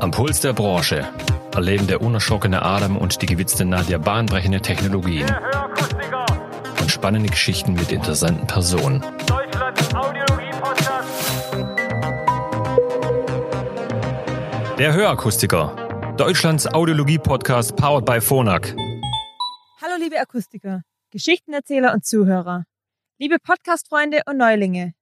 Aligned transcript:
Am 0.00 0.10
Puls 0.10 0.40
der 0.40 0.54
Branche 0.54 1.06
erleben 1.54 1.86
der 1.86 2.00
unerschrockene 2.00 2.62
Adam 2.62 2.96
und 2.96 3.20
die 3.20 3.26
gewitzte 3.26 3.66
Nadja 3.66 3.98
bahnbrechende 3.98 4.62
Technologien 4.62 5.30
und 6.80 6.90
spannende 6.90 7.28
Geschichten 7.28 7.74
mit 7.74 7.92
interessanten 7.92 8.46
Personen. 8.46 9.02
Der 14.78 14.94
Hörakustiker, 14.94 16.14
Deutschlands 16.16 16.66
Audiologie-Podcast 16.66 17.76
powered 17.76 18.06
by 18.06 18.18
Phonak. 18.18 18.74
Hallo 19.82 19.96
liebe 19.98 20.18
Akustiker, 20.18 20.80
Geschichtenerzähler 21.10 21.92
und 21.92 22.06
Zuhörer, 22.06 22.64
liebe 23.18 23.36
Podcast-Freunde 23.38 24.22
und 24.26 24.38
Neulinge. 24.38 24.94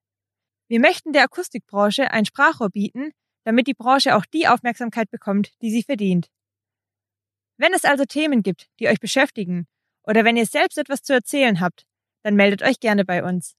Wir 0.67 0.79
möchten 0.79 1.13
der 1.13 1.23
Akustikbranche 1.23 2.11
ein 2.11 2.25
Sprachrohr 2.25 2.69
bieten, 2.69 3.11
damit 3.43 3.67
die 3.67 3.73
Branche 3.73 4.15
auch 4.15 4.25
die 4.25 4.47
Aufmerksamkeit 4.47 5.09
bekommt, 5.11 5.51
die 5.61 5.69
sie 5.69 5.83
verdient. 5.83 6.27
Wenn 7.57 7.73
es 7.73 7.85
also 7.85 8.05
Themen 8.05 8.41
gibt, 8.41 8.67
die 8.79 8.87
euch 8.87 8.99
beschäftigen, 8.99 9.67
oder 10.03 10.23
wenn 10.23 10.37
ihr 10.37 10.45
selbst 10.45 10.77
etwas 10.77 11.01
zu 11.03 11.13
erzählen 11.13 11.59
habt, 11.59 11.85
dann 12.23 12.35
meldet 12.35 12.63
euch 12.63 12.79
gerne 12.79 13.05
bei 13.05 13.23
uns. 13.23 13.55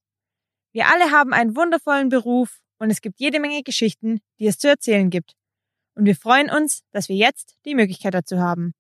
Wir 0.73 0.87
alle 0.89 1.11
haben 1.11 1.33
einen 1.33 1.57
wundervollen 1.57 2.09
Beruf 2.09 2.61
und 2.79 2.91
es 2.91 3.01
gibt 3.01 3.21
jede 3.21 3.41
Menge 3.41 3.63
Geschichten, 3.63 4.21
die 4.39 4.47
es 4.47 4.59
zu 4.59 4.69
erzählen 4.69 5.09
gibt. 5.09 5.35
Und 5.95 6.05
wir 6.05 6.17
freuen 6.17 6.51
uns, 6.51 6.83
dass 6.93 7.09
wir 7.09 7.17
jetzt 7.17 7.57
die 7.65 7.75
Möglichkeit 7.75 8.15
dazu 8.15 8.39
haben. 8.39 8.75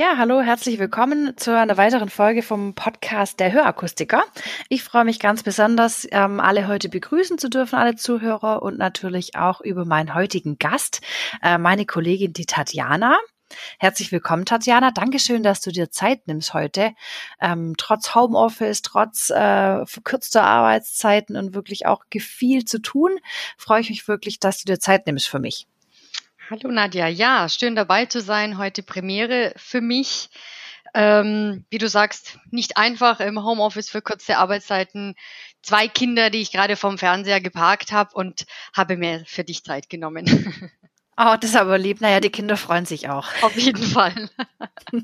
Ja, 0.00 0.16
hallo, 0.16 0.40
herzlich 0.40 0.78
willkommen 0.78 1.36
zu 1.36 1.58
einer 1.58 1.76
weiteren 1.76 2.08
Folge 2.08 2.42
vom 2.42 2.76
Podcast 2.76 3.40
der 3.40 3.50
Hörakustiker. 3.50 4.22
Ich 4.68 4.84
freue 4.84 5.04
mich 5.04 5.18
ganz 5.18 5.42
besonders, 5.42 6.06
ähm, 6.12 6.38
alle 6.38 6.68
heute 6.68 6.88
begrüßen 6.88 7.36
zu 7.36 7.50
dürfen, 7.50 7.74
alle 7.74 7.96
Zuhörer 7.96 8.62
und 8.62 8.78
natürlich 8.78 9.34
auch 9.34 9.60
über 9.60 9.84
meinen 9.84 10.14
heutigen 10.14 10.56
Gast, 10.56 11.00
äh, 11.42 11.58
meine 11.58 11.84
Kollegin, 11.84 12.32
die 12.32 12.46
Tatjana. 12.46 13.18
Herzlich 13.80 14.12
willkommen, 14.12 14.44
Tatjana. 14.44 14.92
Dankeschön, 14.92 15.42
dass 15.42 15.62
du 15.62 15.72
dir 15.72 15.90
Zeit 15.90 16.28
nimmst 16.28 16.54
heute. 16.54 16.92
Ähm, 17.40 17.74
trotz 17.76 18.14
Homeoffice, 18.14 18.82
trotz 18.82 19.30
äh, 19.30 19.84
verkürzter 19.84 20.44
Arbeitszeiten 20.44 21.36
und 21.36 21.54
wirklich 21.54 21.86
auch 21.86 22.04
viel 22.20 22.64
zu 22.64 22.80
tun, 22.80 23.18
freue 23.56 23.80
ich 23.80 23.90
mich 23.90 24.06
wirklich, 24.06 24.38
dass 24.38 24.62
du 24.62 24.66
dir 24.66 24.78
Zeit 24.78 25.08
nimmst 25.08 25.26
für 25.26 25.40
mich. 25.40 25.66
Hallo 26.50 26.70
Nadja, 26.70 27.08
ja, 27.08 27.46
schön 27.50 27.76
dabei 27.76 28.06
zu 28.06 28.22
sein. 28.22 28.56
Heute 28.56 28.82
Premiere 28.82 29.52
für 29.56 29.82
mich. 29.82 30.30
Ähm, 30.94 31.66
wie 31.68 31.76
du 31.76 31.88
sagst, 31.88 32.38
nicht 32.50 32.78
einfach 32.78 33.20
im 33.20 33.44
Homeoffice 33.44 33.90
für 33.90 34.00
kurze 34.00 34.38
Arbeitszeiten. 34.38 35.14
Zwei 35.60 35.88
Kinder, 35.88 36.30
die 36.30 36.40
ich 36.40 36.50
gerade 36.50 36.76
vom 36.76 36.96
Fernseher 36.96 37.42
geparkt 37.42 37.92
habe 37.92 38.14
und 38.14 38.46
habe 38.74 38.96
mir 38.96 39.24
für 39.26 39.44
dich 39.44 39.62
Zeit 39.62 39.90
genommen. 39.90 40.24
Oh, 41.20 41.34
das 41.40 41.50
ist 41.50 41.56
aber 41.56 41.78
lieb. 41.78 42.00
Naja, 42.00 42.20
die 42.20 42.30
Kinder 42.30 42.56
freuen 42.56 42.86
sich 42.86 43.08
auch. 43.08 43.26
Auf 43.42 43.56
jeden 43.56 43.82
Fall. 43.82 44.30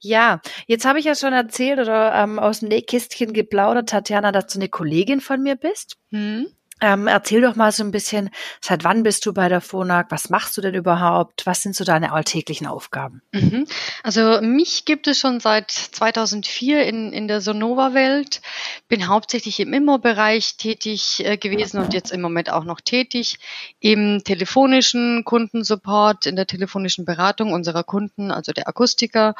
ja, 0.00 0.40
jetzt 0.68 0.86
habe 0.86 0.98
ich 0.98 1.04
ja 1.04 1.14
schon 1.14 1.34
erzählt 1.34 1.78
oder 1.78 2.14
ähm, 2.14 2.38
aus 2.38 2.60
dem 2.60 2.70
Nähkistchen 2.70 3.34
geplaudert, 3.34 3.90
Tatjana, 3.90 4.32
dass 4.32 4.46
du 4.46 4.58
eine 4.58 4.70
Kollegin 4.70 5.20
von 5.20 5.42
mir 5.42 5.56
bist. 5.56 5.98
Hm. 6.12 6.46
Ähm, 6.80 7.06
erzähl 7.06 7.42
doch 7.42 7.56
mal 7.56 7.72
so 7.72 7.84
ein 7.84 7.90
bisschen, 7.90 8.30
seit 8.60 8.84
wann 8.84 9.02
bist 9.02 9.26
du 9.26 9.34
bei 9.34 9.48
der 9.48 9.60
FONAG? 9.60 10.06
Was 10.10 10.30
machst 10.30 10.56
du 10.56 10.62
denn 10.62 10.74
überhaupt? 10.74 11.44
Was 11.44 11.62
sind 11.62 11.76
so 11.76 11.84
deine 11.84 12.12
alltäglichen 12.12 12.66
Aufgaben? 12.66 13.20
Mhm. 13.32 13.66
Also 14.02 14.40
mich 14.40 14.86
gibt 14.86 15.06
es 15.06 15.18
schon 15.18 15.40
seit 15.40 15.70
2004 15.70 16.86
in, 16.86 17.12
in 17.12 17.28
der 17.28 17.40
Sonova-Welt. 17.42 18.40
Bin 18.88 19.08
hauptsächlich 19.08 19.60
im 19.60 19.74
Immo-Bereich 19.74 20.56
tätig 20.56 21.22
äh, 21.24 21.36
gewesen 21.36 21.80
und 21.80 21.92
jetzt 21.92 22.12
im 22.12 22.22
Moment 22.22 22.50
auch 22.50 22.64
noch 22.64 22.80
tätig. 22.80 23.38
Im 23.80 24.24
telefonischen 24.24 25.24
Kundensupport, 25.24 26.24
in 26.26 26.36
der 26.36 26.46
telefonischen 26.46 27.04
Beratung 27.04 27.52
unserer 27.52 27.84
Kunden, 27.84 28.30
also 28.30 28.52
der 28.52 28.68
Akustiker. 28.68 29.34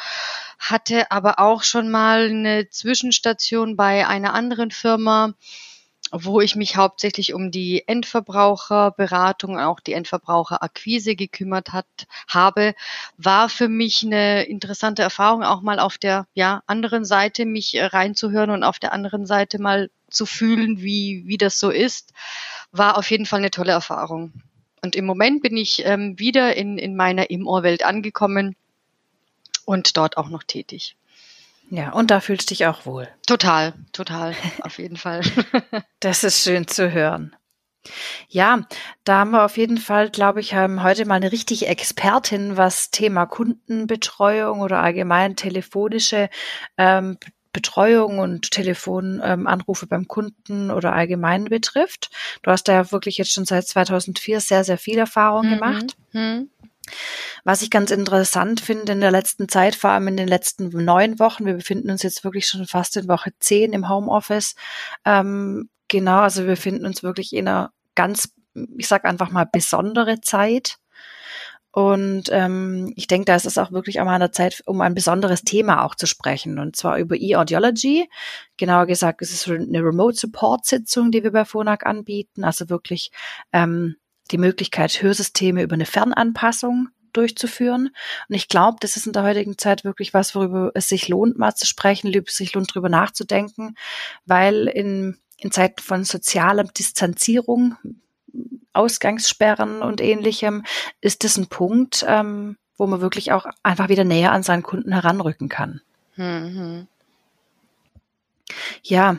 Hatte 0.59 1.11
aber 1.11 1.39
auch 1.39 1.63
schon 1.63 1.91
mal 1.91 2.29
eine 2.29 2.69
Zwischenstation 2.69 3.77
bei 3.77 4.07
einer 4.07 4.35
anderen 4.35 4.71
Firma 4.71 5.33
wo 6.13 6.41
ich 6.41 6.57
mich 6.57 6.77
hauptsächlich 6.77 7.35
um 7.35 7.51
die 7.51 7.87
Endverbraucherberatung, 7.87 9.59
auch 9.59 9.81
die 9.81 9.93
Endverbraucherakquise 9.93 11.15
gekümmert 11.15 11.73
hat, 11.73 11.87
habe, 12.29 12.75
war 13.17 13.49
für 13.49 13.69
mich 13.69 14.05
eine 14.05 14.45
interessante 14.45 15.03
Erfahrung, 15.03 15.43
auch 15.43 15.63
mal 15.63 15.79
auf 15.79 15.99
der 15.99 16.27
ja, 16.35 16.63
anderen 16.67 17.05
Seite 17.05 17.47
mich 17.47 17.77
reinzuhören 17.77 18.51
und 18.51 18.65
auf 18.65 18.79
der 18.79 18.93
anderen 18.93 19.27
Seite 19.27 19.61
mal 19.61 19.91
zu 20.09 20.27
fühlen, 20.27 20.81
wie, 20.81 21.23
wie 21.27 21.39
das 21.39 21.59
so 21.59 21.71
ist, 21.71 22.13
war 22.73 22.99
auf 22.99 23.11
jeden 23.11 23.27
Fall 23.27 23.39
eine 23.39 23.51
tolle 23.51 23.73
Erfahrung. 23.73 24.33
Und 24.83 24.97
im 24.97 25.05
Moment 25.05 25.43
bin 25.43 25.57
ich 25.57 25.85
ähm, 25.85 26.19
wieder 26.19 26.57
in, 26.57 26.79
in 26.79 26.97
meiner 26.97 27.31
Im-Ohr-Welt 27.31 27.85
angekommen 27.85 28.57
und 29.65 29.97
dort 29.97 30.17
auch 30.17 30.29
noch 30.29 30.43
tätig. 30.43 30.97
Ja, 31.71 31.93
und 31.93 32.11
da 32.11 32.21
fühlst 32.21 32.51
du 32.51 32.55
dich 32.55 32.67
auch 32.67 32.85
wohl. 32.85 33.09
Total, 33.27 33.75
total, 33.93 34.35
auf 34.63 34.79
jeden 34.79 34.97
Fall. 34.97 35.23
das 36.01 36.25
ist 36.25 36.43
schön 36.43 36.67
zu 36.67 36.93
hören. 36.93 37.35
Ja, 38.29 38.67
da 39.05 39.21
haben 39.21 39.31
wir 39.31 39.45
auf 39.45 39.57
jeden 39.57 39.79
Fall, 39.79 40.11
glaube 40.11 40.41
ich, 40.41 40.53
haben 40.53 40.83
heute 40.83 41.07
mal 41.07 41.15
eine 41.15 41.33
richtige 41.33 41.67
Expertin, 41.67 42.57
was 42.57 42.91
Thema 42.91 43.25
Kundenbetreuung 43.25 44.61
oder 44.61 44.83
allgemein 44.83 45.37
telefonische 45.37 46.29
ähm, 46.77 47.17
Betreuung 47.53 48.19
und 48.19 48.51
Telefonanrufe 48.51 49.85
ähm, 49.85 49.89
beim 49.89 50.09
Kunden 50.09 50.71
oder 50.71 50.93
allgemein 50.93 51.45
betrifft. 51.45 52.11
Du 52.43 52.51
hast 52.51 52.69
da 52.69 52.75
ja 52.75 52.93
wirklich 52.93 53.19
jetzt 53.19 53.33
schon 53.33 53.45
seit 53.45 53.67
2004 53.67 54.41
sehr, 54.41 54.63
sehr 54.63 54.79
viel 54.79 54.99
Erfahrung 54.99 55.47
mhm. 55.47 55.55
gemacht. 55.55 55.97
Mhm. 56.13 56.51
Was 57.45 57.63
ich 57.63 57.71
ganz 57.71 57.91
interessant 57.91 58.61
finde 58.61 58.93
in 58.93 59.01
der 59.01 59.11
letzten 59.11 59.49
Zeit, 59.49 59.75
vor 59.75 59.91
allem 59.91 60.09
in 60.09 60.17
den 60.17 60.29
letzten 60.29 60.69
neun 60.69 61.19
Wochen, 61.19 61.47
wir 61.47 61.55
befinden 61.55 61.91
uns 61.91 62.03
jetzt 62.03 62.25
wirklich 62.25 62.47
schon 62.47 62.67
fast 62.67 62.97
in 62.97 63.09
Woche 63.09 63.33
zehn 63.41 63.73
im 63.73 63.89
Homeoffice. 63.89 64.55
Ähm, 65.05 65.69
genau, 65.89 66.21
also 66.21 66.43
wir 66.43 66.51
befinden 66.51 66.87
uns 66.87 67.03
wirklich 67.03 67.33
in 67.33 67.49
einer 67.49 67.73
ganz, 67.95 68.33
ich 68.77 68.89
sag 68.89 69.05
einfach 69.05 69.31
mal, 69.31 69.47
besondere 69.51 70.21
Zeit. 70.21 70.77
Und 71.73 72.25
ähm, 72.33 72.93
ich 72.97 73.07
denke, 73.07 73.27
da 73.27 73.37
ist 73.37 73.47
es 73.47 73.57
auch 73.57 73.71
wirklich 73.71 74.01
einmal 74.01 74.15
an 74.15 74.21
der 74.21 74.33
Zeit, 74.33 74.61
um 74.67 74.81
ein 74.81 74.95
besonderes 74.95 75.43
Thema 75.43 75.85
auch 75.85 75.95
zu 75.95 76.07
sprechen. 76.07 76.59
Und 76.59 76.75
zwar 76.75 76.99
über 76.99 77.17
E-Audiology. 77.17 78.09
Genauer 78.57 78.87
gesagt, 78.87 79.23
es 79.23 79.31
ist 79.31 79.49
eine 79.49 79.79
Remote-Support-Sitzung, 79.79 81.13
die 81.13 81.23
wir 81.23 81.31
bei 81.31 81.45
Phonak 81.45 81.87
anbieten. 81.87 82.43
Also 82.43 82.69
wirklich 82.71 83.13
ähm, 83.53 83.97
die 84.31 84.39
Möglichkeit, 84.39 85.03
Hörsysteme 85.03 85.63
über 85.63 85.75
eine 85.75 85.87
Fernanpassung 85.87 86.89
durchzuführen. 87.13 87.91
Und 88.29 88.35
ich 88.35 88.49
glaube, 88.49 88.79
das 88.81 88.97
ist 88.97 89.07
in 89.07 89.13
der 89.13 89.23
heutigen 89.23 89.59
Zeit 89.59 89.85
wirklich 89.85 90.15
was, 90.15 90.35
worüber 90.35 90.71
es 90.75 90.89
sich 90.89 91.09
lohnt, 91.09 91.39
mal 91.39 91.55
zu 91.55 91.67
sprechen, 91.67 92.15
es 92.15 92.37
sich 92.37 92.55
lohnt, 92.55 92.75
drüber 92.75 92.89
nachzudenken, 92.89 93.77
weil 94.27 94.69
in, 94.69 95.19
in 95.39 95.51
Zeiten 95.51 95.83
von 95.83 96.05
sozialer 96.05 96.65
Distanzierung, 96.65 97.77
Ausgangssperren 98.73 99.83
und 99.83 100.01
ähnlichem, 100.01 100.65
ist 101.01 101.25
das 101.25 101.37
ein 101.37 101.49
Punkt, 101.49 102.05
ähm, 102.07 102.57
wo 102.77 102.87
man 102.87 103.01
wirklich 103.01 103.33
auch 103.33 103.47
einfach 103.63 103.89
wieder 103.89 104.05
näher 104.05 104.33
an 104.33 104.43
seinen 104.43 104.63
Kunden 104.63 104.93
heranrücken 104.93 105.49
kann. 105.49 105.81
Mhm. 106.17 106.87
Ja, 108.83 109.17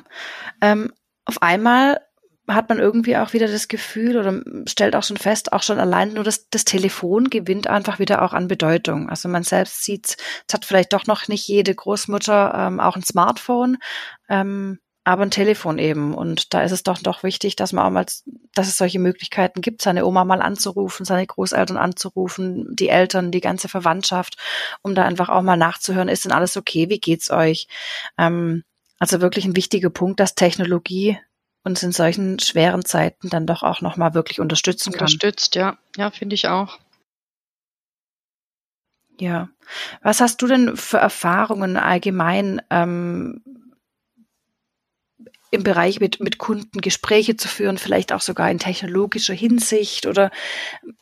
ähm, 0.62 0.94
auf 1.26 1.42
einmal 1.42 2.02
hat 2.53 2.69
man 2.69 2.79
irgendwie 2.79 3.17
auch 3.17 3.34
wieder 3.34 3.47
das 3.47 3.67
Gefühl 3.67 4.17
oder 4.17 4.41
stellt 4.67 4.95
auch 4.95 5.03
schon 5.03 5.17
fest, 5.17 5.53
auch 5.53 5.63
schon 5.63 5.79
allein 5.79 6.13
nur 6.13 6.23
das, 6.23 6.50
das 6.50 6.66
Telefon 6.66 7.29
gewinnt 7.29 7.67
einfach 7.67 8.00
wieder 8.00 8.22
auch 8.22 8.34
an 8.34 8.47
Bedeutung. 8.47 9.09
Also 9.09 9.29
man 9.29 9.44
selbst 9.44 9.84
sieht, 9.84 10.17
es 10.47 10.53
hat 10.53 10.66
vielleicht 10.66 10.94
doch 10.94 11.07
noch 11.07 11.28
nicht 11.28 11.47
jede 11.47 11.73
Großmutter 11.73 12.53
ähm, 12.56 12.79
auch 12.79 12.95
ein 12.95 13.03
Smartphone, 13.03 13.78
ähm, 14.29 14.79
aber 15.03 15.23
ein 15.23 15.31
Telefon 15.31 15.79
eben. 15.79 16.13
Und 16.13 16.53
da 16.53 16.62
ist 16.62 16.72
es 16.72 16.84
doch 16.84 17.00
doch 17.00 17.23
wichtig, 17.23 17.56
dass 17.56 17.74
man 17.74 17.86
auch 17.86 17.89
mal, 17.92 18.06
dass 18.54 18.68
es 18.68 18.77
solche 18.77 19.00
Möglichkeiten 19.00 19.62
gibt, 19.62 19.81
seine 19.81 20.06
Oma 20.06 20.25
mal 20.25 20.42
anzurufen, 20.42 21.06
seine 21.06 21.25
Großeltern 21.25 21.77
anzurufen, 21.77 22.75
die 22.75 22.89
Eltern, 22.89 23.31
die 23.31 23.42
ganze 23.42 23.68
Verwandtschaft, 23.68 24.38
um 24.81 24.95
da 24.95 25.04
einfach 25.04 25.30
auch 25.30 25.42
mal 25.42 25.57
nachzuhören, 25.57 26.09
ist 26.09 26.25
denn 26.25 26.31
alles 26.31 26.57
okay, 26.57 26.89
wie 26.89 27.00
geht's 27.00 27.31
euch? 27.31 27.68
Ähm, 28.18 28.63
also 29.00 29.19
wirklich 29.19 29.45
ein 29.45 29.56
wichtiger 29.56 29.89
Punkt, 29.89 30.19
dass 30.19 30.36
Technologie 30.36 31.18
uns 31.63 31.84
in 31.84 31.92
solchen 31.92 32.40
schweren 32.40 32.86
Zeiten 32.86 33.30
dann 33.30 33.46
doch 33.46 33.63
auch 33.63 33.81
nochmal 33.81 34.13
wirklich 34.13 34.40
unterstützen 34.40 34.92
kann. 34.92 35.02
Unterstützt, 35.02 35.56
ja. 35.56 35.78
Ja, 35.96 36.12
finde 36.12 36.36
ich 36.36 36.48
auch. 36.48 36.80
Ja. 39.19 39.50
Was 40.02 40.19
hast 40.19 40.42
du 40.42 40.48
denn 40.48 40.75
für 40.75 40.98
Erfahrungen 40.98 41.78
allgemein 41.78 42.62
ähm, 42.72 43.44
im 45.51 45.63
Bereich 45.63 46.00
mit, 46.00 46.21
mit 46.21 46.38
Kunden 46.38 46.80
Gespräche 46.80 47.36
zu 47.36 47.50
führen, 47.50 47.77
vielleicht 47.77 48.13
auch 48.13 48.21
sogar 48.21 48.50
in 48.50 48.57
technologischer 48.57 49.33
Hinsicht? 49.33 50.07
Oder 50.07 50.31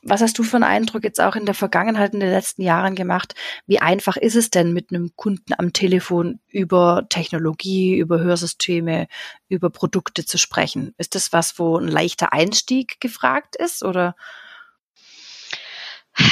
was 0.01 0.22
hast 0.22 0.38
du 0.40 0.44
für 0.44 0.57
einen 0.57 0.63
Eindruck 0.63 1.04
jetzt 1.04 1.22
auch 1.22 1.36
in 1.36 1.46
der 1.46 1.54
Vergangenheit, 1.54 2.13
in 2.13 2.19
den 2.19 2.31
letzten 2.31 2.63
Jahren 2.63 2.96
gemacht? 2.96 3.36
Wie 3.68 3.80
einfach 3.80 4.18
ist 4.18 4.36
es 4.36 4.50
denn 4.50 4.74
mit 4.74 4.90
einem 4.90 5.16
Kunden 5.16 5.54
am 5.57 5.72
Telefon 5.72 6.40
über 6.50 7.06
Technologie, 7.10 7.96
über 7.96 8.19
Hörsysteme, 8.19 9.07
über 9.50 9.69
Produkte 9.69 10.25
zu 10.25 10.40
sprechen? 10.40 10.95
Ist 10.98 11.13
das 11.13 11.31
was, 11.31 11.60
wo 11.60 11.78
ein 11.78 11.88
leichter 11.88 12.34
Einstieg 12.34 13.00
gefragt 13.00 13.56
ist 13.56 13.84
oder? 13.84 14.16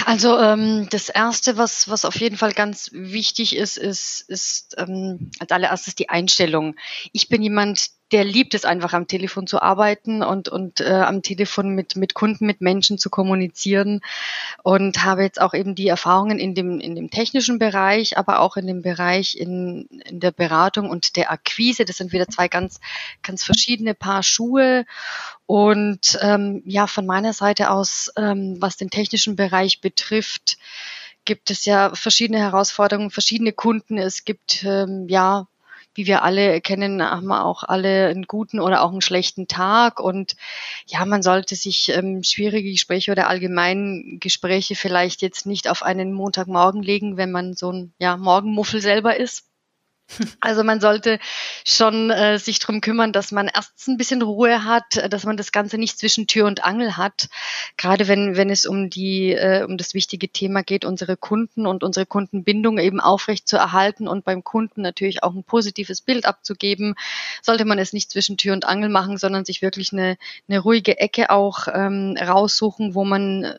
Also 0.06 0.38
ähm, 0.40 0.88
das 0.90 1.10
Erste, 1.10 1.58
was, 1.58 1.88
was 1.88 2.04
auf 2.04 2.20
jeden 2.20 2.36
Fall 2.36 2.54
ganz 2.54 2.90
wichtig 2.94 3.56
ist, 3.56 3.78
ist, 3.78 4.22
ist 4.28 4.76
ähm, 4.78 5.32
als 5.40 5.52
allererstes 5.52 5.96
die 5.96 6.10
Einstellung. 6.10 6.76
Ich 7.14 7.30
bin 7.30 7.42
jemand, 7.42 7.90
der 8.12 8.24
liebt 8.24 8.54
es 8.54 8.64
einfach 8.64 8.94
am 8.94 9.08
Telefon 9.08 9.48
zu 9.48 9.62
arbeiten 9.62 10.24
und, 10.24 10.48
und 10.48 10.80
äh, 10.80 10.86
am 10.86 11.22
Telefon 11.22 11.76
mit, 11.76 11.98
mit 11.98 12.14
Kunden, 12.14 12.46
mit 12.46 12.62
Menschen 12.62 12.98
zu 12.98 13.10
kommunizieren 13.10 14.00
und 14.64 15.04
habe 15.04 15.24
jetzt 15.24 15.42
auch 15.42 15.54
eben 15.54 15.76
die 15.76 15.90
Erfahrungen 15.90 16.40
in 16.40 16.56
dem, 16.56 16.80
in 16.80 16.96
dem 16.96 17.10
technischen 17.10 17.60
Bereich, 17.60 18.18
aber 18.18 18.40
auch 18.40 18.56
in 18.56 18.66
dem 18.66 18.82
Bereich 18.82 19.38
in, 19.38 19.88
in 20.06 20.22
der 20.22 20.32
Beratung 20.32 20.90
und 20.90 21.18
der 21.18 21.32
Akquise. 21.32 21.84
Das 21.84 21.98
sind 21.98 22.14
wieder 22.14 22.28
zwei 22.28 22.48
ganz, 22.48 22.80
ganz 23.24 23.44
verschiedene 23.44 23.94
Paar 23.94 24.24
Schuhe. 24.24 24.86
Und 25.46 26.18
ähm, 26.22 26.62
ja, 26.66 26.88
von 26.88 27.06
meiner 27.06 27.34
Seite 27.34 27.72
aus, 27.72 28.12
ähm, 28.18 28.56
was 28.60 28.78
den 28.78 28.90
technischen 28.90 29.36
Bereich 29.36 29.82
betrifft, 29.82 30.58
gibt 31.26 31.52
es 31.52 31.66
ja 31.66 31.94
verschiedene 31.94 32.40
Herausforderungen, 32.40 33.12
verschiedene 33.12 33.52
Kunden. 33.52 33.98
Es 33.98 34.24
gibt 34.24 34.64
ähm, 34.64 35.08
ja 35.10 35.48
wie 35.98 36.06
wir 36.06 36.24
alle 36.24 36.62
kennen, 36.62 37.02
haben 37.02 37.28
wir 37.28 37.44
auch 37.44 37.64
alle 37.64 38.08
einen 38.08 38.24
guten 38.24 38.60
oder 38.60 38.84
auch 38.84 38.92
einen 38.92 39.02
schlechten 39.02 39.48
Tag. 39.48 40.00
Und 40.00 40.36
ja, 40.86 41.04
man 41.06 41.24
sollte 41.24 41.56
sich 41.56 41.90
ähm, 41.90 42.24
schwierige 42.24 42.72
Gespräche 42.72 43.12
oder 43.12 43.28
allgemein 43.28 44.18
Gespräche 44.22 44.76
vielleicht 44.76 45.22
jetzt 45.22 45.46
nicht 45.48 45.70
auf 45.70 45.82
einen 45.84 46.14
Montagmorgen 46.14 46.84
legen, 46.84 47.18
wenn 47.18 47.32
man 47.32 47.56
so 47.56 47.72
ein 47.72 47.94
ja, 48.00 48.16
Morgenmuffel 48.16 48.80
selber 48.80 49.18
ist. 49.18 49.46
Also 50.40 50.64
man 50.64 50.80
sollte 50.80 51.20
schon 51.66 52.10
äh, 52.12 52.40
sich 52.40 52.60
drum 52.60 52.82
kümmern, 52.82 53.12
dass 53.12 53.32
man 53.32 53.48
erst 53.48 53.88
ein 53.88 53.98
bisschen 53.98 54.22
Ruhe 54.22 54.64
hat, 54.64 54.98
äh, 54.98 55.10
dass 55.10 55.26
man 55.26 55.38
das 55.38 55.52
Ganze 55.52 55.78
nicht 55.78 56.00
zwischen 56.00 56.28
Tür 56.28 56.46
und 56.46 56.64
Angel 56.64 56.96
hat. 56.98 57.30
Gerade 57.76 58.08
wenn, 58.08 58.38
wenn 58.38 58.50
es 58.50 58.66
um 58.66 58.90
die, 58.90 59.34
äh, 59.34 59.64
um 59.64 59.78
das 59.78 59.94
wichtige 59.94 60.30
Thema 60.30 60.64
geht, 60.64 60.86
unsere 60.86 61.18
Kunden 61.18 61.68
und 61.68 61.84
unsere 61.84 62.06
Kundenbindung 62.06 62.78
eben 62.78 63.02
aufrecht 63.02 63.48
zu 63.48 63.58
erhalten 63.58 64.08
und 64.08 64.24
beim 64.24 64.44
Kunden 64.44 64.82
natürlich 64.82 65.24
auch 65.24 65.34
ein 65.34 65.44
positives 65.44 66.02
Bild 66.02 66.26
abzugeben, 66.26 66.96
sollte 67.42 67.66
man 67.66 67.80
es 67.80 67.94
nicht 67.94 68.12
zwischen 68.12 68.38
Tür 68.38 68.54
und 68.54 68.66
Angel 68.66 68.90
machen, 68.90 69.18
sondern 69.18 69.46
sich 69.46 69.62
wirklich 69.62 69.92
eine, 69.92 70.18
eine 70.48 70.60
ruhige 70.60 71.00
Ecke 71.00 71.30
auch 71.30 71.68
ähm, 71.74 72.16
raussuchen, 72.20 72.96
wo 72.96 73.04
man 73.04 73.54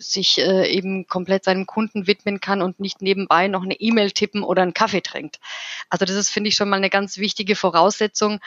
sich 0.00 0.38
äh, 0.38 0.66
eben 0.66 1.06
komplett 1.06 1.44
seinen 1.44 1.66
Kunden 1.66 2.06
widmen 2.06 2.40
kann 2.40 2.62
und 2.62 2.80
nicht 2.80 3.02
nebenbei 3.02 3.48
noch 3.48 3.62
eine 3.62 3.74
E-Mail 3.74 4.10
tippen 4.10 4.42
oder 4.42 4.62
einen 4.62 4.74
Kaffee 4.74 5.02
trinkt. 5.02 5.38
Also 5.88 6.04
das 6.04 6.16
ist, 6.16 6.30
finde 6.30 6.48
ich, 6.48 6.56
schon 6.56 6.68
mal 6.68 6.76
eine 6.76 6.90
ganz 6.90 7.18
wichtige 7.18 7.56
Voraussetzung, 7.56 8.40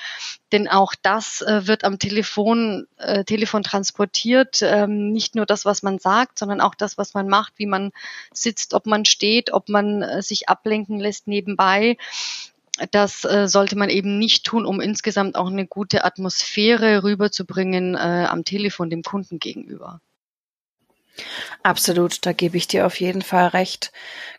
denn 0.51 0.67
auch 0.67 0.93
das 1.01 1.41
äh, 1.41 1.67
wird 1.67 1.83
am 1.83 1.99
Telefon, 1.99 2.87
äh, 2.97 3.23
Telefon 3.23 3.63
transportiert. 3.63 4.61
Ähm, 4.61 5.11
nicht 5.11 5.35
nur 5.35 5.45
das, 5.45 5.65
was 5.65 5.83
man 5.83 5.99
sagt, 5.99 6.39
sondern 6.39 6.61
auch 6.61 6.75
das, 6.75 6.97
was 6.97 7.13
man 7.13 7.27
macht, 7.29 7.53
wie 7.57 7.67
man 7.67 7.91
sitzt, 8.33 8.73
ob 8.73 8.85
man 8.85 9.05
steht, 9.05 9.53
ob 9.53 9.69
man 9.69 10.01
äh, 10.01 10.21
sich 10.21 10.49
ablenken 10.49 10.99
lässt 10.99 11.27
nebenbei 11.27 11.97
das 12.91 13.23
äh, 13.23 13.47
sollte 13.47 13.75
man 13.75 13.89
eben 13.89 14.17
nicht 14.17 14.45
tun, 14.45 14.65
um 14.65 14.81
insgesamt 14.81 15.35
auch 15.35 15.47
eine 15.47 15.67
gute 15.67 16.03
Atmosphäre 16.05 17.03
rüberzubringen 17.03 17.95
äh, 17.95 18.25
am 18.27 18.43
Telefon 18.45 18.89
dem 18.89 19.03
Kunden 19.03 19.37
gegenüber. 19.37 20.01
Absolut, 21.61 22.25
da 22.25 22.33
gebe 22.33 22.57
ich 22.57 22.67
dir 22.67 22.85
auf 22.85 22.99
jeden 22.99 23.21
Fall 23.21 23.47
recht. 23.47 23.91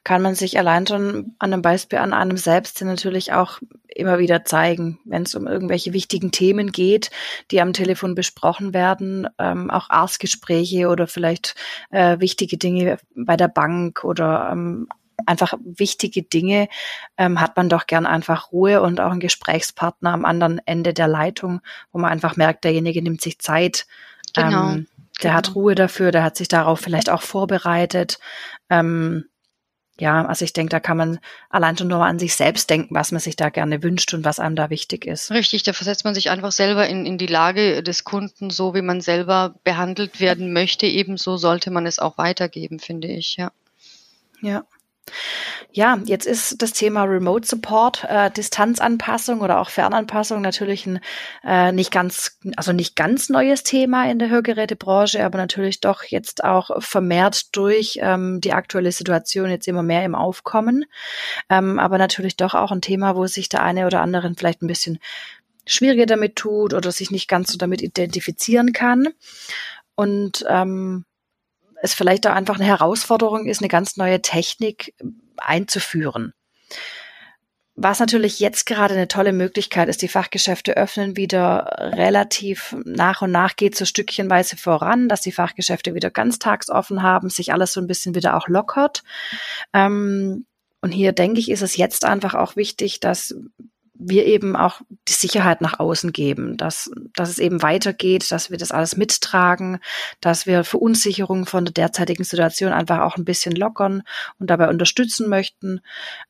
Kann 0.02 0.22
man 0.22 0.34
sich 0.34 0.58
allein 0.58 0.86
schon 0.86 1.34
an 1.38 1.52
einem 1.52 1.62
Beispiel 1.62 1.98
an 1.98 2.12
einem 2.12 2.36
selbst 2.36 2.82
natürlich 2.82 3.32
auch 3.32 3.60
immer 3.86 4.18
wieder 4.18 4.44
zeigen, 4.44 4.98
wenn 5.04 5.22
es 5.22 5.34
um 5.34 5.46
irgendwelche 5.46 5.92
wichtigen 5.92 6.32
Themen 6.32 6.72
geht, 6.72 7.10
die 7.50 7.60
am 7.60 7.72
Telefon 7.72 8.14
besprochen 8.14 8.74
werden, 8.74 9.28
ähm, 9.38 9.70
auch 9.70 9.88
Arztgespräche 9.88 10.88
oder 10.88 11.06
vielleicht 11.06 11.54
äh, 11.90 12.18
wichtige 12.18 12.58
Dinge 12.58 12.98
bei 13.14 13.36
der 13.36 13.48
Bank 13.48 14.04
oder 14.04 14.50
ähm, 14.50 14.88
einfach 15.26 15.54
wichtige 15.64 16.22
Dinge, 16.22 16.68
ähm, 17.16 17.40
hat 17.40 17.56
man 17.56 17.68
doch 17.68 17.86
gern 17.86 18.04
einfach 18.04 18.52
Ruhe 18.52 18.82
und 18.82 19.00
auch 19.00 19.12
einen 19.12 19.20
Gesprächspartner 19.20 20.12
am 20.12 20.24
anderen 20.24 20.60
Ende 20.66 20.92
der 20.92 21.08
Leitung, 21.08 21.60
wo 21.92 21.98
man 21.98 22.10
einfach 22.10 22.36
merkt, 22.36 22.64
derjenige 22.64 23.00
nimmt 23.00 23.20
sich 23.20 23.38
Zeit. 23.38 23.86
Genau. 24.34 24.72
Ähm, 24.72 24.86
der 25.22 25.30
genau. 25.30 25.34
hat 25.34 25.54
Ruhe 25.54 25.74
dafür, 25.74 26.10
der 26.10 26.24
hat 26.24 26.36
sich 26.36 26.48
darauf 26.48 26.80
vielleicht 26.80 27.10
auch 27.10 27.22
vorbereitet. 27.22 28.18
Ähm, 28.70 29.24
ja, 29.98 30.26
also 30.26 30.44
ich 30.44 30.52
denke, 30.52 30.70
da 30.70 30.80
kann 30.80 30.96
man 30.96 31.20
allein 31.50 31.78
schon 31.78 31.86
nur 31.86 31.98
mal 31.98 32.08
an 32.08 32.18
sich 32.18 32.34
selbst 32.34 32.68
denken, 32.68 32.96
was 32.96 33.12
man 33.12 33.20
sich 33.20 33.36
da 33.36 33.48
gerne 33.48 33.82
wünscht 33.84 34.12
und 34.12 34.24
was 34.24 34.40
einem 34.40 34.56
da 34.56 34.68
wichtig 34.68 35.06
ist. 35.06 35.30
Richtig, 35.30 35.62
da 35.62 35.72
versetzt 35.72 36.04
man 36.04 36.14
sich 36.14 36.30
einfach 36.30 36.50
selber 36.50 36.88
in, 36.88 37.06
in 37.06 37.16
die 37.16 37.28
Lage 37.28 37.80
des 37.82 38.02
Kunden, 38.02 38.50
so 38.50 38.74
wie 38.74 38.82
man 38.82 39.00
selber 39.00 39.54
behandelt 39.62 40.18
werden 40.18 40.52
möchte. 40.52 40.86
Ebenso 40.86 41.36
sollte 41.36 41.70
man 41.70 41.86
es 41.86 42.00
auch 42.00 42.18
weitergeben, 42.18 42.80
finde 42.80 43.06
ich, 43.06 43.36
ja. 43.36 43.52
Ja. 44.40 44.64
Ja, 45.72 45.98
jetzt 46.04 46.26
ist 46.26 46.62
das 46.62 46.72
Thema 46.72 47.02
Remote 47.02 47.46
Support, 47.46 48.04
äh, 48.08 48.30
Distanzanpassung 48.30 49.40
oder 49.40 49.60
auch 49.60 49.70
Fernanpassung 49.70 50.40
natürlich 50.40 50.86
ein 50.86 51.00
äh, 51.42 51.72
nicht 51.72 51.90
ganz, 51.90 52.38
also 52.56 52.72
nicht 52.72 52.94
ganz 52.96 53.28
neues 53.28 53.64
Thema 53.64 54.08
in 54.08 54.18
der 54.18 54.30
Hörgerätebranche, 54.30 55.24
aber 55.24 55.36
natürlich 55.36 55.80
doch 55.80 56.04
jetzt 56.04 56.44
auch 56.44 56.82
vermehrt 56.82 57.56
durch 57.56 57.98
ähm, 58.00 58.40
die 58.40 58.52
aktuelle 58.52 58.92
Situation 58.92 59.50
jetzt 59.50 59.66
immer 59.66 59.82
mehr 59.82 60.04
im 60.04 60.14
Aufkommen. 60.14 60.84
Ähm, 61.50 61.78
aber 61.78 61.98
natürlich 61.98 62.36
doch 62.36 62.54
auch 62.54 62.70
ein 62.70 62.80
Thema, 62.80 63.16
wo 63.16 63.26
sich 63.26 63.48
der 63.48 63.62
eine 63.62 63.86
oder 63.86 64.00
andere 64.00 64.32
vielleicht 64.36 64.62
ein 64.62 64.68
bisschen 64.68 65.00
schwieriger 65.66 66.06
damit 66.06 66.36
tut 66.36 66.72
oder 66.72 66.92
sich 66.92 67.10
nicht 67.10 67.28
ganz 67.28 67.50
so 67.50 67.58
damit 67.58 67.82
identifizieren 67.82 68.72
kann. 68.72 69.08
Und 69.96 70.44
ähm, 70.48 71.04
es 71.84 71.92
vielleicht 71.94 72.26
auch 72.26 72.32
einfach 72.32 72.56
eine 72.56 72.64
Herausforderung 72.64 73.46
ist, 73.46 73.60
eine 73.60 73.68
ganz 73.68 73.96
neue 73.96 74.22
Technik 74.22 74.94
einzuführen. 75.36 76.32
Was 77.76 78.00
natürlich 78.00 78.40
jetzt 78.40 78.66
gerade 78.66 78.94
eine 78.94 79.08
tolle 79.08 79.32
Möglichkeit 79.32 79.88
ist, 79.88 80.00
die 80.00 80.08
Fachgeschäfte 80.08 80.76
öffnen 80.76 81.16
wieder 81.16 81.76
relativ 81.78 82.74
nach 82.84 83.20
und 83.20 83.32
nach 83.32 83.56
geht 83.56 83.76
so 83.76 83.84
stückchenweise 83.84 84.56
voran, 84.56 85.08
dass 85.08 85.20
die 85.20 85.32
Fachgeschäfte 85.32 85.94
wieder 85.94 86.10
ganztagsoffen 86.10 87.02
haben, 87.02 87.28
sich 87.28 87.52
alles 87.52 87.72
so 87.72 87.80
ein 87.80 87.88
bisschen 87.88 88.14
wieder 88.14 88.36
auch 88.36 88.48
lockert. 88.48 89.02
Ähm, 89.74 90.46
und 90.80 90.92
hier 90.92 91.12
denke 91.12 91.40
ich, 91.40 91.50
ist 91.50 91.62
es 91.62 91.76
jetzt 91.76 92.04
einfach 92.04 92.34
auch 92.34 92.56
wichtig, 92.56 93.00
dass 93.00 93.34
wir 93.94 94.26
eben 94.26 94.56
auch 94.56 94.80
die 95.08 95.12
Sicherheit 95.12 95.60
nach 95.60 95.78
außen 95.78 96.12
geben, 96.12 96.56
dass, 96.56 96.90
dass 97.14 97.28
es 97.28 97.38
eben 97.38 97.62
weitergeht, 97.62 98.30
dass 98.32 98.50
wir 98.50 98.58
das 98.58 98.72
alles 98.72 98.96
mittragen, 98.96 99.78
dass 100.20 100.46
wir 100.46 100.64
Verunsicherungen 100.64 101.46
von 101.46 101.64
der 101.64 101.72
derzeitigen 101.72 102.24
Situation 102.24 102.72
einfach 102.72 103.00
auch 103.00 103.16
ein 103.16 103.24
bisschen 103.24 103.54
lockern 103.54 104.02
und 104.38 104.50
dabei 104.50 104.68
unterstützen 104.68 105.28
möchten. 105.28 105.80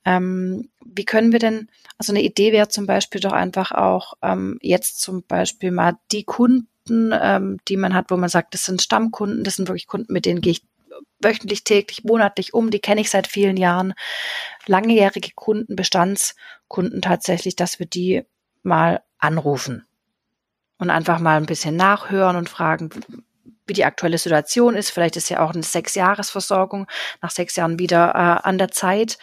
Ähm, 0.04 0.68
wie 0.84 1.04
können 1.06 1.32
wir 1.32 1.38
denn, 1.38 1.68
also 1.98 2.12
eine 2.12 2.22
Idee 2.22 2.52
wäre 2.52 2.68
zum 2.68 2.86
Beispiel 2.86 3.20
doch 3.20 3.32
einfach 3.32 3.72
auch 3.72 4.14
ähm, 4.22 4.58
jetzt 4.60 5.00
zum 5.00 5.22
Beispiel 5.22 5.70
mal 5.70 5.96
die 6.12 6.24
Kunden, 6.24 6.66
ähm, 7.12 7.58
die 7.66 7.78
man 7.78 7.94
hat, 7.94 8.10
wo 8.10 8.16
man 8.16 8.28
sagt, 8.28 8.52
das 8.52 8.64
sind 8.64 8.82
Stammkunden, 8.82 9.42
das 9.42 9.56
sind 9.56 9.68
wirklich 9.68 9.86
Kunden, 9.86 10.12
mit 10.12 10.26
denen 10.26 10.42
gehe 10.42 10.52
ich 10.52 10.62
wöchentlich, 11.24 11.64
täglich, 11.64 12.04
monatlich 12.04 12.54
um, 12.54 12.70
die 12.70 12.78
kenne 12.78 13.00
ich 13.00 13.10
seit 13.10 13.26
vielen 13.26 13.56
Jahren. 13.56 13.94
Langjährige 14.66 15.30
Kunden, 15.34 15.76
Bestandskunden 15.76 17.02
tatsächlich, 17.02 17.56
dass 17.56 17.78
wir 17.78 17.86
die 17.86 18.24
mal 18.62 19.02
anrufen 19.18 19.86
und 20.78 20.90
einfach 20.90 21.18
mal 21.18 21.36
ein 21.36 21.46
bisschen 21.46 21.76
nachhören 21.76 22.36
und 22.36 22.48
fragen, 22.48 22.90
wie 23.66 23.72
die 23.72 23.84
aktuelle 23.84 24.18
Situation 24.18 24.74
ist. 24.74 24.90
Vielleicht 24.90 25.16
ist 25.16 25.30
ja 25.30 25.40
auch 25.40 25.52
eine 25.52 25.62
Sechsjahresversorgung 25.62 26.86
nach 27.22 27.30
sechs 27.30 27.56
Jahren 27.56 27.78
wieder 27.78 28.10
äh, 28.14 28.46
an 28.46 28.58
der 28.58 28.70
Zeit. 28.70 29.18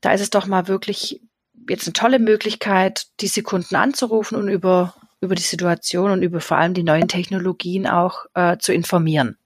Da 0.00 0.12
ist 0.12 0.20
es 0.20 0.30
doch 0.30 0.46
mal 0.46 0.68
wirklich 0.68 1.20
jetzt 1.68 1.86
eine 1.86 1.92
tolle 1.92 2.18
Möglichkeit, 2.18 3.06
diese 3.20 3.42
Kunden 3.42 3.76
anzurufen 3.76 4.36
und 4.36 4.48
über, 4.48 4.94
über 5.20 5.34
die 5.34 5.42
Situation 5.42 6.10
und 6.10 6.22
über 6.22 6.40
vor 6.40 6.56
allem 6.56 6.74
die 6.74 6.82
neuen 6.82 7.08
Technologien 7.08 7.86
auch 7.86 8.26
äh, 8.34 8.56
zu 8.58 8.72
informieren. 8.72 9.36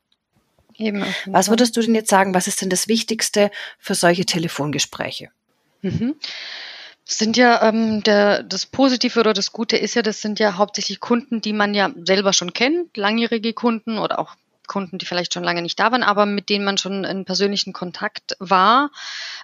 Eben, 0.78 1.04
was 1.26 1.48
würdest 1.48 1.76
du 1.76 1.80
denn 1.80 1.94
jetzt 1.94 2.10
sagen, 2.10 2.34
was 2.34 2.46
ist 2.46 2.60
denn 2.60 2.70
das 2.70 2.88
Wichtigste 2.88 3.50
für 3.78 3.94
solche 3.94 4.26
Telefongespräche? 4.26 5.30
Mhm. 5.82 6.16
Das 7.06 7.18
sind 7.18 7.36
ja 7.36 7.62
ähm, 7.68 8.02
der, 8.02 8.42
das 8.42 8.66
Positive 8.66 9.20
oder 9.20 9.32
das 9.32 9.52
Gute 9.52 9.76
ist 9.76 9.94
ja, 9.94 10.02
das 10.02 10.20
sind 10.20 10.40
ja 10.40 10.56
hauptsächlich 10.56 10.98
Kunden, 10.98 11.40
die 11.40 11.52
man 11.52 11.72
ja 11.72 11.90
selber 12.04 12.32
schon 12.32 12.52
kennt, 12.52 12.96
langjährige 12.96 13.52
Kunden 13.52 13.98
oder 13.98 14.18
auch 14.18 14.34
Kunden, 14.66 14.98
die 14.98 15.06
vielleicht 15.06 15.32
schon 15.32 15.44
lange 15.44 15.62
nicht 15.62 15.78
da 15.78 15.92
waren, 15.92 16.02
aber 16.02 16.26
mit 16.26 16.48
denen 16.48 16.64
man 16.64 16.78
schon 16.78 17.04
in 17.04 17.24
persönlichen 17.24 17.72
Kontakt 17.72 18.36
war. 18.40 18.90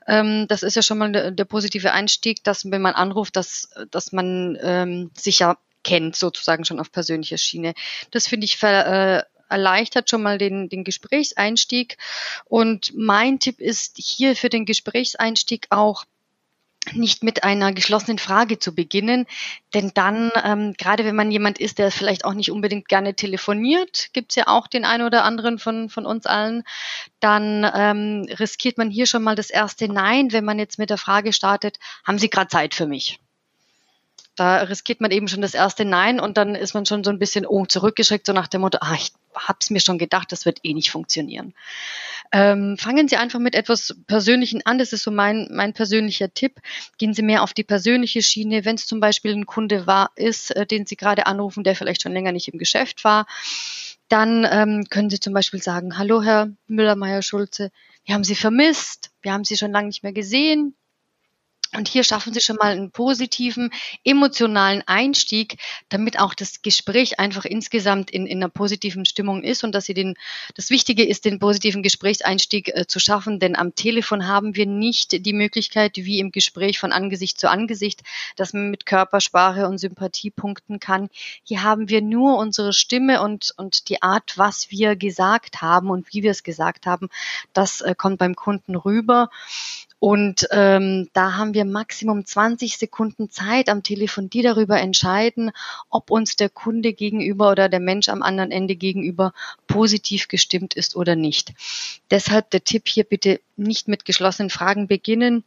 Ähm, 0.09 0.47
das 0.49 0.65
ist 0.65 0.75
ja 0.75 0.83
schon 0.83 0.99
mal 0.99 1.13
der, 1.13 1.31
der, 1.31 1.45
positive 1.45 1.93
Einstieg, 1.93 2.43
dass 2.43 2.69
wenn 2.69 2.83
man 2.83 2.95
anruft, 2.95 3.37
dass, 3.37 3.71
dass 3.93 4.11
man 4.11 4.59
ähm, 4.61 5.11
sich 5.15 5.39
ja 5.39 5.57
kennt, 5.85 6.17
sozusagen 6.17 6.65
schon 6.65 6.81
auf 6.81 6.93
persönlicher 6.93 7.39
Schiene. 7.39 7.75
Das 8.11 8.27
finde 8.27 8.45
ich 8.45 8.57
ver, 8.57 8.87
äh, 9.19 9.23
erleichtert 9.53 10.11
schon 10.11 10.23
mal 10.23 10.39
den, 10.39 10.69
den 10.69 10.83
Gesprächseinstieg. 10.83 11.99
Und 12.47 12.93
mein 12.97 13.39
Tipp 13.39 13.61
ist 13.61 13.97
hier 13.99 14.35
für 14.35 14.49
den 14.49 14.65
Gesprächseinstieg 14.65 15.67
auch, 15.71 16.05
nicht 16.93 17.23
mit 17.23 17.45
einer 17.45 17.73
geschlossenen 17.73 18.19
Frage 18.19 18.59
zu 18.59 18.75
beginnen, 18.75 19.27
denn 19.73 19.93
dann, 19.95 20.33
ähm, 20.45 20.75
gerade 20.77 21.05
wenn 21.05 21.15
man 21.15 21.31
jemand 21.31 21.61
ist, 21.61 21.79
der 21.79 21.93
vielleicht 21.93 22.25
auch 22.25 22.35
nicht 22.35 22.51
unbedingt 22.51 22.89
gerne 22.89 23.15
telefoniert, 23.15 24.09
gibt's 24.13 24.35
ja 24.35 24.49
auch 24.49 24.67
den 24.67 24.85
einen 24.85 25.07
oder 25.07 25.25
anderen 25.25 25.59
von, 25.59 25.89
von 25.89 26.07
uns 26.07 26.27
allen, 26.27 26.65
dann 27.21 27.71
ähm, 27.75 28.27
riskiert 28.39 28.79
man 28.79 28.91
hier 28.91 29.07
schon 29.07 29.23
mal 29.23 29.37
das 29.37 29.51
erste 29.51 29.89
Nein, 29.89 30.33
wenn 30.33 30.45
man 30.45 30.59
jetzt 30.59 30.79
mit 30.79 30.91
der 30.91 30.99
Frage 30.99 31.33
startet, 31.33 31.79
haben 32.05 32.19
Sie 32.19 32.31
gerade 32.31 32.49
Zeit 32.49 32.75
für 32.75 32.87
mich? 32.87 33.21
Da 34.35 34.63
riskiert 34.63 35.01
man 35.01 35.11
eben 35.11 35.29
schon 35.29 35.43
das 35.43 35.55
erste 35.55 35.85
Nein 35.85 36.19
und 36.19 36.37
dann 36.37 36.55
ist 36.55 36.73
man 36.73 36.87
schon 36.87 37.05
so 37.05 37.11
ein 37.11 37.19
bisschen 37.19 37.47
oh, 37.47 37.67
zurückgeschreckt, 37.67 38.27
so 38.27 38.33
nach 38.33 38.49
dem 38.49 38.63
Motto, 38.63 38.79
ah, 38.81 38.95
ich 38.95 39.13
hab's 39.35 39.71
mir 39.71 39.81
schon 39.81 39.99
gedacht, 39.99 40.33
das 40.33 40.47
wird 40.47 40.61
eh 40.63 40.73
nicht 40.73 40.91
funktionieren. 40.91 41.55
Ähm, 42.33 42.79
fangen 42.79 43.09
Sie 43.09 43.17
einfach 43.17 43.39
mit 43.39 43.55
etwas 43.55 43.95
Persönlichen 44.07 44.65
an. 44.65 44.79
Das 44.79 44.95
ist 44.95 45.03
so 45.03 45.11
mein, 45.11 45.49
mein 45.51 45.75
persönlicher 45.75 46.33
Tipp. 46.33 46.61
Gehen 46.97 47.13
Sie 47.13 47.23
mehr 47.23 47.43
auf 47.43 47.53
die 47.53 47.63
persönliche 47.63 48.23
Schiene. 48.23 48.65
Wenn 48.65 48.77
es 48.77 48.87
zum 48.87 49.01
Beispiel 49.01 49.33
ein 49.33 49.45
Kunde 49.45 49.87
war, 49.87 50.13
ist, 50.17 50.51
äh, 50.57 50.65
den 50.67 50.87
Sie 50.87 50.97
gerade 50.97 51.27
anrufen, 51.27 51.63
der 51.63 51.77
vielleicht 51.77 52.03
schon 52.03 52.13
länger 52.13 52.33
nicht 52.33 52.49
im 52.49 52.59
Geschäft 52.59 53.05
war, 53.05 53.27
dann 54.09 54.47
ähm, 54.51 54.87
können 54.89 55.11
Sie 55.11 55.21
zum 55.21 55.35
Beispiel 55.35 55.63
sagen, 55.63 55.99
hallo 55.99 56.23
Herr 56.23 56.51
Müller-Meyer-Schulze, 56.69 57.71
wir 58.05 58.15
haben 58.15 58.25
Sie 58.25 58.35
vermisst, 58.35 59.11
wir 59.21 59.33
haben 59.33 59.45
Sie 59.45 59.57
schon 59.57 59.71
lange 59.71 59.89
nicht 59.89 60.03
mehr 60.03 60.13
gesehen, 60.13 60.75
und 61.75 61.89
hier 61.89 62.05
schaffen 62.05 62.35
Sie 62.35 62.41
schon 62.41 62.57
mal 62.57 62.73
einen 62.73 62.91
positiven, 62.91 63.71
emotionalen 64.05 64.83
Einstieg, 64.87 65.57
damit 65.89 66.19
auch 66.19 66.35
das 66.35 66.61
Gespräch 66.61 67.19
einfach 67.19 67.47
insgesamt 67.47 68.11
in, 68.11 68.27
in 68.27 68.39
einer 68.39 68.51
positiven 68.51 69.07
Stimmung 69.07 69.43
ist 69.43 69.65
und 69.65 69.75
dass 69.75 69.87
Sie 69.87 69.95
den, 69.95 70.15
das 70.55 70.69
Wichtige 70.69 71.05
ist, 71.05 71.25
den 71.25 71.39
positiven 71.39 71.83
Gesprächseinstieg 71.83 72.69
äh, 72.69 72.87
zu 72.87 73.01
schaffen, 73.01 73.41
denn 73.41 73.57
am 73.57 73.75
Telefon 73.75 74.27
haben 74.27 74.55
wir 74.55 74.67
nicht 74.67 75.25
die 75.25 75.33
Möglichkeit, 75.33 75.97
wie 75.97 76.19
im 76.19 76.31
Gespräch 76.31 76.79
von 76.79 76.93
Angesicht 76.93 77.41
zu 77.41 77.49
Angesicht, 77.49 78.03
dass 78.37 78.53
man 78.53 78.71
mit 78.71 78.85
Körpersprache 78.85 79.67
und 79.67 79.79
Sympathie 79.79 80.31
punkten 80.31 80.79
kann. 80.79 81.09
Hier 81.43 81.63
haben 81.63 81.89
wir 81.89 82.03
nur 82.03 82.37
unsere 82.37 82.75
Stimme 82.75 83.23
und, 83.23 83.55
und 83.57 83.89
die 83.89 84.03
Art, 84.03 84.37
was 84.37 84.71
wir 84.71 84.95
gesagt 84.95 85.63
haben 85.63 85.89
und 85.89 86.13
wie 86.13 86.23
wir 86.23 86.33
es 86.33 86.43
gesagt 86.43 86.85
haben, 86.85 87.09
das 87.55 87.81
äh, 87.81 87.95
kommt 87.97 88.19
beim 88.19 88.35
Kunden 88.35 88.77
rüber. 88.77 89.31
Und 90.03 90.49
ähm, 90.51 91.09
da 91.13 91.37
haben 91.37 91.55
wir 91.55 91.65
Maximum 91.65 92.27
20 92.27 92.77
Sekunden 92.77 93.31
Zeit 93.31 93.69
am 93.69 93.85
Telefon, 93.85 94.29
die 94.29 94.43
darüber 94.43 94.81
entscheiden, 94.81 95.53
ob 95.91 96.11
uns 96.11 96.35
der 96.35 96.49
Kunde 96.49 96.93
gegenüber 96.93 97.53
oder 97.53 97.69
der 97.69 97.79
Mensch 97.79 98.09
am 98.09 98.21
anderen 98.25 98.51
Ende 98.51 98.75
gegenüber 98.75 99.33
positiv 99.69 100.27
gestimmt 100.27 100.75
ist 100.75 100.97
oder 100.97 101.15
nicht. 101.15 101.53
Deshalb 102.11 102.51
der 102.51 102.65
Tipp 102.65 102.89
hier 102.89 103.05
bitte 103.05 103.41
nicht 103.57 103.87
mit 103.87 104.05
geschlossenen 104.05 104.51
Fragen 104.51 104.89
beginnen, 104.89 105.45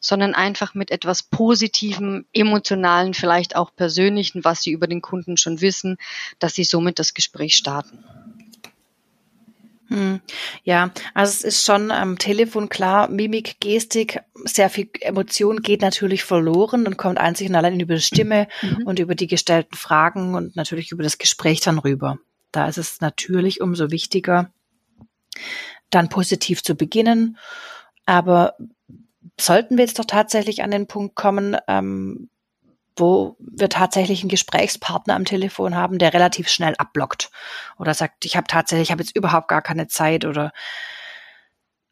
sondern 0.00 0.34
einfach 0.34 0.72
mit 0.72 0.90
etwas 0.90 1.22
Positivem, 1.22 2.24
Emotionalen, 2.32 3.12
vielleicht 3.12 3.56
auch 3.56 3.76
Persönlichen, 3.76 4.42
was 4.42 4.62
Sie 4.62 4.70
über 4.70 4.86
den 4.86 5.02
Kunden 5.02 5.36
schon 5.36 5.60
wissen, 5.60 5.98
dass 6.38 6.54
Sie 6.54 6.64
somit 6.64 6.98
das 6.98 7.12
Gespräch 7.12 7.56
starten. 7.56 8.02
Hm. 9.88 10.20
Ja, 10.64 10.90
also 11.14 11.30
es 11.30 11.44
ist 11.44 11.64
schon 11.64 11.90
am 11.90 12.18
Telefon 12.18 12.68
klar, 12.68 13.08
Mimik, 13.08 13.58
Gestik, 13.60 14.20
sehr 14.44 14.68
viel 14.68 14.90
Emotion 15.00 15.62
geht 15.62 15.80
natürlich 15.80 16.24
verloren 16.24 16.86
und 16.86 16.98
kommt 16.98 17.18
einzig 17.18 17.48
und 17.48 17.56
allein 17.56 17.80
über 17.80 17.94
die 17.94 18.02
Stimme 18.02 18.48
mhm. 18.62 18.86
und 18.86 18.98
über 18.98 19.14
die 19.14 19.26
gestellten 19.26 19.76
Fragen 19.76 20.34
und 20.34 20.56
natürlich 20.56 20.92
über 20.92 21.02
das 21.02 21.16
Gespräch 21.18 21.60
dann 21.60 21.78
rüber. 21.78 22.18
Da 22.52 22.68
ist 22.68 22.78
es 22.78 23.00
natürlich 23.00 23.60
umso 23.60 23.90
wichtiger, 23.90 24.50
dann 25.90 26.08
positiv 26.08 26.62
zu 26.62 26.74
beginnen. 26.74 27.38
Aber 28.04 28.56
sollten 29.40 29.76
wir 29.76 29.84
jetzt 29.84 29.98
doch 29.98 30.04
tatsächlich 30.04 30.62
an 30.62 30.70
den 30.70 30.86
Punkt 30.86 31.14
kommen, 31.14 31.56
ähm, 31.66 32.28
wo 32.98 33.36
wir 33.38 33.68
tatsächlich 33.68 34.20
einen 34.20 34.28
Gesprächspartner 34.28 35.14
am 35.14 35.24
Telefon 35.24 35.74
haben, 35.74 35.98
der 35.98 36.14
relativ 36.14 36.48
schnell 36.48 36.74
abblockt 36.76 37.30
oder 37.78 37.94
sagt, 37.94 38.24
ich 38.24 38.36
habe 38.36 38.46
tatsächlich, 38.46 38.88
ich 38.88 38.92
habe 38.92 39.02
jetzt 39.02 39.16
überhaupt 39.16 39.48
gar 39.48 39.62
keine 39.62 39.88
Zeit 39.88 40.24
oder 40.24 40.52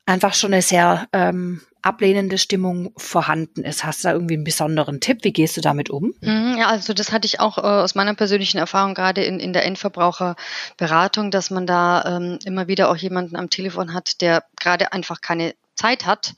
einfach 0.07 0.35
schon 0.35 0.53
eine 0.53 0.63
sehr 0.63 1.09
ähm, 1.13 1.61
ablehnende 1.83 2.39
Stimmung 2.39 2.93
vorhanden 2.97 3.63
ist. 3.65 3.85
Hast 3.85 4.03
du 4.03 4.09
da 4.09 4.15
irgendwie 4.15 4.35
einen 4.35 4.45
besonderen 4.45 5.01
Tipp? 5.01 5.19
Wie 5.23 5.33
gehst 5.33 5.57
du 5.57 5.61
damit 5.61 5.91
um? 5.91 6.15
Mhm, 6.21 6.57
ja, 6.59 6.69
also 6.69 6.93
das 6.95 7.13
hatte 7.13 7.27
ich 7.27 7.39
auch 7.41 7.59
äh, 7.59 7.61
aus 7.61 7.95
meiner 7.95 8.15
persönlichen 8.15 8.59
Erfahrung 8.59 8.95
gerade 8.95 9.23
in, 9.23 9.39
in 9.39 9.53
der 9.53 9.65
Endverbraucherberatung, 9.65 11.31
dass 11.31 11.51
man 11.51 11.67
da 11.67 12.17
ähm, 12.17 12.39
immer 12.45 12.67
wieder 12.67 12.91
auch 12.91 12.97
jemanden 12.97 13.37
am 13.37 13.51
Telefon 13.51 13.95
hat, 13.95 14.21
der 14.21 14.45
gerade 14.59 14.93
einfach 14.93 15.21
keine 15.21 15.55
Zeit 15.77 16.07
hat. 16.07 16.35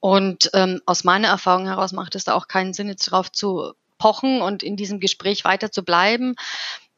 Und 0.00 0.50
ähm, 0.54 0.80
aus 0.86 1.04
meiner 1.04 1.28
Erfahrung 1.28 1.66
heraus 1.66 1.92
macht 1.92 2.14
es 2.14 2.24
da 2.24 2.34
auch 2.34 2.48
keinen 2.48 2.72
Sinn, 2.72 2.88
jetzt 2.88 3.08
darauf 3.08 3.30
zu 3.30 3.74
pochen 3.98 4.42
und 4.42 4.62
in 4.62 4.76
diesem 4.76 5.00
Gespräch 5.00 5.44
weiter 5.44 5.70
zu 5.70 5.84
bleiben. 5.84 6.34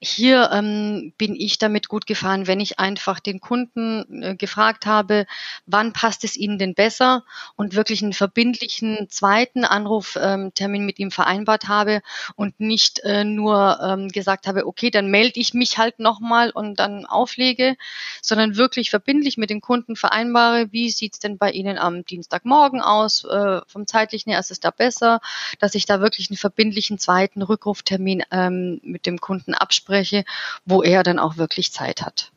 Hier 0.01 0.51
ähm, 0.53 1.13
bin 1.19 1.35
ich 1.35 1.59
damit 1.59 1.89
gut 1.89 2.07
gefahren, 2.07 2.47
wenn 2.47 2.61
ich 2.61 2.79
einfach 2.79 3.19
den 3.19 3.41
Kunden 3.41 4.23
äh, 4.23 4.37
gefragt 4.37 4.87
habe, 4.87 5.27
wann 5.67 5.93
passt 5.93 6.23
es 6.23 6.37
Ihnen 6.37 6.57
denn 6.57 6.75
besser? 6.75 7.25
Und 7.57 7.75
wirklich 7.75 8.01
einen 8.01 8.13
verbindlichen 8.13 9.09
zweiten 9.11 9.65
Anruftermin 9.65 10.83
ähm, 10.83 10.87
mit 10.87 11.01
ihm 11.01 11.11
vereinbart 11.11 11.67
habe 11.67 12.01
und 12.37 12.61
nicht 12.61 13.01
äh, 13.01 13.25
nur 13.25 13.81
ähm, 13.83 14.07
gesagt 14.07 14.47
habe, 14.47 14.69
okay, 14.69 14.91
dann 14.93 15.11
melde 15.11 15.41
ich 15.41 15.53
mich 15.53 15.79
halt 15.79 15.99
nochmal 15.99 16.51
und 16.51 16.79
dann 16.79 17.05
auflege, 17.05 17.77
sondern 18.23 18.57
wirklich 18.57 18.91
verbindlich 18.91 19.37
mit 19.37 19.51
den 19.51 19.61
Kunden 19.61 19.97
vereinbare, 19.97 20.69
wie 20.71 20.91
sieht's 20.91 21.19
denn 21.19 21.39
bei 21.39 21.51
Ihnen 21.51 21.77
am 21.77 22.05
Dienstagmorgen 22.05 22.81
aus, 22.81 23.25
äh, 23.25 23.63
vom 23.67 23.89
zeitlichen 23.89 24.31
her 24.31 24.39
ist 24.39 24.53
es 24.53 24.61
da 24.61 24.71
besser, 24.71 25.21
dass 25.59 25.75
ich 25.75 25.87
da 25.87 26.01
wirklich 26.01 26.31
einen 26.31 26.37
verbindlichen 26.37 26.99
zweiten 26.99 27.43
Rückruftermin 27.43 28.23
ähm, 28.31 28.81
mit 28.85 29.05
dem 29.05 29.19
Kunden 29.19 29.55
abspreche 29.55 29.88
abspreche, 29.89 30.25
wo 30.65 30.83
er 30.83 31.03
dann 31.03 31.19
auch 31.19 31.37
wirklich 31.37 31.73
Zeit 31.73 32.03
hat. 32.03 32.31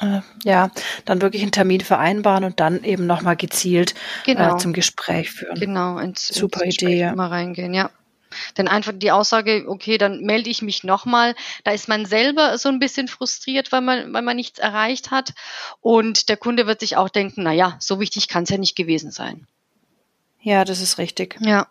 Äh, 0.00 0.20
ja, 0.44 0.70
dann 1.04 1.20
wirklich 1.20 1.42
einen 1.42 1.52
Termin 1.52 1.82
vereinbaren 1.82 2.44
und 2.44 2.60
dann 2.60 2.82
eben 2.82 3.06
nochmal 3.06 3.36
gezielt 3.36 3.92
äh, 4.24 4.34
genau. 4.34 4.54
äh, 4.54 4.58
zum 4.58 4.72
Gespräch 4.72 5.30
führen. 5.30 5.60
Genau, 5.60 5.98
ins, 5.98 6.28
Super 6.28 6.64
ins 6.64 6.76
Idee, 6.76 6.98
ja. 6.98 7.14
mal 7.14 7.28
reingehen, 7.28 7.74
ja. 7.74 7.90
Denn 8.56 8.66
einfach 8.66 8.92
die 8.96 9.10
Aussage, 9.10 9.66
okay, 9.68 9.98
dann 9.98 10.22
melde 10.22 10.48
ich 10.48 10.62
mich 10.62 10.84
nochmal, 10.84 11.34
da 11.64 11.72
ist 11.72 11.86
man 11.86 12.06
selber 12.06 12.56
so 12.56 12.70
ein 12.70 12.78
bisschen 12.78 13.06
frustriert, 13.06 13.70
weil 13.72 13.82
man, 13.82 14.14
weil 14.14 14.22
man 14.22 14.36
nichts 14.36 14.58
erreicht 14.58 15.10
hat. 15.10 15.34
Und 15.82 16.30
der 16.30 16.38
Kunde 16.38 16.66
wird 16.66 16.80
sich 16.80 16.96
auch 16.96 17.10
denken, 17.10 17.42
na 17.42 17.52
ja, 17.52 17.76
so 17.78 18.00
wichtig 18.00 18.28
kann 18.28 18.44
es 18.44 18.48
ja 18.48 18.56
nicht 18.56 18.74
gewesen 18.74 19.10
sein. 19.10 19.46
Ja, 20.40 20.64
das 20.64 20.80
ist 20.80 20.96
richtig. 20.96 21.36
Ja. 21.40 21.66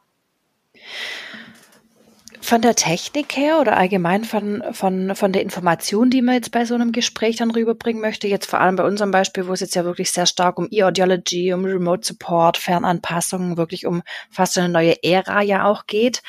Von 2.43 2.61
der 2.61 2.75
Technik 2.75 3.37
her 3.37 3.59
oder 3.61 3.77
allgemein 3.77 4.23
von, 4.23 4.63
von, 4.71 5.15
von 5.15 5.31
der 5.31 5.43
Information, 5.43 6.09
die 6.09 6.23
man 6.23 6.35
jetzt 6.35 6.51
bei 6.51 6.65
so 6.65 6.73
einem 6.73 6.91
Gespräch 6.91 7.37
dann 7.37 7.51
rüberbringen 7.51 8.01
möchte, 8.01 8.27
jetzt 8.27 8.49
vor 8.49 8.59
allem 8.59 8.75
bei 8.75 8.83
unserem 8.83 9.11
Beispiel, 9.11 9.47
wo 9.47 9.53
es 9.53 9.59
jetzt 9.59 9.75
ja 9.75 9.85
wirklich 9.85 10.11
sehr 10.11 10.25
stark 10.25 10.57
um 10.57 10.67
E-Audiology, 10.71 11.53
um 11.53 11.63
Remote 11.63 12.05
Support, 12.05 12.57
Fernanpassungen, 12.57 13.57
wirklich 13.57 13.85
um 13.85 14.01
fast 14.31 14.57
eine 14.57 14.69
neue 14.69 15.03
Ära 15.03 15.41
ja 15.43 15.65
auch 15.65 15.85
geht, 15.85 16.23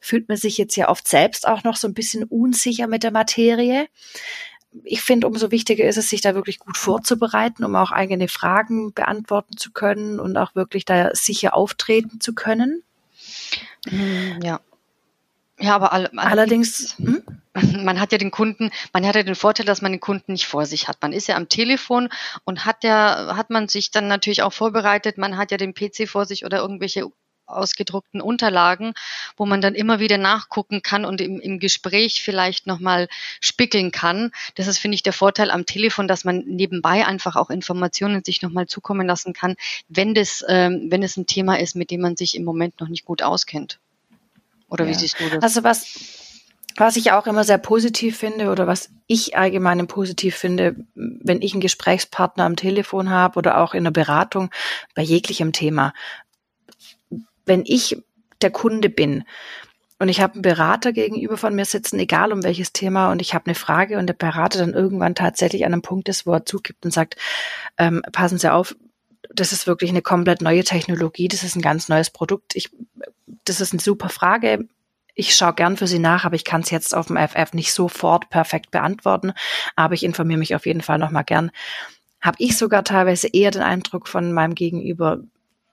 fühlt 0.00 0.28
man 0.28 0.38
sich 0.38 0.56
jetzt 0.58 0.74
ja 0.76 0.88
oft 0.88 1.06
selbst 1.06 1.46
auch 1.46 1.64
noch 1.64 1.76
so 1.76 1.86
ein 1.86 1.94
bisschen 1.94 2.24
unsicher 2.24 2.86
mit 2.86 3.02
der 3.02 3.12
Materie. 3.12 3.88
Ich 4.84 5.02
finde, 5.02 5.26
umso 5.26 5.50
wichtiger 5.50 5.84
ist 5.84 5.98
es, 5.98 6.08
sich 6.08 6.22
da 6.22 6.34
wirklich 6.34 6.58
gut 6.58 6.76
vorzubereiten, 6.76 7.64
um 7.64 7.76
auch 7.76 7.92
eigene 7.92 8.28
Fragen 8.28 8.92
beantworten 8.94 9.56
zu 9.56 9.70
können 9.72 10.18
und 10.18 10.36
auch 10.36 10.54
wirklich 10.54 10.84
da 10.84 11.14
sicher 11.14 11.54
auftreten 11.54 12.20
zu 12.20 12.34
können. 12.34 12.82
Ja, 14.42 14.60
ja, 15.60 15.74
aber 15.74 15.92
all, 15.92 16.06
allerdings, 16.16 16.96
hm? 16.98 17.22
man 17.84 18.00
hat 18.00 18.12
ja 18.12 18.18
den 18.18 18.30
Kunden, 18.30 18.70
man 18.92 19.06
hat 19.06 19.16
ja 19.16 19.22
den 19.22 19.34
Vorteil, 19.34 19.66
dass 19.66 19.82
man 19.82 19.92
den 19.92 20.00
Kunden 20.00 20.32
nicht 20.32 20.46
vor 20.46 20.66
sich 20.66 20.88
hat. 20.88 20.98
Man 21.02 21.12
ist 21.12 21.26
ja 21.28 21.36
am 21.36 21.48
Telefon 21.48 22.08
und 22.44 22.64
hat 22.64 22.84
ja, 22.84 23.36
hat 23.36 23.50
man 23.50 23.68
sich 23.68 23.90
dann 23.90 24.08
natürlich 24.08 24.42
auch 24.42 24.52
vorbereitet. 24.52 25.18
Man 25.18 25.36
hat 25.36 25.50
ja 25.50 25.56
den 25.56 25.74
PC 25.74 26.08
vor 26.08 26.26
sich 26.26 26.44
oder 26.44 26.58
irgendwelche 26.58 27.06
ausgedruckten 27.48 28.20
Unterlagen, 28.20 28.92
wo 29.36 29.46
man 29.46 29.60
dann 29.60 29.74
immer 29.74 30.00
wieder 30.00 30.18
nachgucken 30.18 30.82
kann 30.82 31.04
und 31.04 31.20
im, 31.20 31.40
im 31.40 31.58
Gespräch 31.58 32.22
vielleicht 32.22 32.66
nochmal 32.66 33.08
spickeln 33.40 33.90
kann. 33.90 34.30
Das 34.54 34.66
ist, 34.66 34.78
finde 34.78 34.96
ich, 34.96 35.02
der 35.02 35.14
Vorteil 35.14 35.50
am 35.50 35.66
Telefon, 35.66 36.08
dass 36.08 36.24
man 36.24 36.40
nebenbei 36.40 37.06
einfach 37.06 37.36
auch 37.36 37.50
Informationen 37.50 38.22
sich 38.22 38.42
nochmal 38.42 38.66
zukommen 38.66 39.06
lassen 39.06 39.32
kann, 39.32 39.56
wenn 39.88 40.14
das, 40.14 40.44
ähm, 40.46 40.88
wenn 40.90 41.02
es 41.02 41.16
ein 41.16 41.26
Thema 41.26 41.58
ist, 41.58 41.74
mit 41.74 41.90
dem 41.90 42.02
man 42.02 42.16
sich 42.16 42.36
im 42.36 42.44
Moment 42.44 42.80
noch 42.80 42.88
nicht 42.88 43.04
gut 43.04 43.22
auskennt. 43.22 43.78
Oder 44.68 44.84
ja. 44.84 44.90
wie 44.90 44.94
siehst 44.94 45.18
du 45.18 45.28
das? 45.28 45.42
Also 45.42 45.64
was, 45.64 45.86
was 46.76 46.96
ich 46.96 47.12
auch 47.12 47.26
immer 47.26 47.44
sehr 47.44 47.58
positiv 47.58 48.16
finde 48.16 48.50
oder 48.50 48.66
was 48.66 48.90
ich 49.06 49.36
allgemein 49.36 49.86
positiv 49.86 50.36
finde, 50.36 50.76
wenn 50.94 51.42
ich 51.42 51.52
einen 51.52 51.60
Gesprächspartner 51.60 52.44
am 52.44 52.56
Telefon 52.56 53.10
habe 53.10 53.38
oder 53.38 53.58
auch 53.58 53.74
in 53.74 53.84
der 53.84 53.90
Beratung 53.90 54.50
bei 54.94 55.02
jeglichem 55.02 55.52
Thema. 55.52 55.92
Wenn 57.44 57.64
ich 57.64 58.02
der 58.42 58.50
Kunde 58.50 58.88
bin 58.90 59.24
und 59.98 60.08
ich 60.08 60.20
habe 60.20 60.34
einen 60.34 60.42
Berater 60.42 60.92
gegenüber 60.92 61.36
von 61.36 61.54
mir 61.54 61.64
sitzen, 61.64 61.98
egal 61.98 62.32
um 62.32 62.44
welches 62.44 62.72
Thema, 62.72 63.10
und 63.10 63.20
ich 63.20 63.34
habe 63.34 63.46
eine 63.46 63.56
Frage 63.56 63.98
und 63.98 64.06
der 64.06 64.14
Berater 64.14 64.60
dann 64.60 64.74
irgendwann 64.74 65.16
tatsächlich 65.16 65.64
an 65.64 65.72
einem 65.72 65.82
Punkt 65.82 66.08
ist, 66.08 66.26
wo 66.26 66.32
er 66.32 66.44
zugibt 66.44 66.84
und 66.84 66.92
sagt, 66.92 67.16
ähm, 67.78 68.02
passen 68.12 68.38
Sie 68.38 68.52
auf, 68.52 68.76
das 69.34 69.52
ist 69.52 69.66
wirklich 69.66 69.90
eine 69.90 70.02
komplett 70.02 70.42
neue 70.42 70.64
Technologie, 70.64 71.28
das 71.28 71.42
ist 71.42 71.56
ein 71.56 71.62
ganz 71.62 71.88
neues 71.88 72.10
Produkt. 72.10 72.56
Ich, 72.56 72.70
das 73.44 73.60
ist 73.60 73.72
eine 73.72 73.80
super 73.80 74.08
Frage. 74.08 74.68
Ich 75.14 75.34
schaue 75.34 75.54
gern 75.54 75.76
für 75.76 75.86
Sie 75.86 75.98
nach, 75.98 76.24
aber 76.24 76.36
ich 76.36 76.44
kann 76.44 76.60
es 76.60 76.70
jetzt 76.70 76.94
auf 76.94 77.08
dem 77.08 77.16
FF 77.16 77.52
nicht 77.52 77.72
sofort 77.72 78.30
perfekt 78.30 78.70
beantworten. 78.70 79.32
Aber 79.74 79.94
ich 79.94 80.04
informiere 80.04 80.38
mich 80.38 80.54
auf 80.54 80.66
jeden 80.66 80.80
Fall 80.80 80.98
nochmal 80.98 81.24
gern. 81.24 81.50
Habe 82.20 82.36
ich 82.40 82.56
sogar 82.56 82.84
teilweise 82.84 83.28
eher 83.28 83.50
den 83.50 83.62
Eindruck 83.62 84.08
von 84.08 84.32
meinem 84.32 84.54
Gegenüber, 84.54 85.20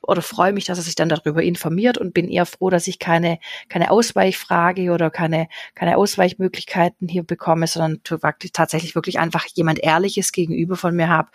oder 0.07 0.21
freue 0.21 0.53
mich, 0.53 0.65
dass 0.65 0.77
er 0.77 0.83
sich 0.83 0.95
dann 0.95 1.09
darüber 1.09 1.43
informiert 1.43 1.97
und 1.97 2.13
bin 2.13 2.29
eher 2.29 2.45
froh, 2.45 2.69
dass 2.69 2.87
ich 2.87 2.99
keine, 2.99 3.39
keine 3.69 3.91
Ausweichfrage 3.91 4.91
oder 4.91 5.09
keine, 5.09 5.47
keine 5.73 5.97
Ausweichmöglichkeiten 5.97 7.07
hier 7.07 7.23
bekomme, 7.23 7.67
sondern 7.67 8.01
tatsächlich 8.03 8.95
wirklich 8.95 9.19
einfach 9.19 9.45
jemand 9.53 9.79
Ehrliches 9.79 10.31
gegenüber 10.31 10.75
von 10.75 10.95
mir 10.95 11.09
habe, 11.09 11.29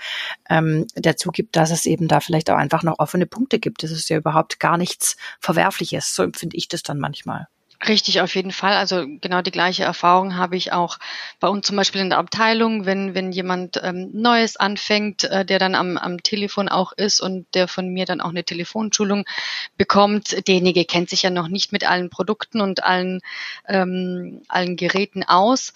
ähm, 0.48 0.86
der 0.96 1.16
zugibt, 1.16 1.56
dass 1.56 1.70
es 1.70 1.86
eben 1.86 2.08
da 2.08 2.20
vielleicht 2.20 2.50
auch 2.50 2.56
einfach 2.56 2.82
noch 2.82 2.98
offene 2.98 3.26
Punkte 3.26 3.58
gibt. 3.58 3.82
Das 3.82 3.90
ist 3.90 4.08
ja 4.08 4.16
überhaupt 4.16 4.60
gar 4.60 4.76
nichts 4.76 5.16
Verwerfliches. 5.40 6.14
So 6.14 6.22
empfinde 6.22 6.56
ich 6.56 6.68
das 6.68 6.82
dann 6.82 6.98
manchmal. 6.98 7.46
Richtig, 7.88 8.20
auf 8.20 8.34
jeden 8.34 8.52
Fall. 8.52 8.74
Also 8.74 9.06
genau 9.06 9.40
die 9.40 9.50
gleiche 9.50 9.84
Erfahrung 9.84 10.36
habe 10.36 10.54
ich 10.54 10.70
auch 10.70 10.98
bei 11.40 11.48
uns 11.48 11.66
zum 11.66 11.76
Beispiel 11.76 12.02
in 12.02 12.10
der 12.10 12.18
Abteilung, 12.18 12.84
wenn, 12.84 13.14
wenn 13.14 13.32
jemand 13.32 13.80
ähm, 13.82 14.10
Neues 14.12 14.58
anfängt, 14.58 15.24
äh, 15.24 15.46
der 15.46 15.58
dann 15.58 15.74
am, 15.74 15.96
am 15.96 16.22
Telefon 16.22 16.68
auch 16.68 16.92
ist 16.92 17.22
und 17.22 17.46
der 17.54 17.68
von 17.68 17.88
mir 17.88 18.04
dann 18.04 18.20
auch 18.20 18.28
eine 18.28 18.44
Telefonschulung 18.44 19.24
bekommt. 19.78 20.46
Derjenige 20.46 20.84
kennt 20.84 21.08
sich 21.08 21.22
ja 21.22 21.30
noch 21.30 21.48
nicht 21.48 21.72
mit 21.72 21.88
allen 21.88 22.10
Produkten 22.10 22.60
und 22.60 22.84
allen, 22.84 23.22
ähm, 23.66 24.42
allen 24.48 24.76
Geräten 24.76 25.22
aus. 25.22 25.72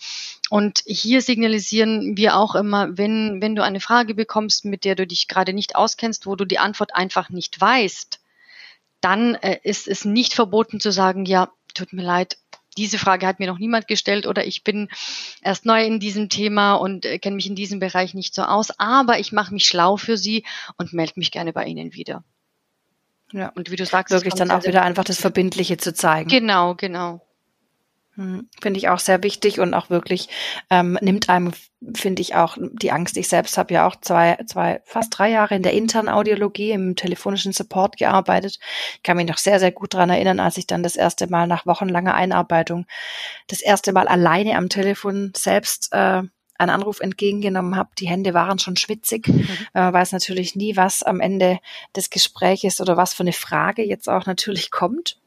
Und 0.51 0.83
hier 0.85 1.23
signalisieren 1.23 2.19
wir 2.19 2.37
auch 2.37 2.55
immer, 2.55 2.99
wenn, 2.99 3.41
wenn 3.41 3.57
du 3.57 3.65
eine 3.65 3.81
Frage 3.81 4.15
bekommst, 4.15 4.67
mit 4.67 4.85
der 4.85 4.95
du 4.95 5.07
dich 5.07 5.27
gerade 5.27 5.55
nicht 5.55 5.75
auskennst, 5.75 6.27
wo 6.27 6.37
du 6.37 6.45
die 6.45 6.59
Antwort 6.59 6.95
einfach 6.95 7.31
nicht 7.31 7.59
weißt, 7.59 8.21
dann 9.01 9.37
äh, 9.37 9.59
ist 9.63 9.89
es 9.89 10.05
nicht 10.05 10.35
verboten 10.35 10.81
zu 10.81 10.91
sagen, 10.91 11.25
ja, 11.25 11.51
tut 11.75 11.93
mir 11.93 12.03
leid, 12.03 12.39
diese 12.77 12.99
Frage 12.99 13.27
hat 13.27 13.39
mir 13.39 13.47
noch 13.47 13.59
niemand 13.59 13.87
gestellt 13.87 14.27
oder 14.27 14.47
ich 14.47 14.65
bin 14.65 14.89
erst 15.43 15.65
neu 15.65 15.85
in 15.85 16.01
diesem 16.01 16.29
Thema 16.29 16.75
und 16.75 17.05
äh, 17.05 17.19
kenne 17.19 17.37
mich 17.37 17.47
in 17.47 17.55
diesem 17.55 17.79
Bereich 17.79 18.15
nicht 18.15 18.35
so 18.35 18.43
aus, 18.43 18.79
aber 18.79 19.19
ich 19.19 19.33
mache 19.33 19.53
mich 19.53 19.67
schlau 19.67 19.97
für 19.97 20.17
Sie 20.17 20.45
und 20.77 20.93
melde 20.93 21.15
mich 21.17 21.31
gerne 21.31 21.53
bei 21.53 21.67
Ihnen 21.67 21.95
wieder. 21.95 22.25
Ja. 23.33 23.51
Und 23.55 23.71
wie 23.71 23.77
du 23.77 23.87
sagst, 23.87 24.13
wirklich 24.13 24.35
dann 24.35 24.51
auch 24.51 24.65
wieder 24.65 24.83
einfach 24.83 25.05
das 25.05 25.21
Verbindliche 25.21 25.77
zu 25.77 25.93
zeigen. 25.93 26.29
Genau, 26.29 26.75
genau. 26.75 27.21
Hm, 28.17 28.49
finde 28.63 28.79
ich 28.79 28.89
auch 28.89 29.01
sehr 29.01 29.25
wichtig 29.25 29.59
und 29.59 29.75
auch 29.75 29.91
wirklich 29.91 30.29
ähm, 30.71 30.97
nimmt 31.01 31.29
einem, 31.29 31.53
finde 31.95 32.23
ich 32.23 32.37
auch 32.37 32.57
die 32.61 32.93
Angst. 32.93 33.17
Ich 33.17 33.27
selbst 33.27 33.59
habe 33.59 33.75
ja 33.75 33.89
auch 33.89 33.97
zwei, 34.01 34.39
zwei, 34.47 34.81
fast 34.85 35.19
drei 35.19 35.31
Jahre 35.31 35.57
in 35.57 35.65
der 35.65 35.73
internen 35.73 36.09
Audiologie 36.09 36.71
im 36.71 36.95
telefonischen 36.95 37.53
Support 37.53 37.97
gearbeitet. 37.97 38.61
Ich 38.95 39.03
kann 39.03 39.17
mich 39.17 39.27
noch 39.27 39.39
sehr, 39.39 39.59
sehr 39.59 39.73
gut 39.73 39.95
dran 39.95 40.11
erinnern, 40.11 40.39
als 40.39 40.59
ich 40.59 40.69
dann 40.69 40.85
das 40.85 40.95
erste 40.95 41.29
Mal 41.29 41.49
nach 41.49 41.67
wochenlanger 41.67 42.15
Einarbeitung 42.15 42.87
das 43.49 43.61
erste 43.61 43.93
Mal 43.93 44.07
alleine 44.07 44.57
am 44.57 44.69
Telefon 44.69 45.33
selbst 45.35 45.89
äh, 45.93 46.23
einen 46.57 46.71
Anruf 46.71 47.01
entgegengenommen 47.01 47.75
habe. 47.75 47.91
Die 47.99 48.09
Hände 48.09 48.33
waren 48.33 48.61
schon 48.61 48.77
schwitzig. 48.77 49.27
Mhm. 49.27 49.49
Man 49.73 49.93
weiß 49.93 50.13
natürlich 50.13 50.55
nie, 50.55 50.77
was 50.77 51.03
am 51.03 51.19
Ende 51.19 51.59
des 51.97 52.11
Gespräches 52.11 52.81
oder 52.81 52.97
was 52.97 53.13
für 53.13 53.25
eine 53.25 53.33
Frage 53.33 53.83
jetzt 53.83 54.09
auch 54.09 54.27
natürlich 54.27 54.71
kommt. 54.71 55.19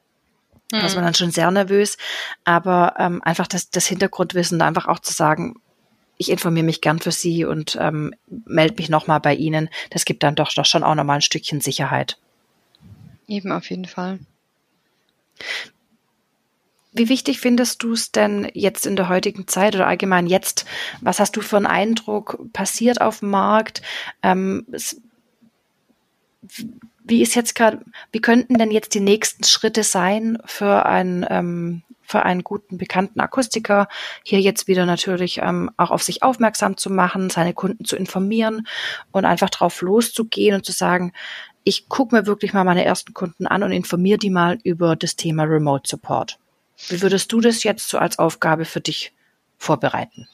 Da 0.69 0.85
ist 0.85 0.95
man 0.95 1.05
dann 1.05 1.13
schon 1.13 1.31
sehr 1.31 1.49
nervös. 1.49 1.97
Aber 2.43 2.95
ähm, 2.97 3.21
einfach 3.23 3.47
das, 3.47 3.69
das 3.69 3.87
Hintergrundwissen, 3.87 4.61
einfach 4.61 4.87
auch 4.87 4.99
zu 4.99 5.13
sagen, 5.13 5.55
ich 6.17 6.29
informiere 6.29 6.65
mich 6.65 6.81
gern 6.81 6.99
für 6.99 7.11
Sie 7.11 7.45
und 7.45 7.77
ähm, 7.79 8.13
melde 8.45 8.75
mich 8.77 8.89
nochmal 8.89 9.19
bei 9.19 9.35
Ihnen. 9.35 9.69
Das 9.91 10.05
gibt 10.05 10.23
dann 10.23 10.35
doch, 10.35 10.51
doch 10.53 10.65
schon 10.65 10.83
auch 10.83 10.95
nochmal 10.95 11.17
ein 11.17 11.21
Stückchen 11.21 11.61
Sicherheit. 11.61 12.17
Eben 13.27 13.51
auf 13.51 13.69
jeden 13.69 13.85
Fall. 13.85 14.19
Wie 16.93 17.09
wichtig 17.09 17.39
findest 17.39 17.83
du 17.83 17.93
es 17.93 18.11
denn 18.11 18.49
jetzt 18.53 18.87
in 18.87 18.95
der 18.95 19.07
heutigen 19.07 19.47
Zeit 19.47 19.75
oder 19.75 19.85
allgemein 19.85 20.25
jetzt? 20.25 20.65
Was 21.01 21.19
hast 21.19 21.35
du 21.35 21.41
für 21.41 21.57
einen 21.57 21.67
Eindruck 21.67 22.39
passiert 22.53 23.01
auf 23.01 23.19
dem 23.19 23.29
Markt? 23.29 23.83
Ähm, 24.23 24.65
es, 24.71 24.99
wie 27.07 27.21
ist 27.21 27.35
jetzt 27.35 27.55
gerade, 27.55 27.79
wie 28.11 28.21
könnten 28.21 28.57
denn 28.57 28.71
jetzt 28.71 28.93
die 28.93 28.99
nächsten 28.99 29.43
Schritte 29.43 29.83
sein 29.83 30.37
für 30.45 30.85
einen, 30.85 31.25
ähm, 31.29 31.83
für 32.01 32.23
einen 32.23 32.43
guten 32.43 32.77
bekannten 32.77 33.19
Akustiker, 33.19 33.87
hier 34.23 34.39
jetzt 34.39 34.67
wieder 34.67 34.85
natürlich 34.85 35.39
ähm, 35.41 35.71
auch 35.77 35.91
auf 35.91 36.03
sich 36.03 36.23
aufmerksam 36.23 36.77
zu 36.77 36.89
machen, 36.89 37.29
seine 37.29 37.53
Kunden 37.53 37.85
zu 37.85 37.95
informieren 37.95 38.67
und 39.11 39.25
einfach 39.25 39.49
drauf 39.49 39.81
loszugehen 39.81 40.55
und 40.55 40.65
zu 40.65 40.71
sagen, 40.71 41.13
ich 41.63 41.89
gucke 41.89 42.15
mir 42.15 42.25
wirklich 42.25 42.53
mal 42.53 42.63
meine 42.63 42.85
ersten 42.85 43.13
Kunden 43.13 43.45
an 43.45 43.63
und 43.63 43.71
informiere 43.71 44.17
die 44.17 44.29
mal 44.29 44.57
über 44.63 44.95
das 44.95 45.17
Thema 45.17 45.43
Remote 45.43 45.89
Support. 45.89 46.39
Wie 46.87 47.01
würdest 47.01 47.31
du 47.31 47.41
das 47.41 47.63
jetzt 47.63 47.89
so 47.89 47.97
als 47.97 48.19
Aufgabe 48.19 48.63
für 48.63 48.79
dich 48.79 49.13
vorbereiten? 49.57 50.27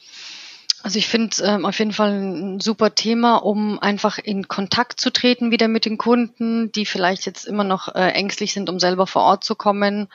Also 0.84 0.98
ich 0.98 1.08
finde 1.08 1.34
ähm, 1.42 1.64
auf 1.64 1.78
jeden 1.78 1.94
Fall 1.94 2.10
ein 2.10 2.60
super 2.60 2.94
Thema, 2.94 3.36
um 3.36 3.78
einfach 3.78 4.18
in 4.18 4.48
Kontakt 4.48 5.00
zu 5.00 5.08
treten 5.10 5.50
wieder 5.50 5.66
mit 5.66 5.86
den 5.86 5.96
Kunden, 5.96 6.70
die 6.72 6.84
vielleicht 6.84 7.24
jetzt 7.24 7.46
immer 7.46 7.64
noch 7.64 7.94
äh, 7.94 8.10
ängstlich 8.10 8.52
sind, 8.52 8.68
um 8.68 8.78
selber 8.78 9.06
vor 9.06 9.22
Ort 9.22 9.44
zu 9.44 9.54
kommen, 9.54 10.08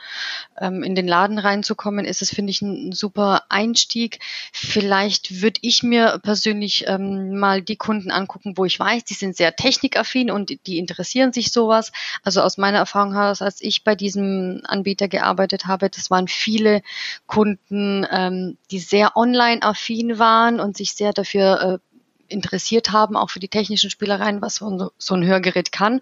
ähm, 0.60 0.84
in 0.84 0.94
den 0.94 1.08
Laden 1.08 1.40
reinzukommen, 1.40 2.04
ist 2.04 2.22
es, 2.22 2.30
finde 2.32 2.52
ich, 2.52 2.62
ein 2.62 2.92
super 2.92 3.42
Einstieg. 3.48 4.20
Vielleicht 4.52 5.42
würde 5.42 5.58
ich 5.62 5.82
mir 5.82 6.20
persönlich 6.22 6.84
ähm, 6.86 7.36
mal 7.36 7.62
die 7.62 7.74
Kunden 7.74 8.12
angucken, 8.12 8.52
wo 8.56 8.64
ich 8.64 8.78
weiß, 8.78 9.02
die 9.02 9.14
sind 9.14 9.36
sehr 9.36 9.56
technikaffin 9.56 10.30
und 10.30 10.52
die 10.68 10.78
interessieren 10.78 11.32
sich 11.32 11.50
sowas. 11.50 11.90
Also 12.22 12.42
aus 12.42 12.58
meiner 12.58 12.78
Erfahrung 12.78 13.14
heraus, 13.14 13.42
als 13.42 13.60
ich 13.60 13.82
bei 13.82 13.96
diesem 13.96 14.60
Anbieter 14.62 15.08
gearbeitet 15.08 15.66
habe, 15.66 15.90
das 15.90 16.12
waren 16.12 16.28
viele 16.28 16.82
Kunden, 17.26 18.06
ähm, 18.08 18.56
die 18.70 18.78
sehr 18.78 19.16
online-affin 19.16 20.20
waren 20.20 20.59
und 20.60 20.76
sich 20.76 20.94
sehr 20.94 21.12
dafür 21.12 21.60
äh, 21.60 21.89
interessiert 22.30 22.92
haben, 22.92 23.16
auch 23.16 23.30
für 23.30 23.40
die 23.40 23.48
technischen 23.48 23.90
Spielereien, 23.90 24.42
was 24.42 24.56
so 24.56 25.14
ein 25.14 25.26
Hörgerät 25.26 25.72
kann. 25.72 26.00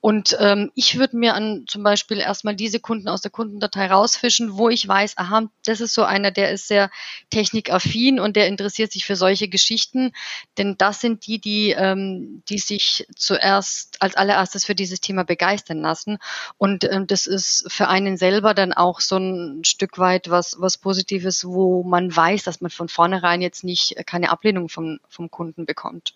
Und 0.00 0.36
ähm, 0.40 0.70
ich 0.74 0.98
würde 0.98 1.16
mir 1.16 1.34
an 1.34 1.64
zum 1.66 1.82
Beispiel 1.82 2.18
erstmal 2.18 2.54
diese 2.54 2.80
Kunden 2.80 3.08
aus 3.08 3.20
der 3.20 3.30
Kundendatei 3.30 3.86
rausfischen, 3.86 4.56
wo 4.56 4.68
ich 4.68 4.86
weiß, 4.86 5.18
aha, 5.18 5.48
das 5.64 5.80
ist 5.80 5.94
so 5.94 6.04
einer, 6.04 6.30
der 6.30 6.50
ist 6.50 6.68
sehr 6.68 6.90
technikaffin 7.30 8.20
und 8.20 8.36
der 8.36 8.48
interessiert 8.48 8.92
sich 8.92 9.04
für 9.04 9.16
solche 9.16 9.48
Geschichten. 9.48 10.12
Denn 10.58 10.76
das 10.78 11.00
sind 11.00 11.26
die, 11.26 11.38
die, 11.38 11.70
ähm, 11.70 12.42
die 12.48 12.58
sich 12.58 13.06
zuerst 13.16 14.00
als 14.00 14.16
allererstes 14.16 14.64
für 14.64 14.74
dieses 14.74 15.00
Thema 15.00 15.24
begeistern 15.24 15.80
lassen. 15.80 16.18
Und 16.58 16.84
ähm, 16.84 17.06
das 17.06 17.26
ist 17.26 17.64
für 17.68 17.88
einen 17.88 18.16
selber 18.16 18.54
dann 18.54 18.72
auch 18.72 19.00
so 19.00 19.16
ein 19.16 19.64
Stück 19.64 19.98
weit 19.98 20.30
was, 20.30 20.56
was 20.58 20.78
Positives, 20.78 21.44
wo 21.44 21.82
man 21.82 22.14
weiß, 22.14 22.42
dass 22.44 22.60
man 22.60 22.70
von 22.70 22.88
vornherein 22.88 23.42
jetzt 23.42 23.64
nicht 23.64 23.96
keine 24.06 24.30
Ablehnung 24.30 24.68
vom, 24.68 25.00
vom 25.08 25.30
Kunden 25.30 25.63
Kunden 25.64 25.66
bekommt. 25.66 26.14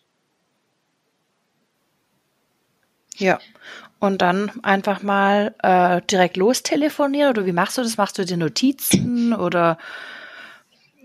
Ja, 3.16 3.40
und 3.98 4.22
dann 4.22 4.62
einfach 4.62 5.02
mal 5.02 5.54
äh, 5.62 6.00
direkt 6.08 6.36
lostelefonieren 6.36 7.30
oder 7.30 7.46
wie 7.46 7.52
machst 7.52 7.76
du 7.76 7.82
das? 7.82 7.96
Machst 7.96 8.16
du 8.16 8.24
dir 8.24 8.36
Notizen 8.36 9.34
oder 9.34 9.76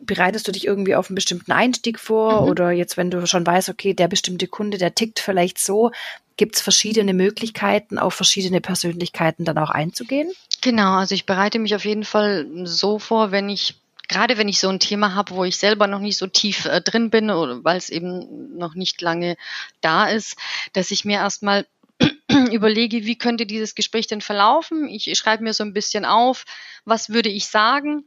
bereitest 0.06 0.47
du 0.47 0.51
dich 0.51 0.67
irgendwie 0.67 0.95
auf 0.95 1.10
einen 1.10 1.15
bestimmten 1.15 1.53
Einstieg 1.53 1.99
vor 1.99 2.41
mhm. 2.41 2.49
oder 2.49 2.71
jetzt, 2.71 2.97
wenn 2.97 3.10
du 3.10 3.25
schon 3.25 3.47
weißt, 3.47 3.69
okay, 3.69 3.95
der 3.95 4.08
bestimmte 4.08 4.47
Kunde, 4.47 4.77
der 4.77 4.93
tickt 4.93 5.19
vielleicht 5.19 5.58
so, 5.58 5.91
gibt 6.38 6.56
es 6.56 6.62
verschiedene 6.62 7.13
Möglichkeiten, 7.15 7.97
auf 7.97 8.13
verschiedene 8.13 8.62
Persönlichkeiten 8.62 9.43
dann 9.43 9.58
auch 9.58 9.71
einzugehen? 9.71 10.32
Genau, 10.62 10.97
also 10.97 11.15
ich 11.15 11.25
bereite 11.25 11.58
mich 11.58 11.73
auf 11.73 11.86
jeden 11.86 12.03
Fall 12.03 12.47
so 12.65 12.99
vor, 12.99 13.32
wenn 13.32 13.49
ich 13.49 13.75
gerade 14.08 14.38
wenn 14.38 14.48
ich 14.48 14.60
so 14.60 14.70
ein 14.70 14.80
Thema 14.80 15.16
habe, 15.16 15.36
wo 15.36 15.44
ich 15.44 15.58
selber 15.58 15.88
noch 15.88 16.00
nicht 16.00 16.18
so 16.18 16.28
tief 16.28 16.66
äh, 16.66 16.82
drin 16.82 17.10
bin 17.10 17.30
oder 17.30 17.63
weil 17.63 17.78
es 17.78 17.89
eben 17.89 18.58
noch 18.58 18.76
nicht 18.76 19.02
lange 19.02 19.38
da 19.82 20.08
ist, 20.08 20.38
dass 20.74 20.92
ich 20.92 21.06
mir 21.06 21.18
erstmal 21.18 21.66
überlege, 22.52 23.06
wie 23.06 23.18
könnte 23.18 23.46
dieses 23.46 23.76
Gespräch 23.76 24.08
denn 24.08 24.22
verlaufen. 24.22 24.88
Ich 24.89 25.18
schreibe 25.18 25.44
mir 25.44 25.54
so 25.54 25.63
ein 25.63 25.74
bisschen 25.74 26.06
auf, 26.06 26.46
was 26.86 27.10
würde 27.10 27.30
ich 27.30 27.48
sagen. 27.48 28.06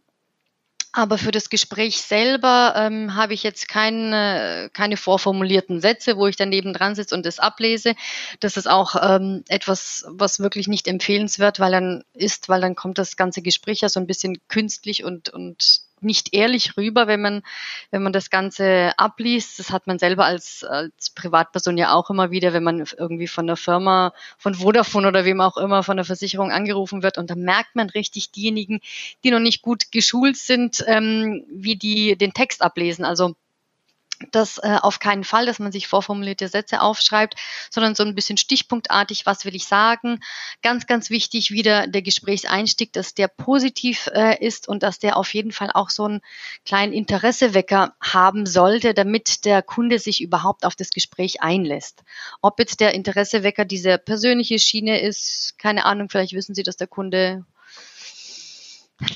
Aber 0.93 1.19
für 1.19 1.31
das 1.31 1.51
Gespräch 1.51 2.01
selber 2.01 2.75
ähm, 2.77 3.15
habe 3.15 3.35
ich 3.35 3.43
jetzt 3.43 3.69
keine, 3.69 4.71
keine 4.73 4.97
vorformulierten 4.97 5.81
Sätze, 5.81 6.17
wo 6.17 6.27
ich 6.27 6.37
daneben 6.37 6.73
dran 6.73 6.95
sitze 6.95 7.15
und 7.15 7.27
das 7.27 7.39
ablese. 7.39 7.95
Das 8.41 8.57
ist 8.57 8.69
auch 8.69 8.97
ähm, 9.03 9.45
etwas, 9.49 10.07
was 10.09 10.41
wirklich 10.41 10.69
nicht 10.69 10.89
empfehlenswert, 10.89 11.61
weil 11.61 11.73
dann 11.73 12.05
ist, 12.15 12.49
weil 12.49 12.63
dann 12.63 12.75
kommt 12.75 12.99
das 12.99 13.17
ganze 13.17 13.43
Gespräch 13.43 13.83
ja 13.83 13.89
so 13.89 14.01
ein 14.01 14.07
bisschen 14.07 14.39
künstlich 14.49 15.05
und, 15.05 15.29
und 15.29 15.83
nicht 16.01 16.35
ehrlich 16.35 16.77
rüber, 16.77 17.07
wenn 17.07 17.21
man, 17.21 17.43
wenn 17.91 18.03
man 18.03 18.13
das 18.13 18.31
Ganze 18.31 18.93
abliest. 18.97 19.59
Das 19.59 19.71
hat 19.71 19.87
man 19.87 19.99
selber 19.99 20.25
als, 20.25 20.65
als 20.65 21.11
Privatperson 21.11 21.79
ja 21.79 21.93
auch 21.93 22.11
immer 22.11 22.31
wieder, 22.31 22.53
wenn 22.53 22.65
man 22.65 22.85
irgendwie 22.99 23.29
von 23.29 23.47
der 23.47 23.57
Firma, 23.57 24.13
von 24.39 24.55
Vodafone 24.55 25.09
oder 25.09 25.25
wem 25.25 25.41
auch 25.41 25.57
immer, 25.57 25.83
von 25.83 25.97
der 25.97 26.05
Versicherung 26.05 26.51
angerufen 26.53 27.03
wird. 27.03 27.19
Und 27.19 27.31
da 27.31 27.35
merkt 27.35 27.75
man 27.77 27.91
richtig 27.91 28.31
diejenigen, 28.33 28.81
die 29.25 29.31
noch 29.31 29.41
nicht 29.41 29.63
gut 29.63 29.93
geschult 29.93 30.37
sind, 30.37 30.85
ähm, 30.87 31.45
wie 31.51 31.77
die 31.77 32.17
den 32.17 32.33
Text 32.33 32.63
ablesen. 32.63 33.05
Also 33.05 33.35
das 34.33 34.59
äh, 34.59 34.79
auf 34.81 34.99
keinen 34.99 35.25
Fall, 35.25 35.47
dass 35.47 35.59
man 35.59 35.73
sich 35.73 35.89
vorformulierte 35.89 36.49
Sätze 36.49 36.81
aufschreibt, 36.81 37.35
sondern 37.71 37.95
so 37.95 38.03
ein 38.03 38.15
bisschen 38.15 38.37
stichpunktartig, 38.37 39.27
was 39.27 39.45
will 39.45 39.55
ich 39.55 39.67
sagen. 39.67 40.21
Ganz, 40.63 40.87
ganz 40.87 41.11
wichtig 41.11 41.51
wieder 41.51 41.87
der 41.87 42.03
Gesprächseinstieg, 42.03 42.93
dass 42.93 43.15
der 43.15 43.29
positiv 43.29 44.09
äh, 44.15 44.45
ist 44.45 44.69
und 44.69 44.83
dass 44.83 44.99
der 44.99 45.17
auf 45.17 45.33
jeden 45.35 45.53
Fall 45.53 45.71
auch 45.73 45.91
so 45.91 46.05
einen 46.05 46.21
kleinen 46.65 46.93
Interessewecker 46.93 47.95
haben 48.01 48.47
sollte, 48.47 48.95
damit 48.95 49.45
der 49.45 49.63
Kunde 49.63 49.99
sich 49.99 50.23
überhaupt 50.23 50.65
auf 50.65 50.77
das 50.77 50.91
Gespräch 50.91 51.43
einlässt. 51.43 52.03
Ob 52.41 52.59
jetzt 52.59 52.81
der 52.81 52.95
Interessewecker 52.95 53.65
diese 53.65 53.99
persönliche 53.99 54.59
Schiene 54.59 55.01
ist, 55.01 55.59
keine 55.59 55.85
Ahnung, 55.85 56.09
vielleicht 56.09 56.33
wissen 56.33 56.55
Sie, 56.55 56.63
dass 56.63 56.77
der 56.77 56.87
Kunde 56.87 57.45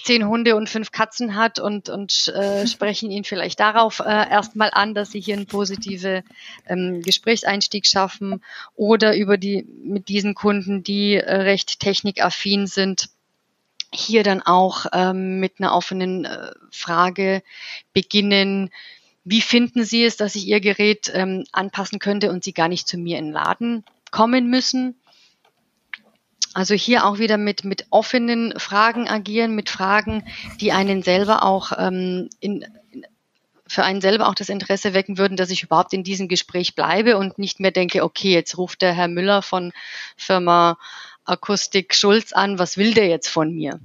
zehn 0.05 0.27
Hunde 0.27 0.57
und 0.57 0.69
fünf 0.69 0.93
Katzen 0.93 1.37
hat 1.37 1.59
und, 1.59 1.89
und 1.89 2.29
äh, 2.29 2.67
sprechen 2.67 3.11
ihn 3.11 3.25
vielleicht 3.25 3.61
darauf 3.61 4.01
äh, 4.01 4.31
erstmal 4.31 4.71
an, 4.73 4.95
dass 4.95 5.11
sie 5.11 5.21
hier 5.21 5.37
einen 5.37 5.47
positiven 5.47 6.23
ähm, 6.67 7.03
Gesprächseinstieg 7.03 7.87
schaffen 7.87 8.43
oder 8.75 9.17
über 9.17 9.39
die 9.39 9.67
mit 9.83 10.09
diesen 10.09 10.35
Kunden, 10.35 10.83
die 10.83 11.15
äh, 11.15 11.35
recht 11.35 11.81
technikaffin 11.81 12.67
sind, 12.67 13.09
hier 13.93 14.23
dann 14.23 14.43
auch 14.43 14.87
ähm, 14.93 15.41
mit 15.41 15.55
einer 15.59 15.75
offenen 15.75 16.25
äh, 16.25 16.53
Frage 16.71 17.43
beginnen. 17.93 18.71
Wie 19.25 19.41
finden 19.41 19.85
Sie 19.85 20.05
es, 20.05 20.17
dass 20.17 20.35
ich 20.35 20.47
Ihr 20.47 20.61
Gerät 20.61 21.11
ähm, 21.15 21.45
anpassen 21.53 21.99
könnte 21.99 22.31
und 22.31 22.45
Sie 22.45 22.53
gar 22.53 22.69
nicht 22.69 22.87
zu 22.87 22.99
mir 22.99 23.19
in 23.19 23.27
den 23.27 23.33
Laden 23.33 23.85
kommen 24.11 24.49
müssen? 24.49 25.00
Also 26.53 26.75
hier 26.75 27.07
auch 27.07 27.19
wieder 27.19 27.37
mit, 27.37 27.65
mit 27.65 27.87
offenen 27.91 28.59
Fragen 28.59 29.09
agieren, 29.09 29.55
mit 29.55 29.71
Fragen, 29.71 30.25
die 30.61 30.73
einen 30.73 31.03
selber 31.03 31.45
auch 31.45 31.73
ähm, 31.79 32.29
in, 32.41 32.67
für 33.69 33.85
einen 33.85 34.01
selber 34.01 34.29
auch 34.29 34.35
das 34.35 34.49
Interesse 34.49 34.95
wecken 34.95 35.17
würden, 35.17 35.37
dass 35.37 35.51
ich 35.51 35.63
überhaupt 35.63 35.93
in 35.93 36.03
diesem 36.03 36.27
Gespräch 36.27 36.75
bleibe 36.75 37.17
und 37.17 37.39
nicht 37.39 37.61
mehr 37.61 37.71
denke, 37.71 38.03
okay, 38.03 38.33
jetzt 38.33 38.59
ruft 38.59 38.83
der 38.83 38.93
Herr 38.93 39.07
Müller 39.07 39.43
von 39.43 39.73
Firma 40.17 40.77
Akustik 41.25 41.95
Schulz 41.95 42.33
an, 42.33 42.59
was 42.59 42.77
will 42.77 42.95
der 42.95 43.07
jetzt 43.07 43.29
von 43.29 43.55
mir? 43.55 43.79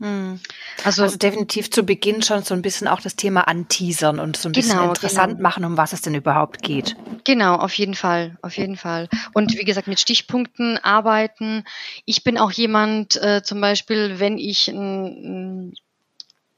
Hm. 0.00 0.40
Also, 0.82 1.02
also, 1.02 1.18
definitiv 1.18 1.70
zu 1.70 1.82
Beginn 1.82 2.22
schon 2.22 2.42
so 2.42 2.54
ein 2.54 2.62
bisschen 2.62 2.88
auch 2.88 3.02
das 3.02 3.16
Thema 3.16 3.46
anteasern 3.46 4.18
und 4.18 4.38
so 4.38 4.48
ein 4.48 4.52
bisschen 4.52 4.78
genau, 4.78 4.88
interessant 4.88 5.32
genau. 5.36 5.42
machen, 5.42 5.64
um 5.66 5.76
was 5.76 5.92
es 5.92 6.00
denn 6.00 6.14
überhaupt 6.14 6.62
geht. 6.62 6.96
Genau, 7.24 7.56
auf 7.56 7.74
jeden 7.74 7.94
Fall, 7.94 8.38
auf 8.40 8.56
jeden 8.56 8.78
Fall. 8.78 9.10
Und 9.34 9.58
wie 9.58 9.64
gesagt, 9.64 9.88
mit 9.88 10.00
Stichpunkten 10.00 10.78
arbeiten. 10.78 11.64
Ich 12.06 12.24
bin 12.24 12.38
auch 12.38 12.50
jemand, 12.50 13.22
äh, 13.22 13.42
zum 13.42 13.60
Beispiel, 13.60 14.18
wenn 14.18 14.38
ich 14.38 14.68
ein, 14.68 15.66
ein 15.68 15.74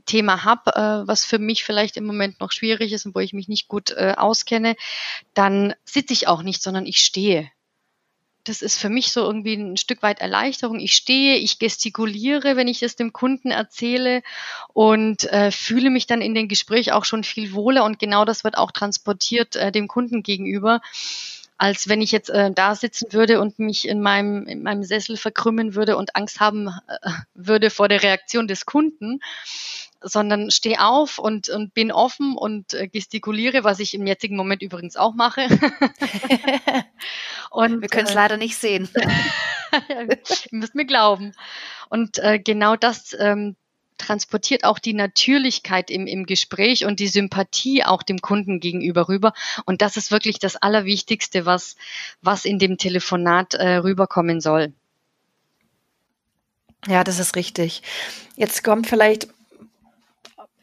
Thema 0.07 0.45
habe, 0.45 0.77
äh, 0.77 1.09
was 1.09 1.25
für 1.25 1.41
mich 1.41 1.65
vielleicht 1.65 1.97
im 1.97 2.05
Moment 2.05 2.39
noch 2.39 2.53
schwierig 2.53 2.93
ist 2.93 3.07
und 3.07 3.15
wo 3.17 3.19
ich 3.19 3.33
mich 3.33 3.49
nicht 3.49 3.67
gut 3.67 3.91
äh, 3.91 4.15
auskenne, 4.17 4.77
dann 5.35 5.75
sitze 5.85 6.13
ich 6.13 6.29
auch 6.29 6.45
nicht, 6.45 6.63
sondern 6.63 6.87
ich 6.87 6.99
stehe 6.99 7.51
das 8.45 8.63
ist 8.63 8.79
für 8.79 8.89
mich 8.89 9.13
so 9.13 9.21
irgendwie 9.21 9.55
ein 9.55 9.77
Stück 9.77 10.03
weit 10.03 10.21
Erleichterung. 10.21 10.81
Ich 10.81 10.95
stehe, 10.95 11.37
ich 11.37 11.59
gestikuliere, 11.59 12.57
wenn 12.57 12.69
ich 12.69 12.83
es 12.83 12.97
dem 12.97 13.13
Kunden 13.13 13.51
erzähle 13.51 14.23
und 14.73 15.25
äh, 15.25 15.51
fühle 15.51 15.91
mich 15.91 16.07
dann 16.07 16.21
in 16.21 16.35
dem 16.35 16.49
Gespräch 16.49 16.93
auch 16.93 17.05
schon 17.05 17.25
viel 17.25 17.53
wohler 17.53 17.85
und 17.85 17.99
genau 17.99 18.25
das 18.25 18.45
wird 18.45 18.59
auch 18.59 18.73
transportiert 18.73 19.57
äh, 19.57 19.71
dem 19.73 19.89
Kunden 19.89 20.23
gegenüber 20.23 20.81
als 21.59 21.89
wenn 21.89 22.01
ich 22.03 22.11
jetzt 22.11 22.29
äh, 22.29 22.51
da 22.51 22.75
sitzen 22.75 23.13
würde 23.13 23.41
und 23.41 23.61
mich 23.61 23.87
in 23.87 24.01
meinem, 24.01 24.49
in 24.49 24.65
meinem 24.65 24.83
Sessel 24.83 25.17
verkrümmen 25.17 25.77
würde 25.77 25.97
und 25.97 26.17
Angst 26.17 26.41
haben 26.41 26.67
äh, 26.67 27.11
würde 27.35 27.71
vor 27.71 27.87
der 27.87 28.03
Reaktion 28.03 28.49
des 28.49 28.67
Kunden 28.67 29.21
sondern 30.03 30.51
stehe 30.51 30.85
auf 30.85 31.19
und, 31.19 31.49
und 31.49 31.75
bin 31.75 31.93
offen 31.93 32.37
und 32.37 32.75
äh, 32.75 32.89
gestikuliere, 32.89 33.65
was 33.65 33.81
ich 33.81 33.95
im 33.95 34.07
jetzigen 34.07 34.37
Moment 34.37 34.63
übrigens 34.63 34.97
auch 34.97 35.15
mache. 35.15 35.43
und, 37.51 37.81
Wir 37.81 37.89
können 37.89 38.07
es 38.07 38.13
äh, 38.13 38.17
leider 38.17 38.37
nicht 38.37 38.57
sehen. 38.57 38.89
Ihr 39.89 40.19
müsst 40.51 40.75
mir 40.75 40.85
glauben. 40.85 41.33
Und 41.89 42.19
äh, 42.19 42.39
genau 42.39 42.77
das 42.77 43.17
ähm, 43.19 43.57
transportiert 43.99 44.65
auch 44.65 44.79
die 44.79 44.95
Natürlichkeit 44.95 45.91
im, 45.91 46.07
im 46.07 46.27
Gespräch 46.27 46.85
und 46.85 47.01
die 47.01 47.09
Sympathie 47.09 47.85
auch 47.85 48.03
dem 48.03 48.21
Kunden 48.21 48.61
gegenüber 48.61 49.09
rüber. 49.09 49.33
Und 49.65 49.83
das 49.83 49.97
ist 49.97 50.11
wirklich 50.11 50.39
das 50.39 50.57
Allerwichtigste, 50.57 51.47
was, 51.47 51.77
was 52.21 52.45
in 52.45 52.59
dem 52.59 52.79
Telefonat 52.79 53.55
äh, 53.55 53.77
rüberkommen 53.77 54.41
soll. 54.41 54.73
Ja, 56.89 57.05
das 57.05 57.21
ist 57.21 57.37
richtig. 57.37 57.83
Jetzt 58.37 58.65
kommt 58.65 58.89
vielleicht 58.89 59.29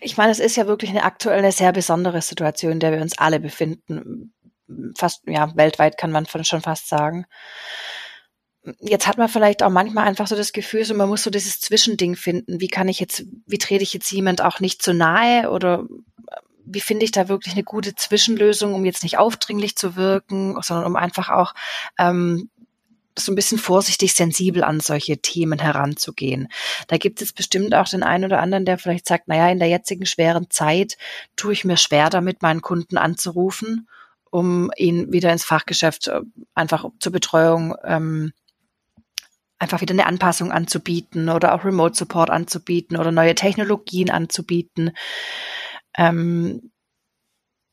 ich 0.02 0.18
meine, 0.18 0.32
es 0.32 0.40
ist 0.40 0.56
ja 0.56 0.68
wirklich 0.68 0.90
eine 0.90 1.04
aktuelle, 1.04 1.52
sehr 1.52 1.72
besondere 1.72 2.22
Situation, 2.22 2.74
in 2.74 2.80
der 2.80 2.92
wir 2.92 3.02
uns 3.02 3.18
alle 3.18 3.40
befinden. 3.40 4.34
Fast, 4.98 5.24
ja, 5.26 5.56
weltweit 5.56 5.98
kann 5.98 6.12
man 6.12 6.26
schon 6.26 6.62
fast 6.62 6.88
sagen. 6.88 7.26
Jetzt 8.80 9.08
hat 9.08 9.18
man 9.18 9.30
vielleicht 9.30 9.64
auch 9.64 9.70
manchmal 9.70 10.08
einfach 10.08 10.28
so 10.28 10.36
das 10.36 10.52
Gefühl, 10.52 10.84
so 10.86 10.94
man 10.94 11.10
muss 11.10 11.24
so 11.24 11.30
dieses 11.30 11.60
Zwischending 11.60 12.16
finden. 12.16 12.60
Wie 12.60 12.68
kann 12.68 12.88
ich 12.88 13.00
jetzt, 13.00 13.24
wie 13.46 13.58
trete 13.58 13.84
ich 13.84 13.94
jetzt 13.94 14.12
jemand 14.12 14.42
auch 14.42 14.60
nicht 14.60 14.82
zu 14.82 14.94
nahe 14.94 15.50
oder 15.50 15.86
wie 16.66 16.82
finde 16.82 17.04
ich 17.04 17.12
da 17.12 17.28
wirklich 17.30 17.56
eine 17.56 17.64
gute 17.64 17.96
Zwischenlösung, 17.96 18.76
um 18.76 18.86
jetzt 18.86 19.02
nicht 19.02 19.18
aufdringlich 19.18 19.76
zu 19.76 19.96
wirken, 19.96 20.56
sondern 20.62 20.86
um 20.86 20.96
einfach 20.96 21.30
auch 21.30 21.54
ähm, 21.98 22.50
so 23.26 23.32
ein 23.32 23.36
bisschen 23.36 23.58
vorsichtig 23.58 24.14
sensibel 24.14 24.64
an 24.64 24.80
solche 24.80 25.18
Themen 25.18 25.60
heranzugehen. 25.60 26.48
Da 26.88 26.98
gibt 26.98 27.22
es 27.22 27.34
bestimmt 27.34 27.74
auch 27.76 27.88
den 27.88 28.04
einen 28.04 28.26
oder 28.26 28.42
anderen, 28.42 28.66
der 28.66 28.78
vielleicht 28.78 29.08
sagt, 29.08 29.28
naja, 29.28 29.50
in 29.50 29.60
der 29.60 29.68
jetzigen 29.68 30.06
schweren 30.06 30.50
Zeit 30.50 30.98
tue 31.36 31.54
ich 31.54 31.66
mir 31.66 31.78
schwer 31.78 32.10
damit, 32.10 32.42
meinen 32.42 32.62
Kunden 32.62 32.98
anzurufen, 32.98 33.88
um 34.30 34.72
ihn 34.78 35.12
wieder 35.12 35.32
ins 35.32 35.44
Fachgeschäft 35.44 36.08
äh, 36.08 36.22
einfach 36.54 36.86
zur 37.00 37.12
Betreuung 37.12 37.76
ähm, 37.84 38.34
einfach 39.60 39.82
wieder 39.82 39.94
eine 39.94 40.06
Anpassung 40.06 40.52
anzubieten 40.52 41.30
oder 41.30 41.54
auch 41.54 41.66
Remote 41.66 41.96
Support 41.96 42.30
anzubieten 42.30 42.98
oder 42.98 43.12
neue 43.12 43.36
Technologien 43.36 44.10
anzubieten. 44.10 44.92
Ähm, 45.98 46.72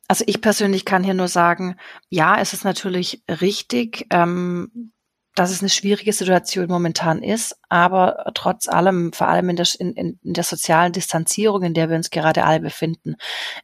also 0.09 0.25
ich 0.27 0.41
persönlich 0.41 0.85
kann 0.85 1.05
hier 1.05 1.15
nur 1.15 1.29
sagen, 1.29 1.77
ja, 2.09 2.41
es 2.41 2.53
ist 2.53 2.65
natürlich 2.65 3.23
richtig, 3.29 4.07
ähm, 4.11 4.93
dass 5.37 5.51
es 5.51 5.61
eine 5.61 5.69
schwierige 5.69 6.13
Situation 6.15 6.67
momentan 6.67 7.23
ist, 7.23 7.57
aber 7.69 8.25
trotz 8.35 8.69
allem, 8.69 9.13
vor 9.13 9.29
allem 9.29 9.51
in 9.51 9.57
der, 9.57 9.67
in, 9.79 9.93
in 9.93 10.19
der 10.23 10.45
sozialen 10.45 10.93
Distanzierung, 10.93 11.63
in 11.63 11.75
der 11.75 11.91
wir 11.91 11.97
uns 11.97 12.11
gerade 12.11 12.45
alle 12.45 12.61
befinden, 12.61 13.17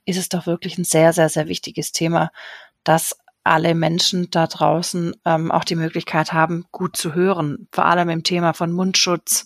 ist 0.05 0.19
es 0.19 0.29
doch 0.29 0.47
wirklich 0.47 0.77
ein 0.77 0.85
sehr, 0.85 1.15
sehr, 1.15 1.31
sehr 1.31 1.49
wichtiges 1.49 1.91
Thema, 1.91 2.31
dass 2.85 3.17
alle 3.45 3.75
Menschen 3.75 4.31
da 4.31 4.47
draußen 4.47 5.15
ähm, 5.25 5.51
auch 5.51 5.65
die 5.65 5.75
Möglichkeit 5.75 6.33
haben, 6.33 6.65
gut 6.71 6.97
zu 6.97 7.15
hören. 7.15 7.67
Vor 7.73 7.87
allem 7.87 8.09
im 8.09 8.23
Thema 8.23 8.53
von 8.53 8.73
Mundschutz, 8.73 9.45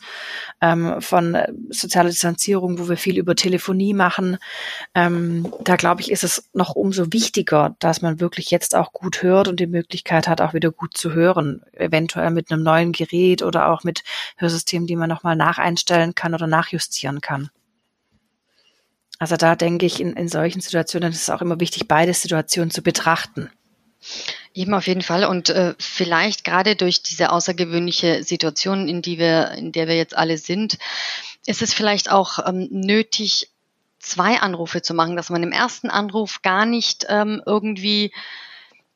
ähm, 0.60 1.00
von 1.00 1.34
äh, 1.34 1.52
sozialer 1.70 2.10
Distanzierung, 2.10 2.78
wo 2.78 2.88
wir 2.88 2.96
viel 2.96 3.18
über 3.18 3.34
Telefonie 3.34 3.94
machen. 3.94 4.38
Ähm, 4.94 5.52
da 5.60 5.76
glaube 5.76 6.02
ich, 6.02 6.10
ist 6.10 6.24
es 6.24 6.50
noch 6.52 6.74
umso 6.74 7.12
wichtiger, 7.12 7.74
dass 7.78 8.02
man 8.02 8.20
wirklich 8.20 8.50
jetzt 8.50 8.74
auch 8.74 8.92
gut 8.92 9.22
hört 9.22 9.48
und 9.48 9.60
die 9.60 9.66
Möglichkeit 9.66 10.28
hat, 10.28 10.40
auch 10.40 10.52
wieder 10.52 10.70
gut 10.70 10.96
zu 10.96 11.12
hören. 11.12 11.62
Eventuell 11.72 12.30
mit 12.30 12.50
einem 12.50 12.62
neuen 12.62 12.92
Gerät 12.92 13.42
oder 13.42 13.70
auch 13.70 13.82
mit 13.82 14.04
Hörsystemen, 14.36 14.86
die 14.86 14.96
man 14.96 15.08
nochmal 15.08 15.36
nacheinstellen 15.36 16.14
kann 16.14 16.34
oder 16.34 16.46
nachjustieren 16.46 17.20
kann. 17.20 17.50
Also 19.18 19.36
da 19.36 19.56
denke 19.56 19.86
ich, 19.86 20.00
in, 20.00 20.12
in 20.12 20.28
solchen 20.28 20.60
Situationen 20.60 21.10
ist 21.10 21.22
es 21.22 21.30
auch 21.30 21.40
immer 21.40 21.58
wichtig, 21.60 21.88
beide 21.88 22.12
Situationen 22.12 22.70
zu 22.70 22.82
betrachten. 22.82 23.50
Eben 24.54 24.74
auf 24.74 24.86
jeden 24.86 25.02
Fall. 25.02 25.24
Und 25.24 25.50
äh, 25.50 25.74
vielleicht 25.78 26.44
gerade 26.44 26.76
durch 26.76 27.02
diese 27.02 27.30
außergewöhnliche 27.30 28.22
Situation, 28.24 28.88
in 28.88 29.02
die 29.02 29.18
wir, 29.18 29.52
in 29.52 29.72
der 29.72 29.88
wir 29.88 29.96
jetzt 29.96 30.16
alle 30.16 30.38
sind, 30.38 30.78
ist 31.46 31.62
es 31.62 31.74
vielleicht 31.74 32.10
auch 32.10 32.38
ähm, 32.46 32.68
nötig, 32.70 33.50
zwei 33.98 34.40
Anrufe 34.40 34.82
zu 34.82 34.94
machen, 34.94 35.16
dass 35.16 35.30
man 35.30 35.42
im 35.42 35.52
ersten 35.52 35.90
Anruf 35.90 36.42
gar 36.42 36.64
nicht 36.64 37.06
ähm, 37.08 37.42
irgendwie 37.44 38.12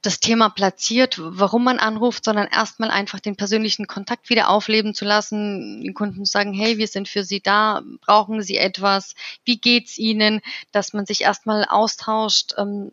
das 0.03 0.19
Thema 0.19 0.49
platziert, 0.49 1.19
warum 1.21 1.65
man 1.65 1.79
anruft, 1.79 2.25
sondern 2.25 2.49
erstmal 2.49 2.91
einfach 2.91 3.21
den 3.21 3.37
persönlichen 3.37 3.87
Kontakt 3.87 4.31
wieder 4.31 4.49
aufleben 4.49 4.95
zu 4.95 5.05
lassen, 5.05 5.83
den 5.83 5.93
Kunden 5.93 6.25
zu 6.25 6.31
sagen, 6.31 6.55
hey, 6.55 6.79
wir 6.79 6.87
sind 6.87 7.07
für 7.07 7.23
Sie 7.23 7.41
da, 7.41 7.83
brauchen 8.01 8.41
Sie 8.41 8.57
etwas, 8.57 9.15
wie 9.45 9.59
geht's 9.59 9.99
Ihnen, 9.99 10.41
dass 10.73 10.95
man 10.95 11.05
sich 11.05 11.21
erstmal 11.21 11.67
austauscht, 11.67 12.55
ähm, 12.57 12.93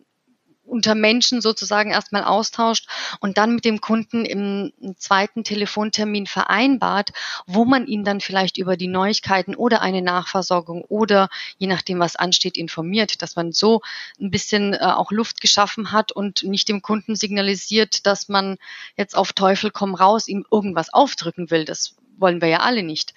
unter 0.68 0.94
Menschen 0.94 1.40
sozusagen 1.40 1.90
erstmal 1.90 2.24
austauscht 2.24 2.88
und 3.20 3.38
dann 3.38 3.54
mit 3.54 3.64
dem 3.64 3.80
Kunden 3.80 4.24
im 4.24 4.72
zweiten 4.96 5.44
Telefontermin 5.44 6.26
vereinbart, 6.26 7.10
wo 7.46 7.64
man 7.64 7.86
ihn 7.86 8.04
dann 8.04 8.20
vielleicht 8.20 8.58
über 8.58 8.76
die 8.76 8.88
Neuigkeiten 8.88 9.54
oder 9.54 9.80
eine 9.80 10.02
Nachversorgung 10.02 10.82
oder 10.82 11.28
je 11.58 11.66
nachdem, 11.66 11.98
was 11.98 12.16
ansteht, 12.16 12.56
informiert, 12.56 13.22
dass 13.22 13.36
man 13.36 13.52
so 13.52 13.80
ein 14.20 14.30
bisschen 14.30 14.74
äh, 14.74 14.78
auch 14.78 15.10
Luft 15.10 15.40
geschaffen 15.40 15.92
hat 15.92 16.12
und 16.12 16.42
nicht 16.42 16.68
dem 16.68 16.82
Kunden 16.82 17.16
signalisiert, 17.16 18.06
dass 18.06 18.28
man 18.28 18.58
jetzt 18.96 19.16
auf 19.16 19.32
Teufel 19.32 19.70
komm 19.70 19.94
raus 19.94 20.28
ihm 20.28 20.44
irgendwas 20.50 20.92
aufdrücken 20.92 21.50
will. 21.50 21.64
Das 21.64 21.96
wollen 22.18 22.40
wir 22.40 22.48
ja 22.48 22.60
alle 22.60 22.82
nicht. 22.82 23.14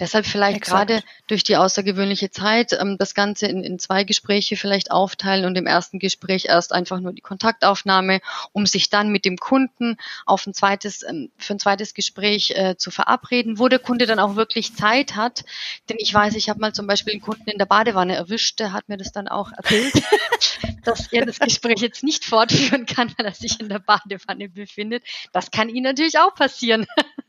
Deshalb 0.00 0.26
vielleicht 0.26 0.58
Exakt. 0.58 0.88
gerade 0.88 1.02
durch 1.26 1.42
die 1.42 1.56
außergewöhnliche 1.56 2.30
Zeit 2.30 2.72
ähm, 2.72 2.96
das 2.98 3.14
Ganze 3.14 3.46
in, 3.46 3.64
in 3.64 3.78
zwei 3.78 4.04
Gespräche 4.04 4.56
vielleicht 4.56 4.90
aufteilen 4.90 5.44
und 5.44 5.56
im 5.56 5.66
ersten 5.66 5.98
Gespräch 5.98 6.46
erst 6.46 6.72
einfach 6.72 7.00
nur 7.00 7.12
die 7.12 7.20
Kontaktaufnahme, 7.20 8.20
um 8.52 8.66
sich 8.66 8.90
dann 8.90 9.10
mit 9.10 9.24
dem 9.24 9.36
Kunden 9.36 9.96
auf 10.24 10.46
ein 10.46 10.54
zweites, 10.54 11.02
ähm, 11.02 11.30
für 11.36 11.54
ein 11.54 11.58
zweites 11.58 11.94
Gespräch 11.94 12.52
äh, 12.52 12.76
zu 12.76 12.90
verabreden, 12.90 13.58
wo 13.58 13.68
der 13.68 13.80
Kunde 13.80 14.06
dann 14.06 14.20
auch 14.20 14.36
wirklich 14.36 14.74
Zeit 14.76 15.16
hat. 15.16 15.44
Denn 15.88 15.96
ich 15.98 16.14
weiß, 16.14 16.34
ich 16.34 16.48
habe 16.48 16.60
mal 16.60 16.72
zum 16.72 16.86
Beispiel 16.86 17.14
einen 17.14 17.22
Kunden 17.22 17.50
in 17.50 17.58
der 17.58 17.66
Badewanne 17.66 18.14
erwischt, 18.14 18.60
der 18.60 18.72
hat 18.72 18.88
mir 18.88 18.98
das 18.98 19.10
dann 19.10 19.26
auch 19.26 19.50
erzählt, 19.52 19.94
dass 20.84 21.12
er 21.12 21.26
das 21.26 21.40
Gespräch 21.40 21.80
jetzt 21.80 22.04
nicht 22.04 22.24
fortführen 22.24 22.86
kann, 22.86 23.12
weil 23.16 23.26
er 23.26 23.34
sich 23.34 23.58
in 23.58 23.68
der 23.68 23.80
Badewanne 23.80 24.48
befindet. 24.48 25.02
Das 25.32 25.50
kann 25.50 25.68
Ihnen 25.68 25.84
natürlich 25.84 26.18
auch 26.18 26.34
passieren. 26.34 26.86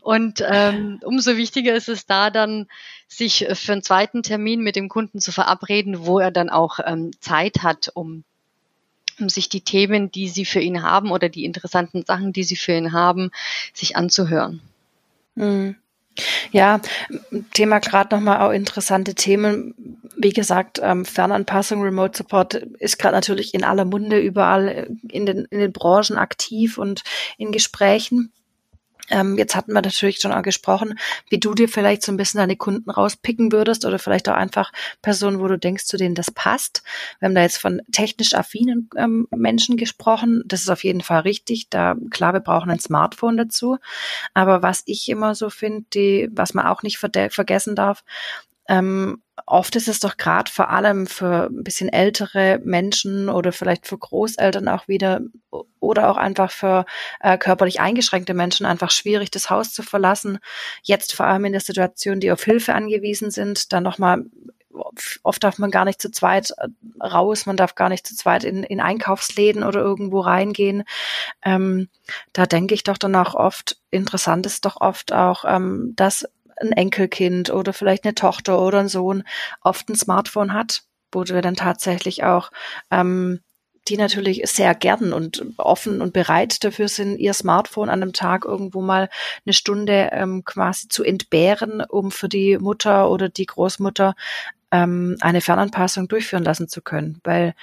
Und 0.00 0.42
ähm, 0.46 1.00
umso 1.02 1.36
wichtiger 1.36 1.74
ist 1.74 1.88
es 1.88 2.06
da 2.06 2.30
dann, 2.30 2.66
sich 3.08 3.46
für 3.52 3.72
einen 3.72 3.82
zweiten 3.82 4.22
Termin 4.22 4.60
mit 4.60 4.76
dem 4.76 4.88
Kunden 4.88 5.20
zu 5.20 5.32
verabreden, 5.32 6.06
wo 6.06 6.18
er 6.18 6.30
dann 6.30 6.50
auch 6.50 6.80
ähm, 6.84 7.12
Zeit 7.20 7.62
hat, 7.62 7.90
um, 7.94 8.24
um 9.20 9.28
sich 9.28 9.48
die 9.48 9.60
Themen, 9.60 10.10
die 10.10 10.28
Sie 10.28 10.44
für 10.44 10.60
ihn 10.60 10.82
haben 10.82 11.10
oder 11.10 11.28
die 11.28 11.44
interessanten 11.44 12.04
Sachen, 12.04 12.32
die 12.32 12.42
Sie 12.42 12.56
für 12.56 12.72
ihn 12.72 12.92
haben, 12.92 13.30
sich 13.72 13.96
anzuhören. 13.96 14.60
Mhm. 15.34 15.76
Ja, 16.50 16.80
Thema 17.52 17.78
gerade 17.78 18.14
nochmal 18.14 18.40
auch 18.40 18.50
interessante 18.50 19.14
Themen. 19.14 19.74
Wie 20.16 20.32
gesagt, 20.32 20.80
ähm, 20.82 21.04
Fernanpassung, 21.04 21.82
Remote 21.82 22.16
Support 22.16 22.54
ist 22.54 22.98
gerade 22.98 23.14
natürlich 23.14 23.52
in 23.52 23.64
aller 23.64 23.84
Munde 23.84 24.18
überall 24.18 24.88
in 25.08 25.26
den, 25.26 25.44
in 25.50 25.58
den 25.58 25.72
Branchen 25.72 26.16
aktiv 26.16 26.78
und 26.78 27.02
in 27.36 27.52
Gesprächen. 27.52 28.32
Ähm, 29.10 29.36
jetzt 29.38 29.54
hatten 29.54 29.72
wir 29.72 29.82
natürlich 29.82 30.18
schon 30.18 30.32
auch 30.32 30.42
gesprochen, 30.42 30.98
wie 31.28 31.38
du 31.38 31.54
dir 31.54 31.68
vielleicht 31.68 32.02
so 32.02 32.12
ein 32.12 32.16
bisschen 32.16 32.38
deine 32.38 32.56
Kunden 32.56 32.90
rauspicken 32.90 33.52
würdest 33.52 33.84
oder 33.84 33.98
vielleicht 33.98 34.28
auch 34.28 34.34
einfach 34.34 34.72
Personen, 35.02 35.40
wo 35.40 35.48
du 35.48 35.58
denkst, 35.58 35.84
zu 35.84 35.96
denen 35.96 36.14
das 36.14 36.30
passt. 36.30 36.82
Wir 37.18 37.26
haben 37.26 37.34
da 37.34 37.42
jetzt 37.42 37.58
von 37.58 37.82
technisch 37.92 38.34
affinen 38.34 38.88
ähm, 38.96 39.28
Menschen 39.30 39.76
gesprochen. 39.76 40.42
Das 40.46 40.60
ist 40.60 40.70
auf 40.70 40.84
jeden 40.84 41.00
Fall 41.02 41.20
richtig. 41.20 41.68
Da 41.70 41.96
klar, 42.10 42.32
wir 42.32 42.40
brauchen 42.40 42.70
ein 42.70 42.80
Smartphone 42.80 43.36
dazu. 43.36 43.78
Aber 44.34 44.62
was 44.62 44.82
ich 44.86 45.08
immer 45.08 45.34
so 45.34 45.50
finde, 45.50 45.86
die, 45.94 46.28
was 46.32 46.54
man 46.54 46.66
auch 46.66 46.82
nicht 46.82 46.98
vergessen 46.98 47.76
darf, 47.76 48.04
ähm, 48.68 49.22
oft 49.44 49.76
ist 49.76 49.88
es 49.88 50.00
doch 50.00 50.16
gerade 50.16 50.50
vor 50.50 50.70
allem 50.70 51.06
für 51.06 51.46
ein 51.46 51.62
bisschen 51.62 51.88
ältere 51.88 52.60
Menschen 52.64 53.28
oder 53.28 53.52
vielleicht 53.52 53.86
für 53.86 53.98
Großeltern 53.98 54.68
auch 54.68 54.88
wieder 54.88 55.20
oder 55.78 56.10
auch 56.10 56.16
einfach 56.16 56.50
für 56.50 56.84
äh, 57.20 57.38
körperlich 57.38 57.80
eingeschränkte 57.80 58.34
Menschen 58.34 58.66
einfach 58.66 58.90
schwierig, 58.90 59.30
das 59.30 59.50
Haus 59.50 59.72
zu 59.72 59.82
verlassen. 59.82 60.38
Jetzt 60.82 61.14
vor 61.14 61.26
allem 61.26 61.44
in 61.44 61.52
der 61.52 61.60
Situation, 61.60 62.20
die 62.20 62.32
auf 62.32 62.42
Hilfe 62.42 62.74
angewiesen 62.74 63.30
sind, 63.30 63.72
dann 63.72 63.82
nochmal 63.82 64.24
oft 65.22 65.42
darf 65.42 65.58
man 65.58 65.70
gar 65.70 65.84
nicht 65.84 66.00
zu 66.00 66.10
zweit 66.10 66.50
äh, 66.58 66.68
raus, 67.04 67.46
man 67.46 67.56
darf 67.56 67.74
gar 67.74 67.88
nicht 67.88 68.06
zu 68.06 68.14
zweit 68.14 68.44
in, 68.44 68.62
in 68.62 68.80
Einkaufsläden 68.80 69.62
oder 69.62 69.80
irgendwo 69.80 70.20
reingehen. 70.20 70.84
Ähm, 71.42 71.88
da 72.32 72.46
denke 72.46 72.74
ich 72.74 72.84
doch 72.84 72.98
dann 72.98 73.14
auch 73.14 73.34
oft, 73.34 73.78
interessant 73.90 74.46
ist 74.46 74.64
doch 74.64 74.80
oft 74.80 75.12
auch, 75.12 75.44
ähm, 75.46 75.92
dass 75.96 76.26
ein 76.60 76.72
Enkelkind 76.72 77.50
oder 77.50 77.72
vielleicht 77.72 78.04
eine 78.04 78.14
Tochter 78.14 78.60
oder 78.60 78.80
ein 78.80 78.88
Sohn 78.88 79.24
oft 79.62 79.88
ein 79.88 79.96
Smartphone 79.96 80.52
hat, 80.52 80.82
wo 81.12 81.24
wir 81.24 81.42
dann 81.42 81.56
tatsächlich 81.56 82.24
auch 82.24 82.50
ähm, 82.90 83.40
die 83.88 83.96
natürlich 83.96 84.42
sehr 84.46 84.74
gern 84.74 85.12
und 85.12 85.44
offen 85.58 86.00
und 86.00 86.12
bereit 86.12 86.64
dafür 86.64 86.88
sind, 86.88 87.18
ihr 87.18 87.34
Smartphone 87.34 87.88
an 87.88 88.02
einem 88.02 88.12
Tag 88.12 88.44
irgendwo 88.44 88.80
mal 88.80 89.08
eine 89.44 89.52
Stunde 89.52 90.10
ähm, 90.12 90.44
quasi 90.44 90.88
zu 90.88 91.04
entbehren, 91.04 91.82
um 91.88 92.10
für 92.10 92.28
die 92.28 92.58
Mutter 92.58 93.10
oder 93.10 93.28
die 93.28 93.46
Großmutter 93.46 94.14
ähm, 94.72 95.16
eine 95.20 95.40
Fernanpassung 95.40 96.08
durchführen 96.08 96.44
lassen 96.44 96.68
zu 96.68 96.82
können. 96.82 97.20
Weil 97.22 97.54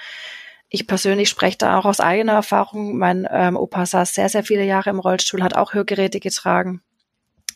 ich 0.70 0.86
persönlich 0.86 1.28
spreche 1.28 1.58
da 1.58 1.78
auch 1.78 1.84
aus 1.84 2.00
eigener 2.00 2.32
Erfahrung. 2.32 2.96
Mein 2.96 3.28
ähm, 3.30 3.56
Opa 3.56 3.84
saß 3.84 4.14
sehr, 4.14 4.28
sehr 4.28 4.44
viele 4.44 4.64
Jahre 4.64 4.90
im 4.90 5.00
Rollstuhl, 5.00 5.42
hat 5.42 5.54
auch 5.54 5.74
Hörgeräte 5.74 6.20
getragen 6.20 6.80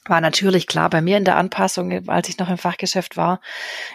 war 0.09 0.21
natürlich 0.21 0.67
klar 0.67 0.91
bei 0.91 1.01
mir 1.01 1.17
in 1.17 1.25
der 1.25 1.37
Anpassung, 1.37 2.09
als 2.09 2.29
ich 2.29 2.39
noch 2.39 2.51
im 2.51 2.59
Fachgeschäft 2.59 3.17
war. 3.17 3.41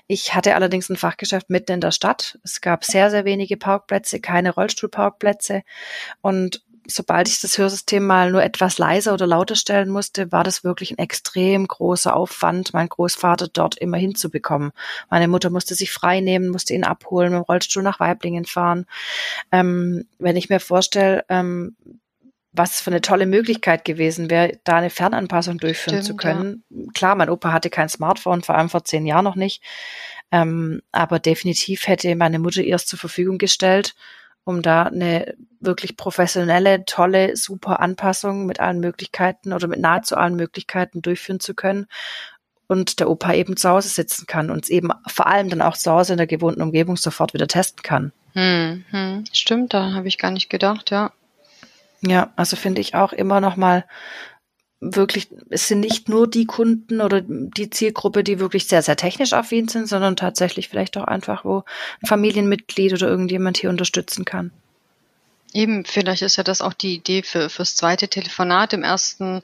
Ich 0.08 0.36
hatte 0.36 0.56
allerdings 0.56 0.90
ein 0.90 0.98
Fachgeschäft 0.98 1.50
mitten 1.50 1.74
in 1.74 1.82
der 1.82 1.92
Stadt. 1.92 2.40
Es 2.44 2.62
gab 2.62 2.86
sehr, 2.86 3.10
sehr 3.10 3.26
wenige 3.26 3.58
Parkplätze, 3.58 4.20
keine 4.20 4.54
Rollstuhlparkplätze. 4.54 5.64
Und 6.22 6.64
sobald 6.88 7.28
ich 7.28 7.40
das 7.42 7.58
Hörsystem 7.58 8.06
mal 8.06 8.32
nur 8.32 8.44
etwas 8.44 8.78
leiser 8.78 9.14
oder 9.14 9.28
lauter 9.28 9.56
stellen 9.56 9.90
musste, 9.90 10.32
war 10.32 10.44
das 10.44 10.64
wirklich 10.64 10.92
ein 10.92 10.98
extrem 10.98 11.68
großer 11.68 12.16
Aufwand, 12.16 12.74
meinen 12.74 12.90
Großvater 12.90 13.48
dort 13.48 13.78
immer 13.78 13.98
hinzubekommen. 13.98 14.72
Meine 15.10 15.28
Mutter 15.28 15.50
musste 15.50 15.76
sich 15.76 15.92
frei 15.92 16.20
nehmen, 16.20 16.50
musste 16.50 16.74
ihn 16.74 16.84
abholen, 16.84 17.32
mit 17.32 17.40
dem 17.40 17.44
Rollstuhl 17.44 17.84
nach 17.84 18.00
Weiblingen 18.00 18.46
fahren. 18.46 18.86
Ähm, 19.52 20.06
wenn 20.20 20.36
ich 20.36 20.50
mir 20.50 20.60
vorstelle, 20.60 21.26
ähm, 21.30 21.76
was 22.54 22.80
für 22.80 22.92
eine 22.92 23.02
tolle 23.02 23.26
Möglichkeit 23.26 23.84
gewesen 23.84 24.30
wäre, 24.30 24.60
da 24.64 24.78
eine 24.78 24.92
Fernanpassung 24.92 25.58
durchführen 25.58 26.04
Stimmt, 26.04 26.06
zu 26.06 26.16
können. 26.16 26.64
Ja. 26.70 26.92
Klar, 26.94 27.16
mein 27.16 27.30
Opa 27.30 27.52
hatte 27.52 27.72
kein 27.72 27.90
Smartphone, 27.90 28.44
vor 28.44 28.56
allem 28.56 28.70
vor 28.70 28.86
zehn 28.86 29.06
Jahren 29.06 29.26
noch 29.26 29.36
nicht. 29.36 29.64
Ähm, 30.32 30.82
aber 30.92 31.20
definitiv 31.20 31.88
hätte 31.88 32.16
meine 32.16 32.40
Mutter 32.40 32.62
ihr 32.62 32.76
es 32.76 32.86
zur 32.86 33.00
Verfügung 33.00 33.40
gestellt, 33.40 33.96
um 34.44 34.62
da 34.62 34.84
eine 34.84 35.36
wirklich 35.60 35.98
professionelle, 35.98 36.86
tolle, 36.86 37.36
super 37.36 37.80
Anpassung 37.80 38.46
mit 38.46 38.60
allen 38.60 38.80
Möglichkeiten 38.80 39.52
oder 39.52 39.68
mit 39.68 39.80
nahezu 39.80 40.16
allen 40.16 40.36
Möglichkeiten 40.36 41.02
durchführen 41.02 41.40
zu 41.40 41.56
können. 41.56 41.88
Und 42.68 43.00
der 43.00 43.10
Opa 43.10 43.34
eben 43.34 43.58
zu 43.58 43.70
Hause 43.70 43.90
sitzen 43.90 44.26
kann 44.26 44.50
und 44.50 44.64
es 44.64 44.70
eben 44.70 44.90
vor 45.08 45.28
allem 45.28 45.50
dann 45.50 45.62
auch 45.62 45.78
zu 45.78 45.92
Hause 45.92 46.14
in 46.14 46.18
der 46.18 46.28
gewohnten 46.28 46.62
Umgebung 46.62 46.98
sofort 46.98 47.34
wieder 47.34 47.48
testen 47.48 47.84
kann. 47.84 48.12
Hm, 48.34 48.86
hm. 48.90 49.24
Stimmt, 49.32 49.74
da 49.74 49.92
habe 49.94 50.08
ich 50.08 50.18
gar 50.18 50.32
nicht 50.32 50.50
gedacht, 50.50 50.92
ja. 50.92 51.12
Ja, 52.06 52.34
also 52.36 52.56
finde 52.56 52.82
ich 52.82 52.96
auch 52.96 53.14
immer 53.14 53.40
noch 53.40 53.56
mal 53.56 53.86
wirklich, 54.82 55.30
es 55.50 55.68
sind 55.68 55.80
nicht 55.80 56.10
nur 56.10 56.30
die 56.30 56.46
Kunden 56.46 57.02
oder 57.02 57.22
die 57.22 57.70
Zielgruppe, 57.70 58.24
die 58.24 58.40
wirklich 58.40 58.68
sehr, 58.68 58.82
sehr 58.82 58.98
technisch 58.98 59.34
affin 59.34 59.68
sind, 59.70 59.88
sondern 59.88 60.18
tatsächlich 60.18 60.68
vielleicht 60.70 60.98
auch 60.98 61.06
einfach, 61.06 61.46
wo 61.46 61.64
ein 62.02 62.08
Familienmitglied 62.08 62.94
oder 62.94 63.08
irgendjemand 63.08 63.58
hier 63.58 63.70
unterstützen 63.70 64.26
kann. 64.26 64.52
Eben, 65.54 65.86
vielleicht 65.86 66.24
ist 66.24 66.38
ja 66.38 66.44
das 66.44 66.62
auch 66.62 66.74
die 66.74 66.96
Idee 66.96 67.22
für 67.22 67.48
fürs 67.48 67.76
zweite 67.76 68.08
Telefonat. 68.08 68.74
Im 68.74 68.84
ersten 68.84 69.44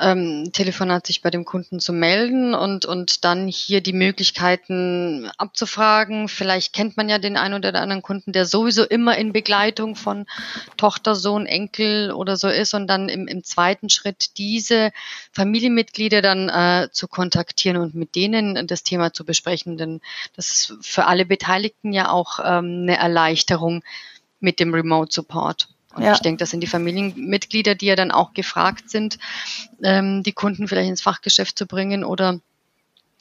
ähm, 0.00 0.50
Telefonat 0.52 1.06
sich 1.06 1.22
bei 1.22 1.30
dem 1.30 1.44
Kunden 1.44 1.78
zu 1.78 1.92
melden 1.92 2.54
und 2.54 2.86
und 2.86 3.24
dann 3.24 3.46
hier 3.46 3.80
die 3.80 3.92
Möglichkeiten 3.92 5.30
abzufragen. 5.38 6.28
Vielleicht 6.28 6.72
kennt 6.72 6.96
man 6.96 7.08
ja 7.08 7.18
den 7.18 7.36
einen 7.36 7.54
oder 7.54 7.68
anderen 7.80 8.02
Kunden, 8.02 8.32
der 8.32 8.46
sowieso 8.46 8.84
immer 8.84 9.16
in 9.16 9.32
Begleitung 9.32 9.94
von 9.94 10.26
Tochter, 10.76 11.14
Sohn, 11.14 11.46
Enkel 11.46 12.10
oder 12.10 12.36
so 12.36 12.48
ist 12.48 12.74
und 12.74 12.88
dann 12.88 13.08
im, 13.08 13.28
im 13.28 13.44
zweiten 13.44 13.90
Schritt 13.90 14.38
diese 14.38 14.90
Familienmitglieder 15.30 16.20
dann 16.20 16.48
äh, 16.48 16.88
zu 16.90 17.06
kontaktieren 17.06 17.76
und 17.76 17.94
mit 17.94 18.16
denen 18.16 18.66
das 18.66 18.82
Thema 18.82 19.12
zu 19.12 19.24
besprechen. 19.24 19.78
Denn 19.78 20.00
das 20.34 20.50
ist 20.50 20.74
für 20.80 21.06
alle 21.06 21.26
Beteiligten 21.26 21.92
ja 21.92 22.10
auch 22.10 22.40
ähm, 22.40 22.82
eine 22.82 22.98
Erleichterung 22.98 23.84
mit 24.40 24.60
dem 24.60 24.74
Remote 24.74 25.12
Support. 25.12 25.68
Und 25.94 26.02
ja. 26.02 26.12
ich 26.12 26.20
denke, 26.20 26.38
das 26.38 26.50
sind 26.50 26.60
die 26.60 26.66
Familienmitglieder, 26.66 27.74
die 27.74 27.86
ja 27.86 27.96
dann 27.96 28.10
auch 28.10 28.34
gefragt 28.34 28.90
sind, 28.90 29.18
ähm, 29.82 30.22
die 30.22 30.32
Kunden 30.32 30.68
vielleicht 30.68 30.88
ins 30.88 31.02
Fachgeschäft 31.02 31.58
zu 31.58 31.66
bringen 31.66 32.04
oder 32.04 32.40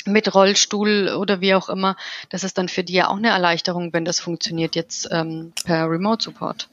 mit 0.06 0.34
Rollstuhl 0.34 1.10
oder 1.18 1.42
wie 1.42 1.54
auch 1.54 1.70
immer. 1.70 1.96
Das 2.30 2.44
ist 2.44 2.58
dann 2.58 2.70
für 2.70 2.84
die 2.84 2.94
ja 2.94 3.08
auch 3.10 3.18
eine 3.18 3.30
Erleichterung, 3.30 3.94
wenn 3.94 4.06
das 4.06 4.20
funktioniert 4.20 4.76
jetzt 4.76 5.08
ähm, 5.12 5.54
per 5.66 5.90
Remote 5.90 6.24
Support. 6.24 6.70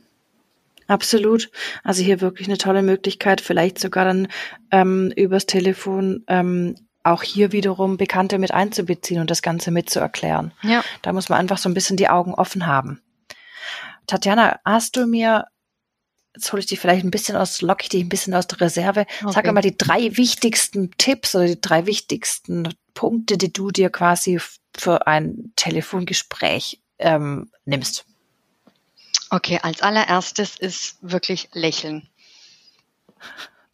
Absolut. 0.87 1.51
Also 1.83 2.03
hier 2.03 2.21
wirklich 2.21 2.49
eine 2.49 2.59
tolle 2.59 2.83
Möglichkeit, 2.83 3.41
vielleicht 3.41 3.79
sogar 3.79 4.05
dann 4.05 4.29
ähm, 4.71 5.13
übers 5.17 5.47
Telefon 5.47 6.25
ähm, 6.27 6.77
auch 7.03 7.23
hier 7.23 7.53
wiederum 7.53 7.97
Bekannte 7.97 8.39
mit 8.39 8.53
einzubeziehen 8.53 9.21
und 9.21 9.31
das 9.31 9.43
Ganze 9.43 9.71
mitzuerklären. 9.71 10.53
Ja. 10.63 10.83
Da 11.03 11.13
muss 11.13 11.29
man 11.29 11.39
einfach 11.39 11.59
so 11.59 11.69
ein 11.69 11.75
bisschen 11.75 11.97
die 11.97 12.09
Augen 12.09 12.35
offen 12.35 12.67
haben. 12.67 13.01
Tatjana, 14.07 14.61
hast 14.65 14.97
du 14.97 15.07
mir, 15.07 15.47
jetzt 16.35 16.53
hole 16.53 16.61
ich 16.61 16.67
dich 16.67 16.81
vielleicht 16.81 17.05
ein 17.05 17.11
bisschen 17.11 17.37
aus, 17.37 17.61
lock 17.63 17.83
ich 17.83 17.89
dich 17.89 18.03
ein 18.03 18.09
bisschen 18.09 18.35
aus 18.35 18.47
der 18.47 18.61
Reserve, 18.61 19.07
okay. 19.23 19.33
sag 19.33 19.53
mal 19.53 19.61
die 19.61 19.77
drei 19.77 20.17
wichtigsten 20.17 20.91
Tipps 20.99 21.35
oder 21.35 21.47
die 21.47 21.61
drei 21.61 21.87
wichtigsten 21.87 22.75
Punkte, 22.95 23.39
die 23.39 23.53
du 23.53 23.71
dir 23.71 23.91
quasi 23.91 24.41
für 24.77 25.07
ein 25.07 25.53
Telefongespräch 25.57 26.81
ähm, 26.99 27.51
nimmst. 27.65 28.07
Okay, 29.31 29.59
als 29.63 29.83
allererstes 29.83 30.57
ist 30.59 30.97
wirklich 31.01 31.49
lächeln. 31.53 32.09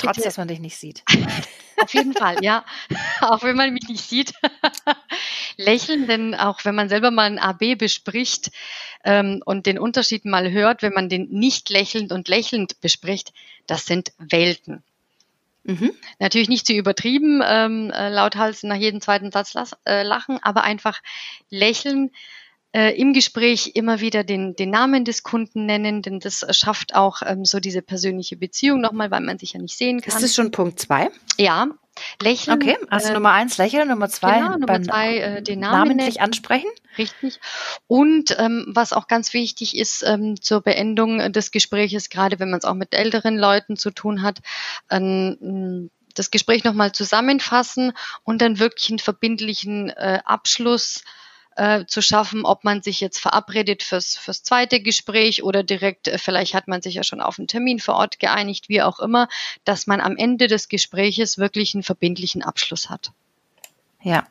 Trotz, 0.01 0.17
Bitte. 0.17 0.29
dass 0.29 0.39
man 0.39 0.49
dich 0.49 0.61
nicht 0.61 0.77
sieht. 0.77 1.03
Auf 1.77 1.95
jeden 1.95 2.13
Fall, 2.13 2.43
ja. 2.43 2.65
Auch 3.21 3.43
wenn 3.43 3.57
man 3.57 3.73
mich 3.73 3.89
nicht 3.89 4.05
sieht. 4.05 4.33
Lächeln, 5.57 6.07
denn 6.07 6.35
auch 6.35 6.65
wenn 6.65 6.75
man 6.75 6.89
selber 6.89 7.11
mal 7.11 7.25
ein 7.25 7.39
AB 7.39 7.77
bespricht 7.77 8.51
ähm, 9.05 9.43
und 9.45 9.67
den 9.67 9.79
Unterschied 9.79 10.25
mal 10.25 10.51
hört, 10.51 10.83
wenn 10.83 10.93
man 10.93 11.09
den 11.09 11.29
nicht 11.31 11.69
lächelnd 11.71 12.13
und 12.13 12.29
lächelnd 12.29 12.81
bespricht, 12.81 13.33
das 13.67 13.85
sind 13.87 14.13
Welten. 14.19 14.83
Mhm. 15.65 15.93
Natürlich 16.19 16.49
nicht 16.49 16.67
zu 16.67 16.73
übertrieben, 16.73 17.43
ähm, 17.45 17.91
äh, 17.91 18.09
lauthals 18.09 18.63
nach 18.63 18.77
jedem 18.77 19.01
zweiten 19.01 19.31
Satz 19.31 19.55
äh, 19.87 20.03
lachen, 20.03 20.39
aber 20.43 20.65
einfach 20.65 21.01
lächeln, 21.51 22.11
äh, 22.73 22.97
im 22.97 23.13
Gespräch 23.13 23.73
immer 23.75 24.01
wieder 24.01 24.25
den, 24.25 24.55
den 24.55 24.71
Namen 24.71 25.05
des 25.05 25.23
Kunden 25.23 25.67
nennen, 25.67 26.03
denn 26.03 26.21
das 26.21 26.47
schafft 26.57 26.95
auch 26.95 27.23
ähm, 27.25 27.45
so 27.45 27.61
diese 27.61 27.83
persönliche 27.83 28.37
Beziehung 28.37 28.81
nochmal, 28.81 29.11
weil 29.11 29.21
man 29.21 29.39
sich 29.39 29.55
ja 29.55 29.61
nicht 29.61 29.77
sehen 29.77 30.01
kann. 30.01 30.15
Ist 30.15 30.23
das 30.23 30.35
schon 30.35 30.51
Punkt 30.51 30.79
zwei? 30.79 31.11
Ja. 31.37 31.69
Lächeln. 32.23 32.57
Okay, 32.57 32.79
also 32.89 33.11
äh, 33.11 33.15
Nummer 33.15 33.33
eins 33.33 33.59
lächeln, 33.59 33.89
Nummer 33.89 34.09
zwei, 34.09 34.39
genau, 34.39 34.57
Nummer 34.57 34.83
zwei 34.83 35.19
äh, 35.19 35.43
den 35.43 35.61
Namen 35.61 35.89
namentlich 35.89 36.15
nennen. 36.15 36.25
ansprechen. 36.25 36.71
Richtig. 36.97 37.41
Und 37.89 38.37
ähm, 38.39 38.67
was 38.69 38.93
auch 38.93 39.07
ganz 39.07 39.35
wichtig 39.35 39.77
ist 39.77 40.03
ähm, 40.07 40.41
zur 40.41 40.63
Beendung 40.63 41.33
des 41.33 41.51
Gespräches, 41.51 42.09
gerade 42.09 42.39
wenn 42.39 42.51
man 42.51 42.59
es 42.59 42.65
auch 42.65 42.75
mit 42.75 42.95
älteren 42.95 43.37
Leuten 43.37 43.77
zu 43.77 43.91
tun 43.91 44.23
hat, 44.23 44.39
ähm, 44.91 45.91
das 46.15 46.31
Gespräch 46.31 46.65
nochmal 46.65 46.93
zusammenfassen 46.93 47.93
und 48.25 48.41
dann 48.41 48.59
wirklich 48.59 48.91
einen 48.91 48.99
verbindlichen 48.99 49.91
äh, 49.91 50.21
Abschluss 50.25 51.03
äh, 51.57 51.85
zu 51.87 52.01
schaffen, 52.01 52.45
ob 52.45 52.65
man 52.65 52.83
sich 52.83 53.01
jetzt 53.01 53.19
verabredet 53.19 53.83
fürs, 53.83 54.17
fürs 54.17 54.43
zweite 54.43 54.81
Gespräch 54.81 55.43
oder 55.43 55.63
direkt, 55.63 56.09
äh, 56.09 56.19
vielleicht 56.19 56.55
hat 56.55 56.69
man 56.69 56.83
sich 56.83 56.95
ja 56.95 57.03
schon 57.03 57.21
auf 57.21 57.39
einen 57.39 57.49
Termin 57.49 57.81
vor 57.81 57.95
Ort 57.97 58.19
geeinigt, 58.21 58.69
wie 58.69 58.83
auch 58.83 59.01
immer, 59.01 59.29
dass 59.65 59.87
man 59.87 60.01
am 60.01 60.17
Ende 60.17 60.47
des 60.47 60.69
Gespräches 60.69 61.39
wirklich 61.39 61.75
einen 61.75 61.83
verbindlichen 61.83 62.43
Abschluss 62.43 62.89
hat. 62.89 63.13
Ja. 64.03 64.27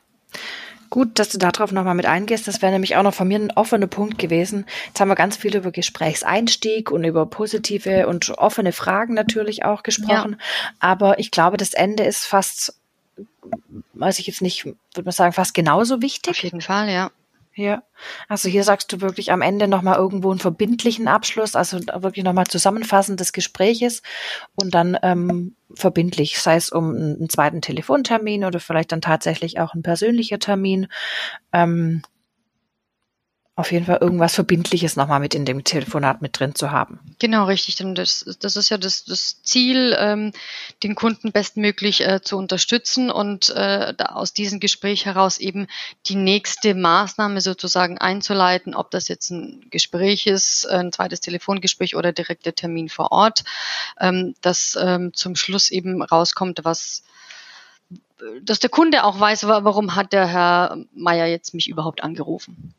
Gut, 0.89 1.19
dass 1.19 1.29
du 1.29 1.37
darauf 1.37 1.71
nochmal 1.71 1.93
mit 1.93 2.07
eingehst. 2.07 2.47
Das 2.47 2.63
wäre 2.63 2.71
nämlich 2.71 2.95
auch 2.95 3.03
noch 3.03 3.13
von 3.13 3.27
mir 3.27 3.37
ein 3.37 3.51
offener 3.51 3.85
Punkt 3.85 4.17
gewesen. 4.17 4.65
Jetzt 4.87 4.99
haben 4.99 5.09
wir 5.09 5.15
ganz 5.15 5.37
viel 5.37 5.55
über 5.55 5.71
Gesprächseinstieg 5.71 6.89
und 6.89 7.03
über 7.03 7.27
positive 7.27 8.07
und 8.07 8.31
offene 8.39 8.71
Fragen 8.71 9.13
natürlich 9.13 9.63
auch 9.65 9.83
gesprochen. 9.83 10.37
Ja. 10.39 10.69
Aber 10.79 11.19
ich 11.19 11.29
glaube, 11.29 11.57
das 11.57 11.75
Ende 11.75 12.03
ist 12.03 12.25
fast, 12.25 12.78
weiß 13.93 14.19
ich 14.19 14.27
jetzt 14.27 14.41
nicht, 14.41 14.65
würde 14.65 15.03
man 15.03 15.11
sagen, 15.11 15.33
fast 15.33 15.53
genauso 15.53 16.01
wichtig. 16.01 16.31
Auf 16.31 16.43
jeden 16.43 16.61
Fall, 16.61 16.89
ja. 16.89 17.11
Ja, 17.55 17.83
also 18.29 18.47
hier 18.47 18.63
sagst 18.63 18.93
du 18.93 19.01
wirklich 19.01 19.33
am 19.33 19.41
Ende 19.41 19.67
nochmal 19.67 19.97
irgendwo 19.97 20.29
einen 20.31 20.39
verbindlichen 20.39 21.09
Abschluss, 21.09 21.55
also 21.55 21.79
wirklich 21.79 22.23
nochmal 22.23 22.47
Zusammenfassen 22.47 23.17
des 23.17 23.33
Gespräches 23.33 24.01
und 24.55 24.73
dann 24.73 24.97
ähm, 25.03 25.55
verbindlich, 25.73 26.39
sei 26.39 26.55
es 26.55 26.69
um 26.69 26.95
einen 26.95 27.29
zweiten 27.29 27.61
Telefontermin 27.61 28.45
oder 28.45 28.61
vielleicht 28.61 28.93
dann 28.93 29.01
tatsächlich 29.01 29.59
auch 29.59 29.73
ein 29.73 29.83
persönlicher 29.83 30.39
Termin. 30.39 30.87
Ähm, 31.51 32.01
auf 33.59 33.71
jeden 33.71 33.85
Fall 33.85 33.97
irgendwas 33.99 34.35
Verbindliches 34.35 34.95
nochmal 34.95 35.19
mit 35.19 35.35
in 35.35 35.43
dem 35.43 35.63
Telefonat 35.63 36.21
mit 36.21 36.39
drin 36.39 36.55
zu 36.55 36.71
haben. 36.71 36.99
Genau, 37.19 37.45
richtig. 37.45 37.75
Denn 37.75 37.93
das, 37.93 38.37
das 38.39 38.55
ist 38.55 38.69
ja 38.69 38.77
das, 38.77 39.03
das 39.03 39.43
Ziel, 39.43 39.95
ähm, 39.99 40.31
den 40.81 40.95
Kunden 40.95 41.31
bestmöglich 41.31 42.07
äh, 42.07 42.21
zu 42.21 42.37
unterstützen 42.37 43.11
und 43.11 43.49
äh, 43.49 43.93
aus 43.99 44.33
diesem 44.33 44.59
Gespräch 44.59 45.05
heraus 45.05 45.39
eben 45.39 45.67
die 46.05 46.15
nächste 46.15 46.73
Maßnahme 46.73 47.41
sozusagen 47.41 47.97
einzuleiten, 47.97 48.73
ob 48.73 48.91
das 48.91 49.09
jetzt 49.09 49.29
ein 49.29 49.65
Gespräch 49.69 50.25
ist, 50.25 50.65
ein 50.65 50.91
zweites 50.93 51.19
Telefongespräch 51.19 51.95
oder 51.95 52.13
direkter 52.13 52.55
Termin 52.55 52.87
vor 52.87 53.11
Ort, 53.11 53.43
ähm, 53.99 54.35
dass 54.41 54.77
ähm, 54.81 55.13
zum 55.13 55.35
Schluss 55.35 55.69
eben 55.69 56.01
rauskommt, 56.01 56.61
was 56.63 57.03
dass 58.43 58.59
der 58.59 58.69
Kunde 58.69 59.05
auch 59.05 59.17
weiß, 59.17 59.47
warum 59.47 59.95
hat 59.95 60.11
der 60.11 60.27
Herr 60.27 60.77
Meier 60.93 61.27
jetzt 61.27 61.53
mich 61.53 61.69
überhaupt 61.69 62.03
angerufen. 62.03 62.73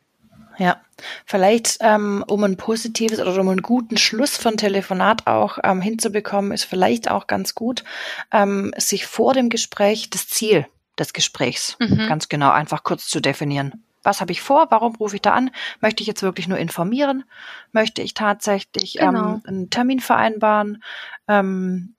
Ja, 0.60 0.78
vielleicht 1.24 1.78
ähm, 1.80 2.22
um 2.28 2.44
ein 2.44 2.58
positives 2.58 3.18
oder 3.18 3.40
um 3.40 3.48
einen 3.48 3.62
guten 3.62 3.96
Schluss 3.96 4.36
von 4.36 4.58
Telefonat 4.58 5.26
auch 5.26 5.58
ähm, 5.64 5.80
hinzubekommen, 5.80 6.52
ist 6.52 6.64
vielleicht 6.64 7.10
auch 7.10 7.26
ganz 7.26 7.54
gut, 7.54 7.82
ähm, 8.30 8.70
sich 8.76 9.06
vor 9.06 9.32
dem 9.32 9.48
Gespräch 9.48 10.10
das 10.10 10.28
Ziel 10.28 10.66
des 10.98 11.14
Gesprächs 11.14 11.78
mhm. 11.80 12.06
ganz 12.08 12.28
genau 12.28 12.50
einfach 12.50 12.84
kurz 12.84 13.08
zu 13.08 13.20
definieren. 13.20 13.82
Was 14.02 14.20
habe 14.20 14.32
ich 14.32 14.42
vor? 14.42 14.66
Warum 14.68 14.96
rufe 14.96 15.16
ich 15.16 15.22
da 15.22 15.32
an? 15.32 15.50
Möchte 15.80 16.02
ich 16.02 16.06
jetzt 16.06 16.22
wirklich 16.22 16.46
nur 16.46 16.58
informieren? 16.58 17.24
Möchte 17.72 18.02
ich 18.02 18.12
tatsächlich 18.12 19.00
ähm, 19.00 19.14
genau. 19.14 19.28
ähm, 19.28 19.42
einen 19.46 19.70
Termin 19.70 20.00
vereinbaren? 20.00 20.84
Ähm, 21.26 21.94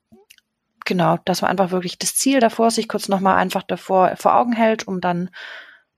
genau, 0.86 1.18
dass 1.26 1.42
man 1.42 1.50
einfach 1.50 1.72
wirklich 1.72 1.98
das 1.98 2.16
Ziel 2.16 2.40
davor 2.40 2.70
sich 2.70 2.88
kurz 2.88 3.08
nochmal 3.08 3.38
einfach 3.38 3.64
davor 3.64 4.16
vor 4.18 4.36
Augen 4.36 4.54
hält, 4.54 4.88
um 4.88 5.02
dann 5.02 5.32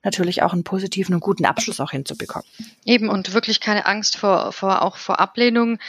natürlich 0.03 0.43
auch 0.43 0.53
einen 0.53 0.63
positiven 0.63 1.15
und 1.15 1.21
guten 1.21 1.45
Abschluss 1.45 1.79
auch 1.79 1.91
hinzubekommen. 1.91 2.47
Eben 2.85 3.09
und 3.09 3.33
wirklich 3.33 3.59
keine 3.59 3.85
Angst 3.85 4.17
vor, 4.17 4.51
vor 4.51 4.81
auch 4.81 4.97
vor 4.97 5.19
Ablehnung. 5.19 5.79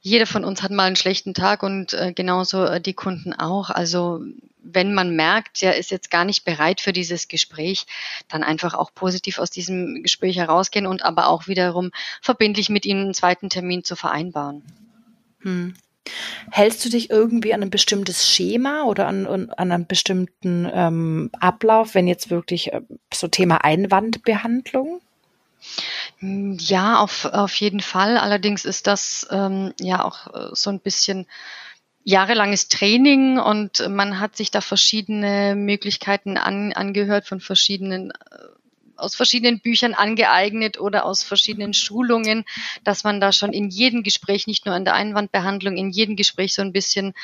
Jeder 0.00 0.26
von 0.26 0.44
uns 0.44 0.62
hat 0.62 0.70
mal 0.70 0.84
einen 0.84 0.96
schlechten 0.96 1.34
Tag 1.34 1.62
und 1.62 1.94
äh, 1.94 2.12
genauso 2.12 2.64
äh, 2.64 2.80
die 2.80 2.94
Kunden 2.94 3.32
auch. 3.32 3.70
Also 3.70 4.20
wenn 4.62 4.94
man 4.94 5.16
merkt, 5.16 5.62
der 5.62 5.76
ist 5.76 5.90
jetzt 5.90 6.10
gar 6.10 6.24
nicht 6.24 6.44
bereit 6.44 6.80
für 6.80 6.92
dieses 6.92 7.28
Gespräch, 7.28 7.86
dann 8.28 8.44
einfach 8.44 8.74
auch 8.74 8.94
positiv 8.94 9.38
aus 9.38 9.50
diesem 9.50 10.02
Gespräch 10.02 10.36
herausgehen 10.36 10.86
und 10.86 11.02
aber 11.02 11.26
auch 11.28 11.48
wiederum 11.48 11.90
verbindlich 12.20 12.68
mit 12.68 12.86
ihm 12.86 12.98
einen 12.98 13.14
zweiten 13.14 13.50
Termin 13.50 13.84
zu 13.84 13.96
vereinbaren. 13.96 14.62
Hm. 15.40 15.74
Hältst 16.50 16.84
du 16.84 16.88
dich 16.88 17.10
irgendwie 17.10 17.54
an 17.54 17.62
ein 17.62 17.70
bestimmtes 17.70 18.28
Schema 18.28 18.84
oder 18.84 19.06
an, 19.06 19.26
an 19.26 19.72
einen 19.72 19.86
bestimmten 19.86 20.68
ähm, 20.72 21.30
Ablauf, 21.38 21.94
wenn 21.94 22.08
jetzt 22.08 22.30
wirklich 22.30 22.72
äh, 22.72 22.82
so 23.12 23.28
Thema 23.28 23.64
Einwandbehandlung? 23.64 25.00
Ja, 26.20 26.98
auf, 26.98 27.24
auf 27.24 27.54
jeden 27.54 27.80
Fall. 27.80 28.18
Allerdings 28.18 28.64
ist 28.64 28.86
das 28.86 29.26
ähm, 29.30 29.72
ja 29.80 30.04
auch 30.04 30.26
äh, 30.34 30.48
so 30.52 30.70
ein 30.70 30.80
bisschen 30.80 31.26
jahrelanges 32.04 32.68
Training 32.68 33.38
und 33.38 33.88
man 33.88 34.18
hat 34.18 34.36
sich 34.36 34.50
da 34.50 34.60
verschiedene 34.60 35.54
Möglichkeiten 35.54 36.36
an, 36.36 36.72
angehört 36.72 37.26
von 37.26 37.40
verschiedenen 37.40 38.10
äh, 38.10 38.14
aus 39.02 39.14
verschiedenen 39.14 39.60
Büchern 39.60 39.94
angeeignet 39.94 40.80
oder 40.80 41.04
aus 41.04 41.22
verschiedenen 41.22 41.74
Schulungen, 41.74 42.44
dass 42.84 43.04
man 43.04 43.20
da 43.20 43.32
schon 43.32 43.52
in 43.52 43.68
jedem 43.68 44.02
Gespräch, 44.02 44.46
nicht 44.46 44.66
nur 44.66 44.76
in 44.76 44.84
der 44.84 44.94
Einwandbehandlung, 44.94 45.76
in 45.76 45.90
jedem 45.90 46.16
Gespräch 46.16 46.54
so 46.54 46.62
ein 46.62 46.72
bisschen 46.72 47.14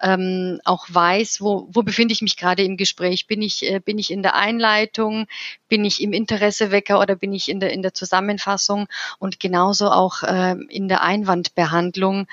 ähm, 0.00 0.60
auch 0.64 0.86
weiß, 0.88 1.40
wo, 1.40 1.68
wo 1.70 1.82
befinde 1.82 2.12
ich 2.12 2.22
mich 2.22 2.36
gerade 2.36 2.62
im 2.62 2.76
Gespräch? 2.76 3.26
Bin 3.26 3.42
ich, 3.42 3.64
äh, 3.64 3.80
bin 3.80 3.98
ich 3.98 4.10
in 4.10 4.22
der 4.22 4.34
Einleitung? 4.34 5.26
Bin 5.68 5.84
ich 5.84 6.02
im 6.02 6.12
Interessewecker 6.12 7.00
oder 7.00 7.14
bin 7.14 7.32
ich 7.32 7.48
in 7.48 7.60
der, 7.60 7.72
in 7.72 7.82
der 7.82 7.94
Zusammenfassung? 7.94 8.88
Und 9.18 9.40
genauso 9.40 9.90
auch 9.90 10.22
äh, 10.22 10.56
in 10.68 10.88
der 10.88 11.02
Einwandbehandlung 11.02 12.26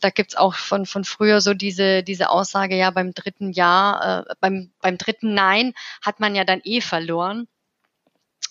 da 0.00 0.10
gibt's 0.10 0.36
auch 0.36 0.54
von, 0.54 0.86
von 0.86 1.04
früher 1.04 1.40
so 1.40 1.54
diese, 1.54 2.02
diese 2.02 2.30
Aussage, 2.30 2.76
ja, 2.76 2.90
beim 2.90 3.12
dritten 3.12 3.52
Ja, 3.52 4.20
äh, 4.20 4.34
beim, 4.40 4.70
beim 4.80 4.98
dritten 4.98 5.34
Nein 5.34 5.74
hat 6.02 6.20
man 6.20 6.34
ja 6.34 6.44
dann 6.44 6.60
eh 6.64 6.80
verloren. 6.80 7.46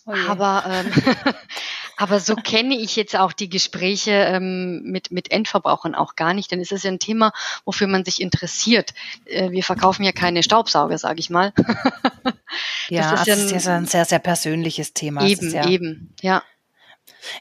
Oh 0.06 0.14
aber, 0.28 0.64
ähm, 0.68 0.92
aber 1.98 2.20
so 2.20 2.36
kenne 2.36 2.76
ich 2.76 2.96
jetzt 2.96 3.16
auch 3.16 3.34
die 3.34 3.50
Gespräche 3.50 4.12
ähm, 4.12 4.82
mit, 4.84 5.12
mit 5.12 5.32
Endverbrauchern 5.32 5.96
auch 5.96 6.16
gar 6.16 6.34
nicht, 6.34 6.52
denn 6.52 6.62
es 6.62 6.72
ist 6.72 6.84
ja 6.84 6.92
ein 6.92 7.00
Thema, 7.00 7.32
wofür 7.66 7.88
man 7.88 8.06
sich 8.06 8.22
interessiert. 8.22 8.94
Äh, 9.26 9.52
wir 9.52 9.64
verkaufen 9.64 10.04
ja 10.04 10.12
keine 10.12 10.42
Staubsauger, 10.42 10.98
sage 10.98 11.20
ich 11.20 11.30
mal. 11.30 11.54
ja, 12.90 13.12
das 13.12 13.22
ist, 13.22 13.28
ja 13.28 13.34
ein, 13.36 13.56
ist 13.56 13.66
ja 13.66 13.78
ein 13.78 13.86
sehr, 13.86 14.06
sehr 14.06 14.20
persönliches 14.20 14.94
Thema. 14.94 15.26
Eben, 15.26 15.52
ja, 15.52 15.68
eben, 15.68 16.14
ja. 16.22 16.44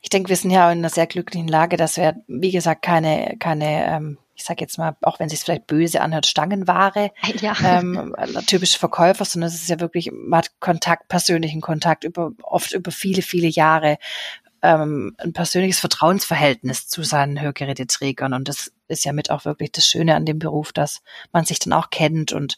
Ich 0.03 0.11
denke, 0.11 0.29
wir 0.29 0.37
sind 0.37 0.51
ja 0.51 0.71
in 0.71 0.79
einer 0.79 0.91
sehr 0.91 1.07
glücklichen 1.07 1.49
Lage, 1.49 1.77
dass 1.77 1.97
wir, 1.97 2.17
wie 2.27 2.51
gesagt, 2.51 2.83
keine, 2.83 3.37
keine 3.39 3.87
ähm, 3.87 4.19
ich 4.39 4.45
sage 4.45 4.61
jetzt 4.61 4.79
mal, 4.79 4.97
auch 5.03 5.19
wenn 5.19 5.27
es 5.27 5.33
sich 5.33 5.41
vielleicht 5.41 5.67
böse 5.67 6.01
anhört, 6.01 6.27
Stangenware, 6.27 7.11
ja. 7.41 7.57
ähm, 7.65 8.15
typische 8.47 8.79
Verkäufer, 8.79 9.25
sondern 9.25 9.49
es 9.49 9.57
ist 9.57 9.69
ja 9.69 9.81
wirklich, 9.81 10.11
man 10.13 10.39
hat 10.39 10.61
Kontakt, 10.61 11.09
persönlichen 11.09 11.61
Kontakt 11.61 12.05
über, 12.05 12.31
oft 12.43 12.73
über 12.73 12.93
viele, 12.93 13.23
viele 13.23 13.49
Jahre, 13.49 13.99
ähm, 14.63 15.15
ein 15.19 15.33
persönliches 15.33 15.81
Vertrauensverhältnis 15.81 16.89
zu 16.89 17.03
seinen 17.03 17.41
Hörgeräteträgern. 17.41 18.33
Und 18.33 18.49
das 18.49 18.73
ist 18.87 19.05
ja 19.05 19.13
mit 19.13 19.31
auch 19.31 19.45
wirklich 19.45 19.73
das 19.73 19.87
Schöne 19.87 20.15
an 20.15 20.25
dem 20.25 20.39
Beruf, 20.39 20.73
dass 20.73 21.03
man 21.33 21.45
sich 21.45 21.59
dann 21.59 21.73
auch 21.73 21.91
kennt 21.91 22.33
und 22.33 22.57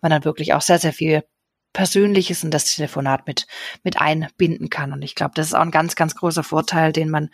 man 0.00 0.10
dann 0.10 0.24
wirklich 0.24 0.52
auch 0.52 0.62
sehr, 0.62 0.78
sehr 0.78 0.92
viel 0.92 1.24
Persönliches 1.72 2.42
in 2.42 2.50
das 2.50 2.74
Telefonat 2.74 3.28
mit, 3.28 3.46
mit 3.84 4.00
einbinden 4.00 4.68
kann. 4.68 4.92
Und 4.92 5.02
ich 5.02 5.14
glaube, 5.14 5.32
das 5.36 5.46
ist 5.46 5.54
auch 5.54 5.60
ein 5.60 5.70
ganz, 5.70 5.94
ganz 5.94 6.16
großer 6.16 6.42
Vorteil, 6.42 6.92
den 6.92 7.08
man 7.08 7.30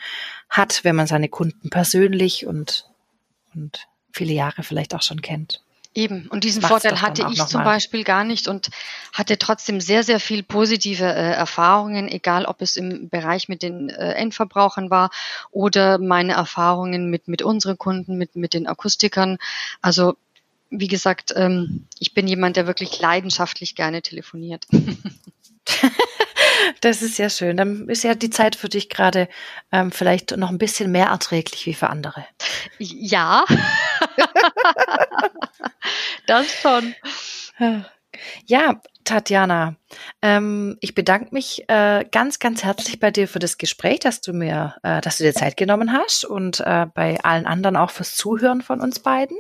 hat, 0.51 0.85
wenn 0.85 0.97
man 0.97 1.07
seine 1.07 1.31
Kunden 1.31 1.71
persönlich 1.71 2.47
und 2.47 2.91
und 3.57 3.87
viele 4.13 4.33
Jahre 4.33 4.63
vielleicht 4.63 4.95
auch 4.95 5.03
schon 5.03 5.23
kennt. 5.23 5.63
Eben, 5.97 6.27
und 6.29 6.45
diesen 6.45 6.61
Vorteil 6.61 7.01
hatte 7.01 7.27
ich 7.33 7.43
zum 7.47 7.65
Beispiel 7.65 8.05
gar 8.05 8.23
nicht 8.23 8.49
und 8.49 8.69
hatte 9.15 9.39
trotzdem 9.39 9.81
sehr, 9.81 10.03
sehr 10.03 10.21
viel 10.21 10.43
positive 10.43 11.05
äh, 11.07 11.33
Erfahrungen, 11.33 12.07
egal 12.07 12.45
ob 12.45 12.61
es 12.61 12.77
im 12.77 13.09
Bereich 13.09 13.49
mit 13.49 13.63
den 13.63 13.89
äh, 13.89 14.13
Endverbrauchern 14.13 14.91
war 14.91 15.11
oder 15.53 15.97
meine 15.97 16.35
Erfahrungen 16.35 17.09
mit, 17.09 17.29
mit 17.29 17.41
unseren 17.41 17.79
Kunden, 17.79 18.19
mit, 18.19 18.37
mit 18.37 18.53
den 18.53 18.67
Akustikern. 18.67 19.39
Also, 19.81 20.19
wie 20.69 20.89
gesagt, 20.89 21.33
ähm, 21.35 21.87
ich 21.99 22.13
bin 22.13 22.29
jemand, 22.29 22.59
der 22.59 22.67
wirklich 22.67 23.01
leidenschaftlich 23.01 23.75
gerne 23.75 24.03
telefoniert. 24.03 24.67
Das 26.81 27.03
ist 27.03 27.17
sehr 27.17 27.31
schön. 27.31 27.57
Dann 27.57 27.89
ist 27.89 28.05
ja 28.05 28.15
die 28.15 28.31
Zeit 28.31 28.57
für 28.57 28.69
dich 28.69 28.89
gerade 28.89 29.29
ähm, 29.73 29.93
vielleicht 29.93 30.37
noch 30.37 30.51
ein 30.51 30.59
bisschen 30.59 30.93
mehr 30.93 31.07
erträglich 31.07 31.67
wie 31.67 31.75
für 31.75 31.91
andere. 31.91 32.25
Ja. 32.79 33.45
das 36.27 36.53
schon. 36.53 36.95
Ja, 38.47 38.81
Tatjana, 39.05 39.77
ähm, 40.21 40.77
ich 40.81 40.95
bedanke 40.95 41.33
mich 41.33 41.69
äh, 41.69 42.05
ganz, 42.11 42.39
ganz 42.39 42.65
herzlich 42.65 42.99
bei 42.99 43.11
dir 43.11 43.29
für 43.29 43.39
das 43.39 43.57
Gespräch, 43.57 44.01
dass 44.01 44.21
du 44.21 44.33
mir, 44.33 44.75
äh, 44.83 45.01
dass 45.01 45.19
du 45.19 45.25
dir 45.25 45.35
Zeit 45.35 45.57
genommen 45.57 45.93
hast 45.93 46.25
und 46.25 46.61
äh, 46.61 46.87
bei 46.93 47.23
allen 47.23 47.47
anderen 47.47 47.77
auch 47.77 47.91
fürs 47.91 48.17
Zuhören 48.17 48.63
von 48.63 48.81
uns 48.81 48.99
beiden. 48.99 49.37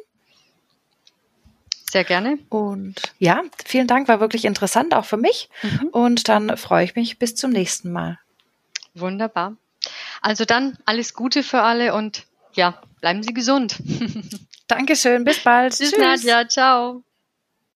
Sehr 1.96 2.04
gerne. 2.04 2.38
Und 2.50 3.14
ja, 3.18 3.42
vielen 3.64 3.86
Dank, 3.86 4.06
war 4.06 4.20
wirklich 4.20 4.44
interessant, 4.44 4.92
auch 4.92 5.06
für 5.06 5.16
mich. 5.16 5.48
Mhm. 5.62 5.88
Und 5.92 6.28
dann 6.28 6.54
freue 6.58 6.84
ich 6.84 6.94
mich 6.94 7.18
bis 7.18 7.34
zum 7.34 7.52
nächsten 7.52 7.90
Mal. 7.90 8.18
Wunderbar. 8.92 9.56
Also 10.20 10.44
dann 10.44 10.76
alles 10.84 11.14
Gute 11.14 11.42
für 11.42 11.62
alle 11.62 11.94
und 11.94 12.26
ja, 12.52 12.82
bleiben 13.00 13.22
Sie 13.22 13.32
gesund. 13.32 13.78
Dankeschön, 14.68 15.24
bis 15.24 15.42
bald. 15.42 15.78
Bis 15.78 15.92
Tschüss. 15.92 15.98
Nadja, 15.98 16.46
ciao. 16.46 17.02